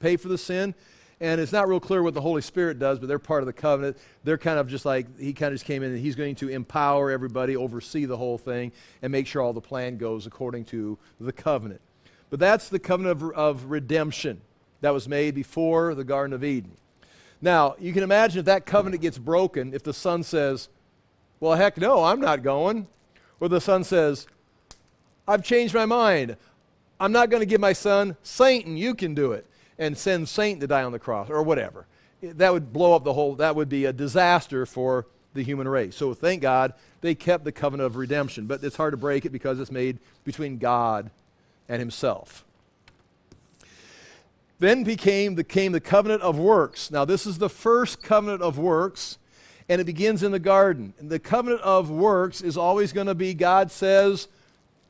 pay 0.00 0.16
for 0.16 0.26
the 0.26 0.36
sin. 0.36 0.74
And 1.20 1.40
it's 1.40 1.52
not 1.52 1.68
real 1.68 1.80
clear 1.80 2.02
what 2.02 2.14
the 2.14 2.20
Holy 2.20 2.42
Spirit 2.42 2.78
does, 2.78 2.98
but 2.98 3.08
they're 3.08 3.18
part 3.18 3.42
of 3.42 3.46
the 3.46 3.52
covenant. 3.52 3.96
They're 4.24 4.38
kind 4.38 4.58
of 4.58 4.68
just 4.68 4.84
like, 4.84 5.18
he 5.18 5.32
kind 5.32 5.52
of 5.52 5.54
just 5.54 5.64
came 5.64 5.82
in 5.82 5.92
and 5.92 5.98
he's 5.98 6.16
going 6.16 6.34
to 6.36 6.48
empower 6.48 7.10
everybody, 7.10 7.56
oversee 7.56 8.04
the 8.04 8.16
whole 8.16 8.36
thing, 8.36 8.72
and 9.00 9.12
make 9.12 9.26
sure 9.26 9.40
all 9.40 9.52
the 9.52 9.60
plan 9.60 9.96
goes 9.96 10.26
according 10.26 10.64
to 10.66 10.98
the 11.20 11.32
covenant. 11.32 11.80
But 12.30 12.40
that's 12.40 12.68
the 12.68 12.80
covenant 12.80 13.22
of, 13.22 13.30
of 13.32 13.64
redemption 13.70 14.40
that 14.80 14.92
was 14.92 15.08
made 15.08 15.34
before 15.34 15.94
the 15.94 16.04
Garden 16.04 16.34
of 16.34 16.42
Eden. 16.42 16.76
Now, 17.40 17.76
you 17.78 17.92
can 17.92 18.02
imagine 18.02 18.40
if 18.40 18.46
that 18.46 18.66
covenant 18.66 19.02
gets 19.02 19.18
broken, 19.18 19.72
if 19.72 19.82
the 19.82 19.94
son 19.94 20.22
says, 20.22 20.68
Well, 21.38 21.54
heck 21.54 21.76
no, 21.76 22.04
I'm 22.04 22.20
not 22.20 22.42
going. 22.42 22.88
Or 23.38 23.48
the 23.48 23.60
son 23.60 23.84
says, 23.84 24.26
I've 25.28 25.44
changed 25.44 25.74
my 25.74 25.86
mind. 25.86 26.36
I'm 26.98 27.12
not 27.12 27.30
going 27.30 27.40
to 27.40 27.46
give 27.46 27.60
my 27.60 27.72
son 27.72 28.16
Satan, 28.22 28.76
you 28.76 28.94
can 28.94 29.14
do 29.14 29.32
it 29.32 29.46
and 29.78 29.96
send 29.96 30.28
Satan 30.28 30.60
to 30.60 30.66
die 30.66 30.82
on 30.82 30.92
the 30.92 30.98
cross 30.98 31.30
or 31.30 31.42
whatever. 31.42 31.86
That 32.22 32.52
would 32.52 32.72
blow 32.72 32.94
up 32.94 33.04
the 33.04 33.12
whole, 33.12 33.34
that 33.36 33.56
would 33.56 33.68
be 33.68 33.84
a 33.84 33.92
disaster 33.92 34.66
for 34.66 35.06
the 35.34 35.42
human 35.42 35.68
race. 35.68 35.96
So 35.96 36.14
thank 36.14 36.42
God 36.42 36.72
they 37.00 37.14
kept 37.14 37.44
the 37.44 37.52
covenant 37.52 37.86
of 37.86 37.96
redemption. 37.96 38.46
But 38.46 38.62
it's 38.64 38.76
hard 38.76 38.92
to 38.92 38.96
break 38.96 39.24
it 39.24 39.30
because 39.30 39.60
it's 39.60 39.70
made 39.70 39.98
between 40.24 40.58
God 40.58 41.10
and 41.68 41.80
Himself. 41.80 42.44
Then 44.58 44.84
became 44.84 45.34
the, 45.34 45.44
came 45.44 45.72
the 45.72 45.80
covenant 45.80 46.22
of 46.22 46.38
works. 46.38 46.90
Now, 46.90 47.04
this 47.04 47.26
is 47.26 47.38
the 47.38 47.50
first 47.50 48.02
covenant 48.02 48.40
of 48.40 48.56
works, 48.56 49.18
and 49.68 49.80
it 49.80 49.84
begins 49.84 50.22
in 50.22 50.32
the 50.32 50.38
garden. 50.38 50.94
And 50.98 51.10
the 51.10 51.18
covenant 51.18 51.60
of 51.62 51.90
works 51.90 52.40
is 52.40 52.56
always 52.56 52.92
going 52.92 53.08
to 53.08 53.14
be 53.14 53.34
God 53.34 53.70
says, 53.70 54.28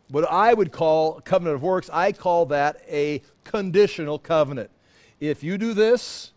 what 0.09 0.30
I 0.30 0.53
would 0.53 0.70
call 0.70 1.20
covenant 1.22 1.57
of 1.57 1.62
works, 1.62 1.89
I 1.93 2.12
call 2.12 2.47
that 2.47 2.82
a 2.89 3.22
conditional 3.45 4.18
covenant. 4.18 4.70
If 5.29 5.43
you 5.43 5.57
do 5.57 5.72
this, 5.72 6.33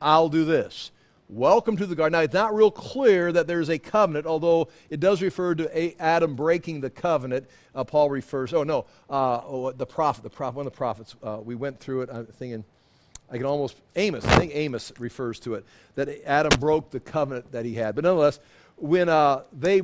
I'll 0.00 0.28
do 0.28 0.44
this. 0.44 0.92
Welcome 1.28 1.76
to 1.78 1.86
the 1.86 1.96
garden. 1.96 2.12
Now, 2.12 2.20
it's 2.20 2.34
not 2.34 2.54
real 2.54 2.70
clear 2.70 3.32
that 3.32 3.48
there's 3.48 3.68
a 3.68 3.78
covenant, 3.78 4.26
although 4.26 4.68
it 4.90 5.00
does 5.00 5.20
refer 5.22 5.56
to 5.56 6.00
Adam 6.00 6.36
breaking 6.36 6.82
the 6.82 6.90
covenant. 6.90 7.48
Uh, 7.74 7.82
Paul 7.82 8.10
refers, 8.10 8.52
oh 8.52 8.62
no, 8.62 8.84
uh, 9.10 9.40
oh, 9.44 9.72
the 9.72 9.86
prophet, 9.86 10.22
the 10.22 10.30
prophet, 10.30 10.56
one 10.56 10.66
of 10.66 10.72
the 10.72 10.76
prophets. 10.76 11.16
Uh, 11.22 11.38
we 11.42 11.56
went 11.56 11.80
through 11.80 12.02
it. 12.02 12.10
I'm 12.12 12.26
thinking, 12.26 12.64
I 13.28 13.38
can 13.38 13.46
almost, 13.46 13.76
Amos, 13.96 14.24
I 14.24 14.38
think 14.38 14.54
Amos 14.54 14.92
refers 14.98 15.40
to 15.40 15.54
it, 15.54 15.64
that 15.96 16.08
Adam 16.24 16.60
broke 16.60 16.90
the 16.90 17.00
covenant 17.00 17.50
that 17.50 17.64
he 17.64 17.74
had. 17.74 17.96
But 17.96 18.04
nonetheless, 18.04 18.38
when 18.76 19.08
uh, 19.08 19.42
they 19.52 19.82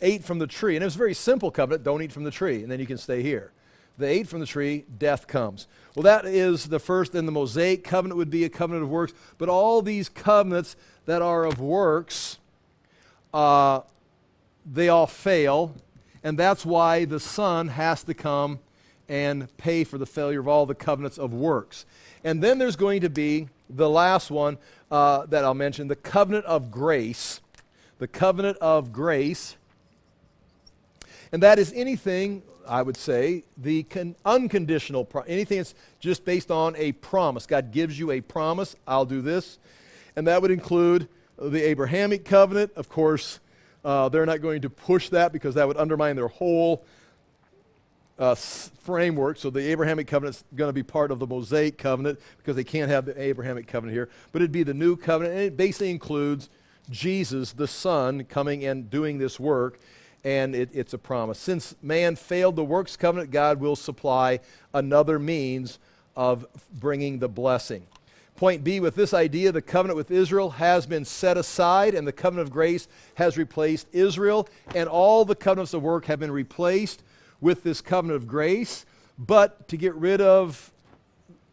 ate 0.00 0.24
from 0.24 0.40
the 0.40 0.46
tree, 0.48 0.74
and 0.74 0.82
it 0.82 0.86
was 0.86 0.96
a 0.96 0.98
very 0.98 1.14
simple 1.14 1.52
covenant 1.52 1.84
don't 1.84 2.02
eat 2.02 2.12
from 2.12 2.24
the 2.24 2.30
tree, 2.32 2.62
and 2.62 2.72
then 2.72 2.80
you 2.80 2.86
can 2.86 2.98
stay 2.98 3.22
here. 3.22 3.52
They 3.98 4.20
ate 4.20 4.28
from 4.28 4.38
the 4.38 4.46
tree, 4.46 4.84
death 4.96 5.26
comes. 5.26 5.66
Well, 5.96 6.04
that 6.04 6.24
is 6.24 6.68
the 6.68 6.78
first, 6.78 7.16
and 7.16 7.26
the 7.26 7.32
Mosaic 7.32 7.82
covenant 7.82 8.16
would 8.16 8.30
be 8.30 8.44
a 8.44 8.48
covenant 8.48 8.84
of 8.84 8.90
works. 8.90 9.12
But 9.38 9.48
all 9.48 9.82
these 9.82 10.08
covenants 10.08 10.76
that 11.06 11.20
are 11.20 11.44
of 11.44 11.58
works, 11.58 12.38
uh, 13.34 13.80
they 14.64 14.88
all 14.88 15.08
fail. 15.08 15.74
And 16.22 16.38
that's 16.38 16.64
why 16.64 17.04
the 17.06 17.18
Son 17.18 17.68
has 17.68 18.04
to 18.04 18.14
come 18.14 18.60
and 19.08 19.54
pay 19.56 19.82
for 19.82 19.98
the 19.98 20.06
failure 20.06 20.40
of 20.40 20.46
all 20.46 20.64
the 20.64 20.74
covenants 20.74 21.18
of 21.18 21.32
works. 21.32 21.84
And 22.22 22.42
then 22.42 22.58
there's 22.58 22.76
going 22.76 23.00
to 23.00 23.10
be 23.10 23.48
the 23.68 23.90
last 23.90 24.30
one 24.30 24.58
uh, 24.92 25.26
that 25.26 25.44
I'll 25.44 25.54
mention 25.54 25.88
the 25.88 25.96
covenant 25.96 26.44
of 26.44 26.70
grace. 26.70 27.40
The 27.98 28.06
covenant 28.08 28.58
of 28.58 28.92
grace. 28.92 29.56
And 31.32 31.42
that 31.42 31.58
is 31.58 31.72
anything 31.74 32.42
I 32.68 32.82
would 32.82 32.96
say, 32.96 33.44
the 33.56 33.84
con- 33.84 34.14
unconditional, 34.24 35.04
pro- 35.04 35.22
anything 35.22 35.58
that's 35.58 35.74
just 36.00 36.24
based 36.24 36.50
on 36.50 36.76
a 36.76 36.92
promise. 36.92 37.46
God 37.46 37.72
gives 37.72 37.98
you 37.98 38.10
a 38.10 38.20
promise, 38.20 38.76
I'll 38.86 39.06
do 39.06 39.22
this. 39.22 39.58
And 40.14 40.26
that 40.26 40.42
would 40.42 40.50
include 40.50 41.08
the 41.38 41.62
Abrahamic 41.62 42.24
covenant. 42.24 42.72
Of 42.76 42.88
course, 42.88 43.40
uh, 43.84 44.08
they're 44.08 44.26
not 44.26 44.42
going 44.42 44.62
to 44.62 44.70
push 44.70 45.08
that 45.10 45.32
because 45.32 45.54
that 45.54 45.66
would 45.66 45.76
undermine 45.76 46.16
their 46.16 46.28
whole 46.28 46.84
uh, 48.18 48.34
framework. 48.34 49.38
So 49.38 49.48
the 49.50 49.60
Abrahamic 49.70 50.06
covenant 50.06 50.36
is 50.36 50.44
going 50.54 50.68
to 50.68 50.72
be 50.74 50.82
part 50.82 51.10
of 51.10 51.18
the 51.18 51.26
Mosaic 51.26 51.78
covenant 51.78 52.20
because 52.38 52.56
they 52.56 52.64
can't 52.64 52.90
have 52.90 53.06
the 53.06 53.20
Abrahamic 53.20 53.66
covenant 53.66 53.94
here. 53.94 54.08
But 54.32 54.42
it'd 54.42 54.52
be 54.52 54.64
the 54.64 54.74
new 54.74 54.96
covenant, 54.96 55.36
and 55.36 55.44
it 55.44 55.56
basically 55.56 55.90
includes 55.90 56.50
Jesus, 56.90 57.52
the 57.52 57.68
Son, 57.68 58.24
coming 58.24 58.64
and 58.64 58.90
doing 58.90 59.18
this 59.18 59.38
work 59.38 59.78
and 60.28 60.54
it, 60.54 60.68
it's 60.74 60.92
a 60.92 60.98
promise. 60.98 61.38
Since 61.38 61.74
man 61.80 62.14
failed 62.14 62.54
the 62.56 62.64
works 62.64 62.98
covenant, 62.98 63.30
God 63.30 63.60
will 63.60 63.76
supply 63.76 64.40
another 64.74 65.18
means 65.18 65.78
of 66.16 66.44
bringing 66.78 67.18
the 67.18 67.30
blessing. 67.30 67.86
Point 68.36 68.62
B 68.62 68.78
with 68.78 68.94
this 68.94 69.14
idea, 69.14 69.52
the 69.52 69.62
covenant 69.62 69.96
with 69.96 70.10
Israel 70.10 70.50
has 70.50 70.84
been 70.84 71.06
set 71.06 71.38
aside, 71.38 71.94
and 71.94 72.06
the 72.06 72.12
covenant 72.12 72.46
of 72.46 72.52
grace 72.52 72.88
has 73.14 73.38
replaced 73.38 73.88
Israel, 73.90 74.46
and 74.74 74.86
all 74.86 75.24
the 75.24 75.34
covenants 75.34 75.72
of 75.72 75.80
work 75.80 76.04
have 76.04 76.20
been 76.20 76.30
replaced 76.30 77.02
with 77.40 77.62
this 77.62 77.80
covenant 77.80 78.16
of 78.16 78.28
grace. 78.28 78.84
But 79.18 79.66
to 79.68 79.78
get 79.78 79.94
rid 79.94 80.20
of 80.20 80.70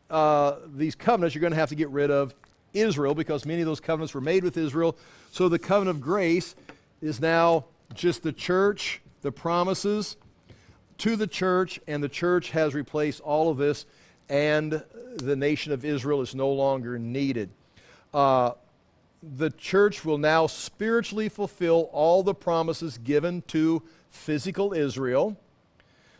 uh, 0.09 0.57
these 0.75 0.95
covenants, 0.95 1.33
you're 1.33 1.39
going 1.41 1.53
to 1.53 1.59
have 1.59 1.69
to 1.69 1.75
get 1.75 1.89
rid 1.91 2.11
of 2.11 2.35
Israel 2.73 3.15
because 3.15 3.45
many 3.45 3.61
of 3.61 3.67
those 3.67 3.79
covenants 3.79 4.13
were 4.13 4.19
made 4.19 4.43
with 4.43 4.57
Israel. 4.57 4.97
So 5.31 5.47
the 5.47 5.59
covenant 5.59 5.95
of 5.95 6.01
grace 6.01 6.55
is 7.01 7.21
now 7.21 7.65
just 7.93 8.23
the 8.23 8.33
church, 8.33 9.01
the 9.21 9.31
promises 9.31 10.17
to 10.99 11.15
the 11.15 11.27
church, 11.27 11.79
and 11.87 12.03
the 12.03 12.09
church 12.09 12.51
has 12.51 12.73
replaced 12.73 13.21
all 13.21 13.49
of 13.49 13.57
this, 13.57 13.85
and 14.29 14.83
the 15.17 15.35
nation 15.35 15.71
of 15.71 15.85
Israel 15.85 16.21
is 16.21 16.33
no 16.33 16.51
longer 16.51 16.97
needed. 16.97 17.49
Uh, 18.13 18.51
the 19.37 19.49
church 19.51 20.05
will 20.05 20.17
now 20.17 20.47
spiritually 20.47 21.29
fulfill 21.29 21.89
all 21.91 22.23
the 22.23 22.33
promises 22.33 22.97
given 22.97 23.41
to 23.47 23.81
physical 24.09 24.73
Israel. 24.73 25.35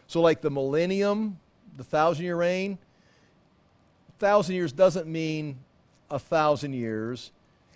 So, 0.07 0.21
like 0.21 0.41
the 0.41 0.51
millennium, 0.51 1.39
the 1.77 1.83
thousand 1.83 2.25
year 2.25 2.35
reign, 2.35 2.77
thousand 4.19 4.55
years 4.55 4.71
doesn't 4.71 5.07
mean 5.07 5.57
a 6.09 6.19
thousand 6.19 6.73
years, 6.73 7.31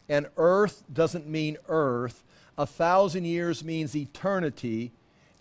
and 0.08 0.28
earth 0.38 0.84
doesn't 0.92 1.28
mean 1.28 1.58
earth 1.68 2.24
a 2.60 2.66
thousand 2.66 3.24
years 3.24 3.64
means 3.64 3.96
eternity, 3.96 4.92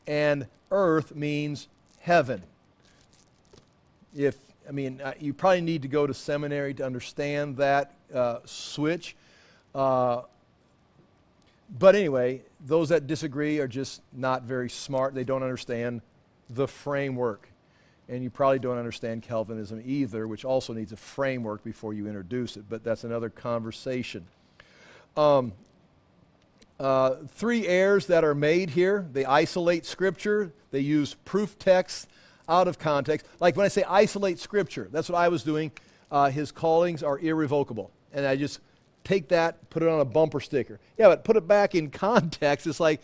and 0.07 0.47
earth 0.71 1.17
means 1.17 1.67
heaven. 1.99 2.45
If 4.17 4.37
I 4.69 4.71
mean, 4.71 5.01
uh, 5.03 5.15
you 5.19 5.35
probably 5.35 5.63
need 5.63 5.83
to 5.83 5.89
go 5.89 6.07
to 6.07 6.15
seminary 6.15 6.75
to 6.75 6.87
understand 6.87 7.57
that 7.57 7.93
uh, 8.15 8.39
switch. 8.45 9.17
Uh, 9.75 10.23
but 11.79 11.97
anyway, 11.97 12.43
those 12.65 12.91
that 12.91 13.07
disagree 13.09 13.59
are 13.59 13.69
just 13.69 14.01
not 14.13 14.43
very 14.43 14.71
smart. 14.71 15.15
They 15.15 15.25
don't 15.25 15.43
understand 15.43 16.03
the 16.49 16.69
framework. 16.69 17.49
And 18.09 18.23
you 18.23 18.31
probably 18.31 18.59
don't 18.59 18.79
understand 18.79 19.23
Calvinism 19.23 19.83
either, 19.85 20.29
which 20.29 20.45
also 20.45 20.73
needs 20.73 20.93
a 20.93 20.97
framework 20.97 21.65
before 21.65 21.95
you 21.95 22.07
introduce 22.07 22.57
it. 22.57 22.65
But 22.69 22.85
that's 22.85 23.05
another 23.05 23.29
conversation. 23.29 24.25
Um, 25.17 25.53
uh, 26.81 27.17
three 27.35 27.67
errors 27.67 28.07
that 28.07 28.25
are 28.25 28.35
made 28.35 28.71
here. 28.71 29.07
They 29.13 29.25
isolate 29.25 29.85
Scripture, 29.87 30.53
they 30.71 30.81
use 30.81 31.15
proof 31.25 31.59
texts 31.59 32.07
out 32.49 32.69
of 32.69 32.79
context. 32.79 33.27
Like 33.41 33.57
when 33.57 33.67
I 33.67 33.69
say 33.69 33.85
isolate 33.85 34.39
Scripture, 34.39 34.89
that's 34.91 35.09
what 35.09 35.19
I 35.19 35.29
was 35.29 35.43
doing. 35.43 35.71
Uh, 36.11 36.31
his 36.31 36.51
callings 36.51 37.03
are 37.03 37.19
irrevocable. 37.19 37.91
And 38.13 38.25
I 38.25 38.37
just 38.37 38.61
take 39.05 39.29
that, 39.29 39.69
put 39.71 39.83
it 39.83 39.89
on 39.89 40.01
a 40.01 40.05
bumper 40.05 40.41
sticker. 40.41 40.81
Yeah, 40.97 41.09
but 41.09 41.25
put 41.25 41.37
it 41.37 41.47
back 41.47 41.75
in 41.75 41.91
context. 42.07 42.67
It's 42.67 42.81
like, 42.81 43.01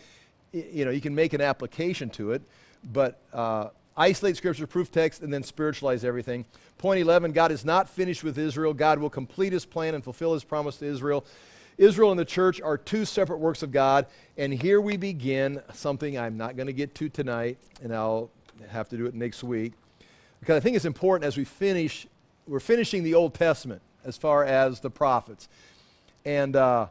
you 0.51 0.85
know, 0.85 0.91
you 0.91 1.01
can 1.01 1.13
make 1.13 1.33
an 1.33 1.41
application 1.41 2.09
to 2.11 2.31
it, 2.31 2.41
but 2.83 3.19
uh, 3.33 3.69
isolate 3.97 4.37
scripture, 4.37 4.65
proof 4.67 4.91
text, 4.91 5.21
and 5.21 5.33
then 5.33 5.43
spiritualize 5.43 6.03
everything. 6.03 6.45
Point 6.77 6.99
11 7.01 7.33
God 7.33 7.51
is 7.51 7.65
not 7.65 7.89
finished 7.89 8.23
with 8.23 8.37
Israel. 8.37 8.73
God 8.73 8.99
will 8.99 9.09
complete 9.09 9.53
his 9.53 9.65
plan 9.65 9.95
and 9.95 10.03
fulfill 10.03 10.33
his 10.33 10.43
promise 10.43 10.77
to 10.77 10.85
Israel. 10.85 11.25
Israel 11.77 12.11
and 12.11 12.19
the 12.19 12.25
church 12.25 12.61
are 12.61 12.77
two 12.77 13.05
separate 13.05 13.37
works 13.37 13.63
of 13.63 13.71
God. 13.71 14.05
And 14.37 14.53
here 14.53 14.79
we 14.79 14.97
begin 14.97 15.61
something 15.73 16.17
I'm 16.17 16.37
not 16.37 16.55
going 16.55 16.67
to 16.67 16.73
get 16.73 16.95
to 16.95 17.09
tonight, 17.09 17.57
and 17.83 17.93
I'll 17.93 18.29
have 18.69 18.89
to 18.89 18.97
do 18.97 19.05
it 19.05 19.13
next 19.13 19.43
week. 19.43 19.73
Because 20.39 20.55
I 20.55 20.59
think 20.59 20.75
it's 20.75 20.85
important 20.85 21.25
as 21.25 21.37
we 21.37 21.43
finish, 21.43 22.07
we're 22.47 22.59
finishing 22.59 23.03
the 23.03 23.13
Old 23.13 23.33
Testament 23.33 23.81
as 24.03 24.17
far 24.17 24.45
as 24.45 24.79
the 24.79 24.89
prophets. 24.89 25.49
And 26.23 26.55
uh, 26.55 26.87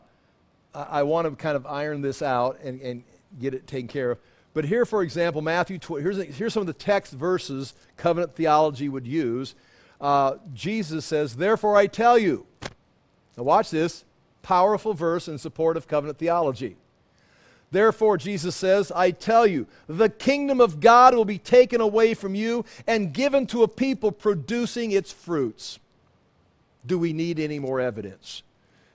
I, 0.75 0.83
I 0.83 1.03
want 1.05 1.29
to 1.29 1.37
kind 1.37 1.57
of 1.57 1.67
iron 1.67 2.03
this 2.03 2.21
out 2.21 2.59
and, 2.63 2.81
and 2.81 3.05
get 3.41 3.55
it 3.55 3.67
taken 3.67 3.89
care 3.89 4.13
of. 4.13 4.19
But 4.53 4.65
here, 4.65 4.85
for 4.85 5.03
example, 5.03 5.43
Matthew, 5.43 5.79
tw- 5.79 6.01
here's, 6.01 6.23
here's 6.37 6.53
some 6.53 6.61
of 6.61 6.67
the 6.67 6.73
text 6.73 7.13
verses 7.13 7.75
covenant 7.97 8.35
theology 8.35 8.89
would 8.89 9.07
use. 9.07 9.55
Uh, 10.01 10.37
Jesus 10.53 11.05
says, 11.05 11.37
Therefore 11.37 11.77
I 11.77 11.87
tell 11.87 12.19
you. 12.19 12.47
Now, 13.37 13.43
watch 13.43 13.71
this 13.71 14.05
powerful 14.45 14.95
verse 14.95 15.27
in 15.27 15.39
support 15.39 15.77
of 15.77 15.89
covenant 15.89 16.19
theology. 16.19 16.77
Therefore, 17.73 18.17
Jesus 18.17 18.55
says, 18.55 18.93
I 18.93 19.11
tell 19.11 19.47
you, 19.47 19.67
the 19.89 20.09
kingdom 20.09 20.61
of 20.61 20.79
God 20.79 21.15
will 21.17 21.25
be 21.25 21.39
taken 21.39 21.81
away 21.81 22.15
from 22.15 22.37
you 22.37 22.65
and 22.87 23.13
given 23.13 23.47
to 23.49 23.65
a 23.65 23.69
people 23.69 24.13
producing 24.13 24.93
its 24.93 25.11
fruits. 25.11 25.81
Do 26.87 26.99
we 26.99 27.13
need 27.13 27.41
any 27.41 27.59
more 27.59 27.81
evidence? 27.81 28.45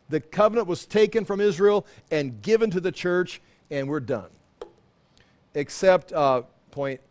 The 0.08 0.22
covenant 0.22 0.68
was 0.68 0.86
taken 0.86 1.26
from 1.26 1.42
Israel 1.42 1.86
and 2.10 2.42
given 2.42 2.72
to 2.72 2.80
the 2.80 2.92
church, 2.92 3.42
and 3.70 3.90
we're 3.90 4.00
done 4.00 4.30
except 5.54 6.14
uh, 6.14 6.44
point 6.72 7.02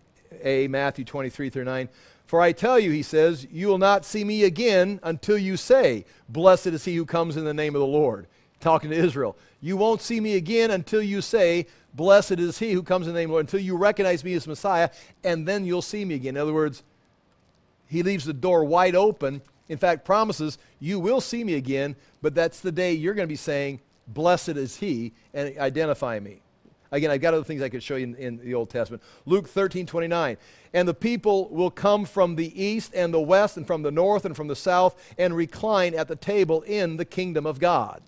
A, 0.42 0.68
Matthew 0.68 1.04
23 1.04 1.50
through 1.50 1.64
9. 1.64 1.88
For 2.28 2.42
I 2.42 2.52
tell 2.52 2.78
you, 2.78 2.90
he 2.90 3.02
says, 3.02 3.46
you 3.50 3.68
will 3.68 3.78
not 3.78 4.04
see 4.04 4.22
me 4.22 4.44
again 4.44 5.00
until 5.02 5.38
you 5.38 5.56
say, 5.56 6.04
Blessed 6.28 6.66
is 6.66 6.84
he 6.84 6.94
who 6.94 7.06
comes 7.06 7.38
in 7.38 7.46
the 7.46 7.54
name 7.54 7.74
of 7.74 7.80
the 7.80 7.86
Lord. 7.86 8.26
Talking 8.60 8.90
to 8.90 8.96
Israel. 8.96 9.34
You 9.62 9.78
won't 9.78 10.02
see 10.02 10.20
me 10.20 10.36
again 10.36 10.70
until 10.70 11.00
you 11.00 11.22
say, 11.22 11.66
Blessed 11.94 12.32
is 12.32 12.58
he 12.58 12.72
who 12.72 12.82
comes 12.82 13.06
in 13.06 13.14
the 13.14 13.18
name 13.18 13.30
of 13.30 13.30
the 13.30 13.34
Lord, 13.36 13.46
until 13.46 13.60
you 13.60 13.78
recognize 13.78 14.22
me 14.22 14.34
as 14.34 14.46
Messiah, 14.46 14.90
and 15.24 15.48
then 15.48 15.64
you'll 15.64 15.80
see 15.80 16.04
me 16.04 16.16
again. 16.16 16.36
In 16.36 16.42
other 16.42 16.52
words, 16.52 16.82
he 17.86 18.02
leaves 18.02 18.26
the 18.26 18.34
door 18.34 18.62
wide 18.62 18.94
open. 18.94 19.40
In 19.70 19.78
fact, 19.78 20.04
promises, 20.04 20.58
You 20.78 21.00
will 21.00 21.22
see 21.22 21.42
me 21.44 21.54
again, 21.54 21.96
but 22.20 22.34
that's 22.34 22.60
the 22.60 22.70
day 22.70 22.92
you're 22.92 23.14
going 23.14 23.26
to 23.26 23.32
be 23.32 23.36
saying, 23.36 23.80
Blessed 24.06 24.50
is 24.50 24.76
he, 24.76 25.14
and 25.32 25.56
identify 25.56 26.20
me. 26.20 26.42
Again, 26.90 27.10
I've 27.10 27.20
got 27.20 27.34
other 27.34 27.44
things 27.44 27.60
I 27.60 27.68
could 27.68 27.82
show 27.82 27.96
you 27.96 28.04
in, 28.04 28.14
in, 28.16 28.36
the 28.38 28.54
Old 28.54 28.70
Testament. 28.70 29.02
Luke 29.26 29.46
13, 29.46 29.86
29. 29.86 30.38
And 30.72 30.88
the 30.88 30.94
people 30.94 31.48
will 31.50 31.70
come 31.70 32.04
from 32.04 32.36
the 32.36 32.62
east 32.62 32.92
and 32.94 33.12
the 33.12 33.20
west 33.20 33.56
and 33.56 33.66
from 33.66 33.82
the 33.82 33.90
north 33.90 34.24
and 34.24 34.34
from 34.34 34.48
the 34.48 34.56
south 34.56 34.96
and 35.18 35.36
recline 35.36 35.94
at 35.94 36.08
the 36.08 36.16
table 36.16 36.62
in 36.62 36.96
the 36.96 37.04
kingdom 37.04 37.46
of 37.46 37.58
God. 37.58 38.02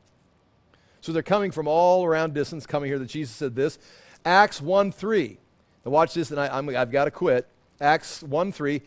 So 1.03 1.12
they're 1.12 1.22
coming 1.22 1.51
from 1.51 1.66
all 1.66 2.05
around 2.05 2.35
distance, 2.35 2.66
coming 2.66 2.89
here 2.89 2.99
that 2.99 3.09
Jesus 3.09 3.35
said 3.35 3.55
this. 3.55 3.78
Acts 4.24 4.61
1, 4.61 4.93
3. 4.93 5.39
Now 5.85 5.91
watch 5.91 6.14
this, 6.14 6.31
and 6.31 6.41
I, 6.41 6.59
i 6.59 6.72
have 6.72 6.91
got 6.91 7.05
to 7.05 7.11
quit. 7.11 7.47
Acts 7.81 8.22
1, 8.22 8.53
3. 8.53 8.83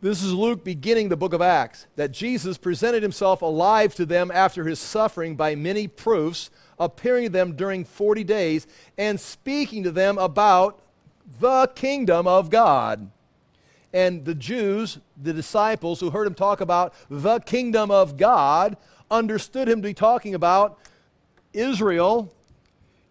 This 0.00 0.22
is 0.22 0.32
Luke 0.32 0.64
beginning 0.64 1.08
the 1.08 1.16
book 1.16 1.32
of 1.32 1.42
Acts, 1.42 1.86
that 1.96 2.12
Jesus 2.12 2.56
presented 2.56 3.02
himself 3.02 3.42
alive 3.42 3.94
to 3.96 4.06
them 4.06 4.30
after 4.32 4.64
his 4.64 4.78
suffering 4.78 5.34
by 5.34 5.54
many 5.54 5.88
proofs 5.88 6.50
appearing 6.78 7.24
to 7.24 7.30
them 7.30 7.56
during 7.56 7.84
40 7.84 8.24
days 8.24 8.66
and 8.96 9.18
speaking 9.18 9.82
to 9.82 9.90
them 9.90 10.18
about 10.18 10.80
the 11.40 11.70
kingdom 11.74 12.26
of 12.26 12.50
God. 12.50 13.10
And 13.92 14.24
the 14.24 14.34
Jews, 14.34 14.98
the 15.20 15.32
disciples 15.32 16.00
who 16.00 16.10
heard 16.10 16.26
him 16.26 16.34
talk 16.34 16.60
about 16.60 16.94
the 17.08 17.40
kingdom 17.40 17.90
of 17.90 18.16
God, 18.16 18.76
understood 19.10 19.68
him 19.68 19.80
to 19.80 19.88
be 19.88 19.94
talking 19.94 20.34
about 20.34 20.78
Israel 21.52 22.34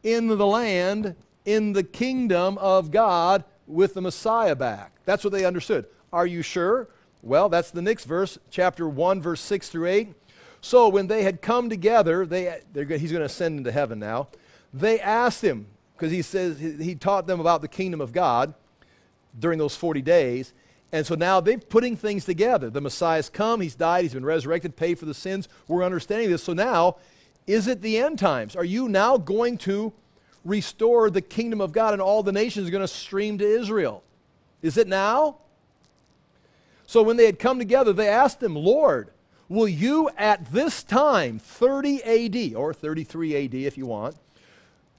in 0.03 0.27
the 0.27 0.45
land, 0.45 1.15
in 1.45 1.73
the 1.73 1.83
kingdom 1.83 2.57
of 2.59 2.91
God 2.91 3.43
with 3.65 3.93
the 3.93 4.01
Messiah 4.01 4.55
back. 4.55 4.93
That's 5.05 5.23
what 5.23 5.33
they 5.33 5.45
understood. 5.45 5.85
Are 6.13 6.27
you 6.27 6.41
sure? 6.41 6.89
Well, 7.23 7.49
that's 7.49 7.71
the 7.71 7.81
next 7.81 8.05
verse, 8.05 8.37
chapter 8.49 8.87
1, 8.87 9.21
verse 9.21 9.41
6 9.41 9.69
through 9.69 9.87
8. 9.87 10.13
So 10.61 10.89
when 10.89 11.07
they 11.07 11.23
had 11.23 11.41
come 11.41 11.69
together, 11.69 12.25
they, 12.25 12.61
he's 12.73 13.11
going 13.11 13.21
to 13.21 13.23
ascend 13.23 13.57
into 13.57 13.71
heaven 13.71 13.99
now. 13.99 14.29
They 14.73 14.99
asked 14.99 15.43
him, 15.43 15.67
because 15.95 16.11
he 16.11 16.21
says 16.21 16.59
he, 16.59 16.73
he 16.73 16.95
taught 16.95 17.27
them 17.27 17.39
about 17.39 17.61
the 17.61 17.67
kingdom 17.67 18.01
of 18.01 18.11
God 18.11 18.53
during 19.37 19.59
those 19.59 19.75
40 19.75 20.01
days. 20.01 20.53
And 20.91 21.05
so 21.05 21.15
now 21.15 21.39
they're 21.39 21.57
putting 21.57 21.97
things 21.97 22.25
together. 22.25 22.69
The 22.69 22.81
Messiah's 22.81 23.29
come, 23.29 23.61
he's 23.61 23.75
died, 23.75 24.03
he's 24.03 24.13
been 24.13 24.25
resurrected, 24.25 24.75
paid 24.75 24.97
for 24.97 25.05
the 25.05 25.13
sins. 25.13 25.49
We're 25.67 25.83
understanding 25.83 26.29
this. 26.29 26.43
So 26.43 26.53
now, 26.53 26.97
is 27.45 27.67
it 27.67 27.81
the 27.81 27.97
end 27.97 28.19
times? 28.19 28.55
Are 28.55 28.63
you 28.63 28.87
now 28.87 29.17
going 29.17 29.57
to 29.59 29.93
restore 30.45 31.09
the 31.09 31.21
kingdom 31.21 31.59
of 31.59 31.71
God 31.71 31.93
and 31.93 32.01
all 32.01 32.23
the 32.23 32.31
nations 32.31 32.67
are 32.67 32.71
going 32.71 32.81
to 32.81 32.87
stream 32.87 33.37
to 33.37 33.45
Israel? 33.45 34.03
Is 34.61 34.77
it 34.77 34.87
now? 34.87 35.37
So 36.85 37.03
when 37.03 37.17
they 37.17 37.25
had 37.25 37.37
come 37.37 37.59
together, 37.59 37.91
they 37.91 38.07
asked 38.07 38.41
him, 38.41 38.55
Lord, 38.55 39.09
Will 39.49 39.67
you 39.67 40.09
at 40.17 40.51
this 40.51 40.83
time, 40.83 41.39
30 41.39 42.03
AD, 42.03 42.55
or 42.55 42.73
33 42.73 43.45
AD 43.45 43.53
if 43.53 43.77
you 43.77 43.85
want, 43.85 44.15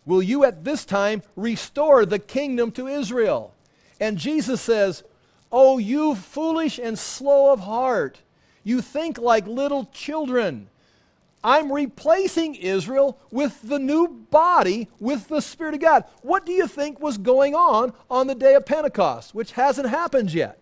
will 0.07 0.23
you 0.23 0.45
at 0.45 0.65
this 0.65 0.85
time 0.85 1.23
restore 1.37 2.07
the 2.07 2.19
kingdom 2.19 2.73
to 2.73 2.87
Israel? 2.87 3.55
And 4.01 4.17
Jesus 4.17 4.61
says, 4.61 5.03
Oh, 5.51 5.79
you 5.79 6.15
foolish 6.15 6.79
and 6.79 6.99
slow 6.99 7.53
of 7.53 7.61
heart, 7.61 8.21
you 8.65 8.81
think 8.83 9.19
like 9.19 9.47
little 9.47 9.87
children. 9.87 10.69
I'm 11.43 11.73
replacing 11.73 12.57
Israel 12.57 13.19
with 13.31 13.63
the 13.63 13.79
new 13.79 14.09
body 14.09 14.89
with 14.99 15.29
the 15.29 15.41
Spirit 15.41 15.75
of 15.75 15.81
God. 15.81 16.05
What 16.23 16.45
do 16.45 16.53
you 16.53 16.67
think 16.67 17.01
was 17.01 17.17
going 17.17 17.55
on 17.55 17.93
on 18.11 18.27
the 18.27 18.35
day 18.35 18.55
of 18.55 18.67
Pentecost, 18.67 19.35
which 19.35 19.53
hasn't 19.53 19.89
happened 19.89 20.35
yet? 20.35 20.59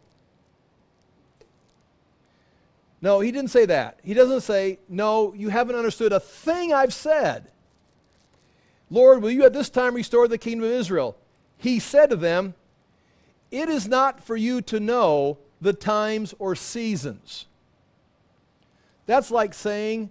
No, 3.07 3.21
he 3.21 3.31
didn't 3.31 3.53
say 3.53 3.67
that. 3.67 4.01
He 4.03 4.15
doesn't 4.15 4.41
say, 4.41 4.81
No, 4.89 5.33
you 5.33 5.49
haven't 5.49 5.77
understood 5.77 6.13
a 6.13 6.19
thing 6.19 6.73
I've 6.73 6.93
said. 6.93 7.53
Lord, 8.91 9.23
will 9.23 9.31
you 9.31 9.45
at 9.45 9.53
this 9.53 9.71
time 9.71 9.95
restore 9.95 10.27
the 10.27 10.39
kingdom 10.39 10.65
of 10.65 10.73
Israel? 10.73 11.17
He 11.57 11.79
said 11.79 12.11
to 12.11 12.17
them, 12.17 12.55
It 13.53 13.69
is 13.69 13.87
not 13.87 14.21
for 14.21 14.37
you 14.37 14.61
to 14.63 14.81
know 14.81 15.39
the 15.61 15.73
times 15.73 16.35
or 16.41 16.57
seasons. 16.57 17.47
That's 19.07 19.31
like 19.31 19.55
saying, 19.55 20.11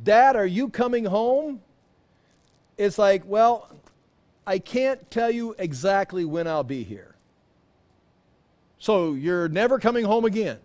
Dad, 0.00 0.36
are 0.36 0.46
you 0.46 0.68
coming 0.68 1.04
home? 1.04 1.60
It's 2.76 2.96
like, 2.96 3.24
well, 3.26 3.74
I 4.46 4.60
can't 4.60 5.10
tell 5.10 5.32
you 5.32 5.56
exactly 5.58 6.24
when 6.24 6.46
I'll 6.46 6.62
be 6.62 6.84
here. 6.84 7.16
So 8.78 9.14
you're 9.14 9.48
never 9.48 9.80
coming 9.80 10.04
home 10.04 10.24
again 10.24 10.58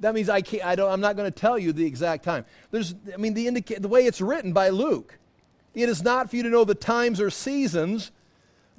that 0.00 0.14
means 0.14 0.28
I 0.28 0.40
can't, 0.40 0.64
I 0.64 0.74
don't, 0.74 0.90
I'm 0.90 1.00
not 1.00 1.16
going 1.16 1.30
to 1.30 1.38
tell 1.38 1.58
you 1.58 1.72
the 1.72 1.86
exact 1.86 2.24
time. 2.24 2.44
There's, 2.70 2.94
I 3.12 3.16
mean, 3.16 3.34
the, 3.34 3.46
indica- 3.46 3.80
the 3.80 3.88
way 3.88 4.06
it's 4.06 4.20
written 4.20 4.52
by 4.52 4.70
Luke, 4.70 5.18
it 5.74 5.88
is 5.88 6.02
not 6.02 6.30
for 6.30 6.36
you 6.36 6.42
to 6.42 6.48
know 6.48 6.64
the 6.64 6.74
times 6.74 7.20
or 7.20 7.30
seasons 7.30 8.10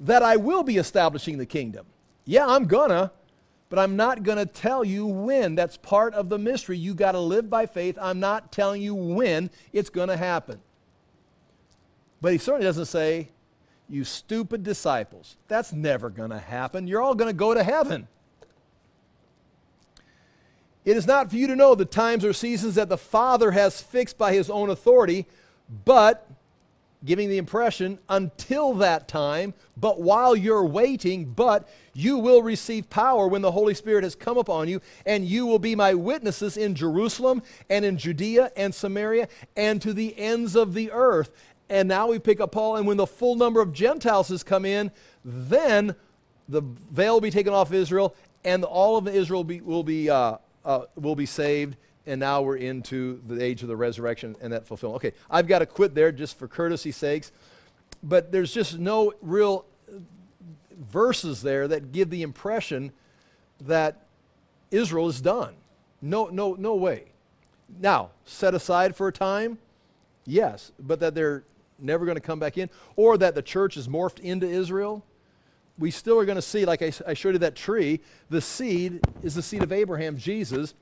that 0.00 0.22
I 0.22 0.36
will 0.36 0.62
be 0.62 0.76
establishing 0.76 1.38
the 1.38 1.46
kingdom. 1.46 1.86
Yeah, 2.24 2.46
I'm 2.46 2.66
gonna, 2.66 3.12
but 3.68 3.78
I'm 3.78 3.96
not 3.96 4.22
gonna 4.24 4.46
tell 4.46 4.84
you 4.84 5.06
when. 5.06 5.54
That's 5.54 5.76
part 5.76 6.12
of 6.14 6.28
the 6.28 6.38
mystery. 6.38 6.76
You 6.76 6.94
got 6.94 7.12
to 7.12 7.20
live 7.20 7.48
by 7.48 7.66
faith. 7.66 7.98
I'm 8.00 8.20
not 8.20 8.52
telling 8.52 8.82
you 8.82 8.94
when 8.94 9.50
it's 9.72 9.90
gonna 9.90 10.16
happen. 10.16 10.60
But 12.20 12.32
he 12.32 12.38
certainly 12.38 12.66
doesn't 12.66 12.86
say, 12.86 13.30
you 13.88 14.04
stupid 14.04 14.62
disciples. 14.62 15.36
That's 15.48 15.72
never 15.72 16.10
gonna 16.10 16.38
happen. 16.38 16.86
You're 16.86 17.02
all 17.02 17.14
gonna 17.14 17.32
go 17.32 17.54
to 17.54 17.62
heaven. 17.62 18.08
It 20.84 20.96
is 20.96 21.06
not 21.06 21.30
for 21.30 21.36
you 21.36 21.46
to 21.46 21.56
know 21.56 21.74
the 21.74 21.84
times 21.84 22.24
or 22.24 22.32
seasons 22.32 22.74
that 22.74 22.88
the 22.88 22.98
Father 22.98 23.52
has 23.52 23.80
fixed 23.80 24.18
by 24.18 24.32
his 24.32 24.50
own 24.50 24.70
authority, 24.70 25.26
but 25.84 26.28
giving 27.04 27.28
the 27.28 27.38
impression 27.38 27.98
until 28.08 28.74
that 28.74 29.08
time, 29.08 29.54
but 29.76 30.00
while 30.00 30.36
you're 30.36 30.64
waiting, 30.64 31.24
but 31.24 31.68
you 31.94 32.18
will 32.18 32.42
receive 32.42 32.88
power 32.90 33.26
when 33.26 33.42
the 33.42 33.50
Holy 33.50 33.74
Spirit 33.74 34.04
has 34.04 34.14
come 34.14 34.38
upon 34.38 34.68
you, 34.68 34.80
and 35.04 35.24
you 35.26 35.46
will 35.46 35.58
be 35.58 35.74
my 35.74 35.94
witnesses 35.94 36.56
in 36.56 36.74
Jerusalem 36.74 37.42
and 37.68 37.84
in 37.84 37.96
Judea 37.96 38.52
and 38.56 38.74
Samaria 38.74 39.28
and 39.56 39.82
to 39.82 39.92
the 39.92 40.16
ends 40.18 40.54
of 40.54 40.74
the 40.74 40.90
earth. 40.92 41.32
And 41.68 41.88
now 41.88 42.08
we 42.08 42.18
pick 42.18 42.40
up 42.40 42.52
Paul, 42.52 42.76
and 42.76 42.86
when 42.86 42.96
the 42.96 43.06
full 43.06 43.34
number 43.34 43.60
of 43.60 43.72
Gentiles 43.72 44.28
has 44.28 44.42
come 44.42 44.64
in, 44.64 44.90
then 45.24 45.94
the 46.48 46.60
veil 46.60 47.14
will 47.14 47.20
be 47.20 47.30
taken 47.30 47.52
off 47.52 47.72
Israel, 47.72 48.14
and 48.44 48.64
all 48.64 48.96
of 48.96 49.08
Israel 49.08 49.40
will 49.40 49.44
be, 49.44 49.60
will 49.60 49.84
be 49.84 50.10
uh, 50.10 50.36
uh, 50.64 50.82
will 50.96 51.16
be 51.16 51.26
saved, 51.26 51.76
and 52.06 52.20
now 52.20 52.42
we're 52.42 52.56
into 52.56 53.20
the 53.26 53.42
age 53.42 53.62
of 53.62 53.68
the 53.68 53.76
resurrection 53.76 54.36
and 54.40 54.52
that 54.52 54.66
fulfillment. 54.66 55.04
Okay, 55.04 55.16
I've 55.30 55.46
got 55.46 55.60
to 55.60 55.66
quit 55.66 55.94
there 55.94 56.12
just 56.12 56.38
for 56.38 56.48
courtesy's 56.48 56.96
sakes, 56.96 57.32
but 58.02 58.32
there's 58.32 58.52
just 58.52 58.78
no 58.78 59.12
real 59.20 59.64
verses 60.80 61.42
there 61.42 61.68
that 61.68 61.92
give 61.92 62.10
the 62.10 62.22
impression 62.22 62.92
that 63.60 64.06
Israel 64.70 65.08
is 65.08 65.20
done. 65.20 65.54
No, 66.00 66.26
no, 66.26 66.54
no 66.54 66.74
way. 66.74 67.04
Now, 67.80 68.10
set 68.24 68.54
aside 68.54 68.96
for 68.96 69.08
a 69.08 69.12
time, 69.12 69.58
yes, 70.26 70.72
but 70.78 71.00
that 71.00 71.14
they're 71.14 71.44
never 71.78 72.04
going 72.04 72.16
to 72.16 72.22
come 72.22 72.38
back 72.38 72.58
in, 72.58 72.68
or 72.96 73.16
that 73.18 73.34
the 73.34 73.42
church 73.42 73.76
is 73.76 73.88
morphed 73.88 74.18
into 74.20 74.46
Israel, 74.46 75.04
we 75.82 75.90
still 75.90 76.16
are 76.16 76.24
going 76.24 76.36
to 76.36 76.42
see, 76.42 76.64
like 76.64 76.80
I, 76.80 76.92
I 77.08 77.14
showed 77.14 77.32
you 77.32 77.40
that 77.40 77.56
tree, 77.56 78.00
the 78.30 78.40
seed 78.40 79.00
is 79.24 79.34
the 79.34 79.42
seed 79.42 79.64
of 79.64 79.72
Abraham, 79.72 80.16
Jesus. 80.16 80.74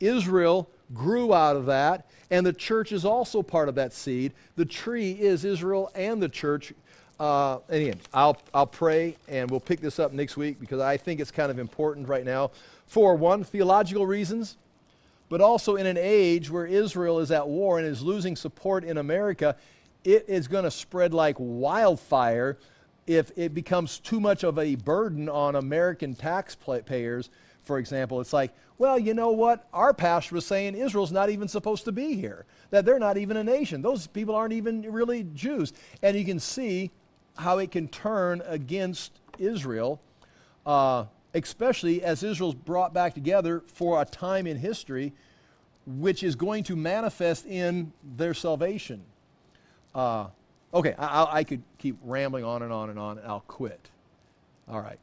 Israel 0.00 0.70
grew 0.94 1.34
out 1.34 1.54
of 1.54 1.66
that, 1.66 2.08
and 2.30 2.46
the 2.46 2.54
church 2.54 2.90
is 2.90 3.04
also 3.04 3.42
part 3.42 3.68
of 3.68 3.74
that 3.74 3.92
seed. 3.92 4.32
The 4.56 4.64
tree 4.64 5.12
is 5.12 5.44
Israel 5.44 5.90
and 5.94 6.22
the 6.22 6.30
church. 6.30 6.72
Uh, 7.20 7.58
and 7.68 7.98
I'll, 8.14 8.38
I'll 8.54 8.66
pray, 8.66 9.16
and 9.28 9.50
we'll 9.50 9.60
pick 9.60 9.80
this 9.80 9.98
up 9.98 10.12
next 10.12 10.38
week 10.38 10.58
because 10.58 10.80
I 10.80 10.96
think 10.96 11.20
it's 11.20 11.30
kind 11.30 11.50
of 11.50 11.58
important 11.58 12.08
right 12.08 12.24
now 12.24 12.50
for 12.86 13.16
one, 13.16 13.44
theological 13.44 14.06
reasons, 14.06 14.56
but 15.28 15.42
also 15.42 15.76
in 15.76 15.84
an 15.84 15.98
age 15.98 16.48
where 16.48 16.64
Israel 16.64 17.18
is 17.18 17.30
at 17.30 17.46
war 17.46 17.78
and 17.78 17.86
is 17.86 18.00
losing 18.00 18.34
support 18.34 18.82
in 18.82 18.96
America, 18.96 19.56
it 20.04 20.24
is 20.26 20.48
going 20.48 20.64
to 20.64 20.70
spread 20.70 21.12
like 21.12 21.36
wildfire 21.38 22.56
if 23.08 23.32
it 23.36 23.54
becomes 23.54 23.98
too 23.98 24.20
much 24.20 24.44
of 24.44 24.58
a 24.58 24.76
burden 24.76 25.28
on 25.28 25.56
American 25.56 26.14
taxpayers. 26.14 27.30
For 27.64 27.78
example, 27.78 28.20
it's 28.20 28.32
like, 28.32 28.52
well, 28.78 28.98
you 28.98 29.14
know 29.14 29.30
what? 29.30 29.66
Our 29.72 29.92
pastor 29.92 30.36
was 30.36 30.46
saying 30.46 30.74
Israel's 30.74 31.10
not 31.10 31.30
even 31.30 31.48
supposed 31.48 31.84
to 31.86 31.92
be 31.92 32.14
here, 32.14 32.44
that 32.70 32.84
they're 32.84 32.98
not 32.98 33.16
even 33.16 33.36
a 33.36 33.44
nation. 33.44 33.82
Those 33.82 34.06
people 34.06 34.34
aren't 34.34 34.52
even 34.52 34.82
really 34.82 35.24
Jews. 35.34 35.72
And 36.02 36.16
you 36.16 36.24
can 36.24 36.38
see 36.38 36.90
how 37.36 37.58
it 37.58 37.70
can 37.70 37.88
turn 37.88 38.42
against 38.46 39.12
Israel. 39.38 40.00
Uh, 40.64 41.06
especially 41.34 42.02
as 42.02 42.22
Israel's 42.22 42.54
brought 42.54 42.92
back 42.92 43.14
together 43.14 43.62
for 43.66 44.00
a 44.00 44.04
time 44.04 44.46
in 44.46 44.56
history 44.56 45.12
which 45.86 46.22
is 46.22 46.36
going 46.36 46.62
to 46.64 46.76
manifest 46.76 47.46
in 47.46 47.92
their 48.16 48.34
salvation. 48.34 49.02
Uh, 49.94 50.26
okay, 50.72 50.94
I, 50.98 51.26
I, 51.30 51.44
could 51.44 51.62
keep 51.78 51.96
rambling 52.02 52.44
on 52.44 52.62
and 52.62 52.72
on 52.72 52.90
and 52.90 52.98
on, 52.98 53.18
and 53.18 53.26
I'll 53.26 53.44
quit. 53.46 53.90
All 54.68 54.80
right. 54.80 54.98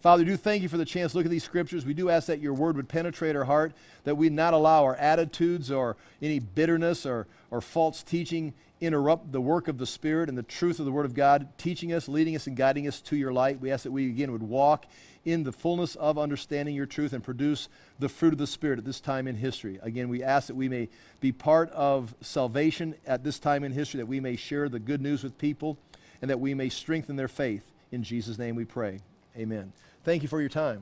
Father, 0.00 0.24
do 0.24 0.36
thank 0.36 0.62
you 0.62 0.68
for 0.68 0.78
the 0.78 0.84
chance 0.84 1.12
to 1.12 1.18
look 1.18 1.26
at 1.26 1.30
these 1.30 1.44
scriptures. 1.44 1.84
We 1.84 1.92
do 1.92 2.08
ask 2.08 2.26
that 2.28 2.40
your 2.40 2.54
word 2.54 2.76
would 2.76 2.88
penetrate 2.88 3.36
our 3.36 3.44
heart, 3.44 3.72
that 4.04 4.16
we 4.16 4.30
not 4.30 4.54
allow 4.54 4.84
our 4.84 4.96
attitudes 4.96 5.70
or 5.70 5.96
any 6.22 6.38
bitterness 6.38 7.04
or, 7.04 7.26
or 7.50 7.60
false 7.60 8.02
teaching 8.02 8.54
interrupt 8.80 9.30
the 9.30 9.40
work 9.40 9.68
of 9.68 9.78
the 9.78 9.86
Spirit 9.86 10.28
and 10.28 10.38
the 10.38 10.42
truth 10.42 10.78
of 10.78 10.86
the 10.86 10.92
Word 10.92 11.04
of 11.04 11.14
God, 11.14 11.48
teaching 11.58 11.92
us, 11.92 12.08
leading 12.08 12.34
us, 12.34 12.46
and 12.46 12.56
guiding 12.56 12.88
us 12.88 13.00
to 13.02 13.16
your 13.16 13.32
light. 13.32 13.60
We 13.60 13.70
ask 13.70 13.84
that 13.84 13.92
we 13.92 14.08
again 14.08 14.32
would 14.32 14.42
walk 14.42 14.86
in 15.24 15.42
the 15.42 15.52
fullness 15.52 15.96
of 15.96 16.18
understanding 16.18 16.74
your 16.74 16.86
truth 16.86 17.12
and 17.12 17.22
produce 17.22 17.68
the 17.98 18.08
fruit 18.08 18.32
of 18.32 18.38
the 18.38 18.46
Spirit 18.46 18.78
at 18.78 18.84
this 18.84 19.00
time 19.00 19.26
in 19.26 19.36
history. 19.36 19.78
Again, 19.82 20.08
we 20.08 20.22
ask 20.22 20.46
that 20.46 20.54
we 20.54 20.68
may 20.68 20.88
be 21.20 21.32
part 21.32 21.70
of 21.70 22.14
salvation 22.20 22.94
at 23.06 23.24
this 23.24 23.38
time 23.38 23.64
in 23.64 23.72
history, 23.72 23.98
that 23.98 24.06
we 24.06 24.20
may 24.20 24.36
share 24.36 24.68
the 24.68 24.78
good 24.78 25.00
news 25.00 25.22
with 25.22 25.36
people, 25.36 25.76
and 26.22 26.30
that 26.30 26.40
we 26.40 26.54
may 26.54 26.68
strengthen 26.68 27.16
their 27.16 27.28
faith. 27.28 27.70
In 27.92 28.02
Jesus' 28.02 28.38
name 28.38 28.54
we 28.54 28.64
pray. 28.64 29.00
Amen. 29.36 29.72
Thank 30.04 30.22
you 30.22 30.28
for 30.28 30.40
your 30.40 30.48
time. 30.48 30.78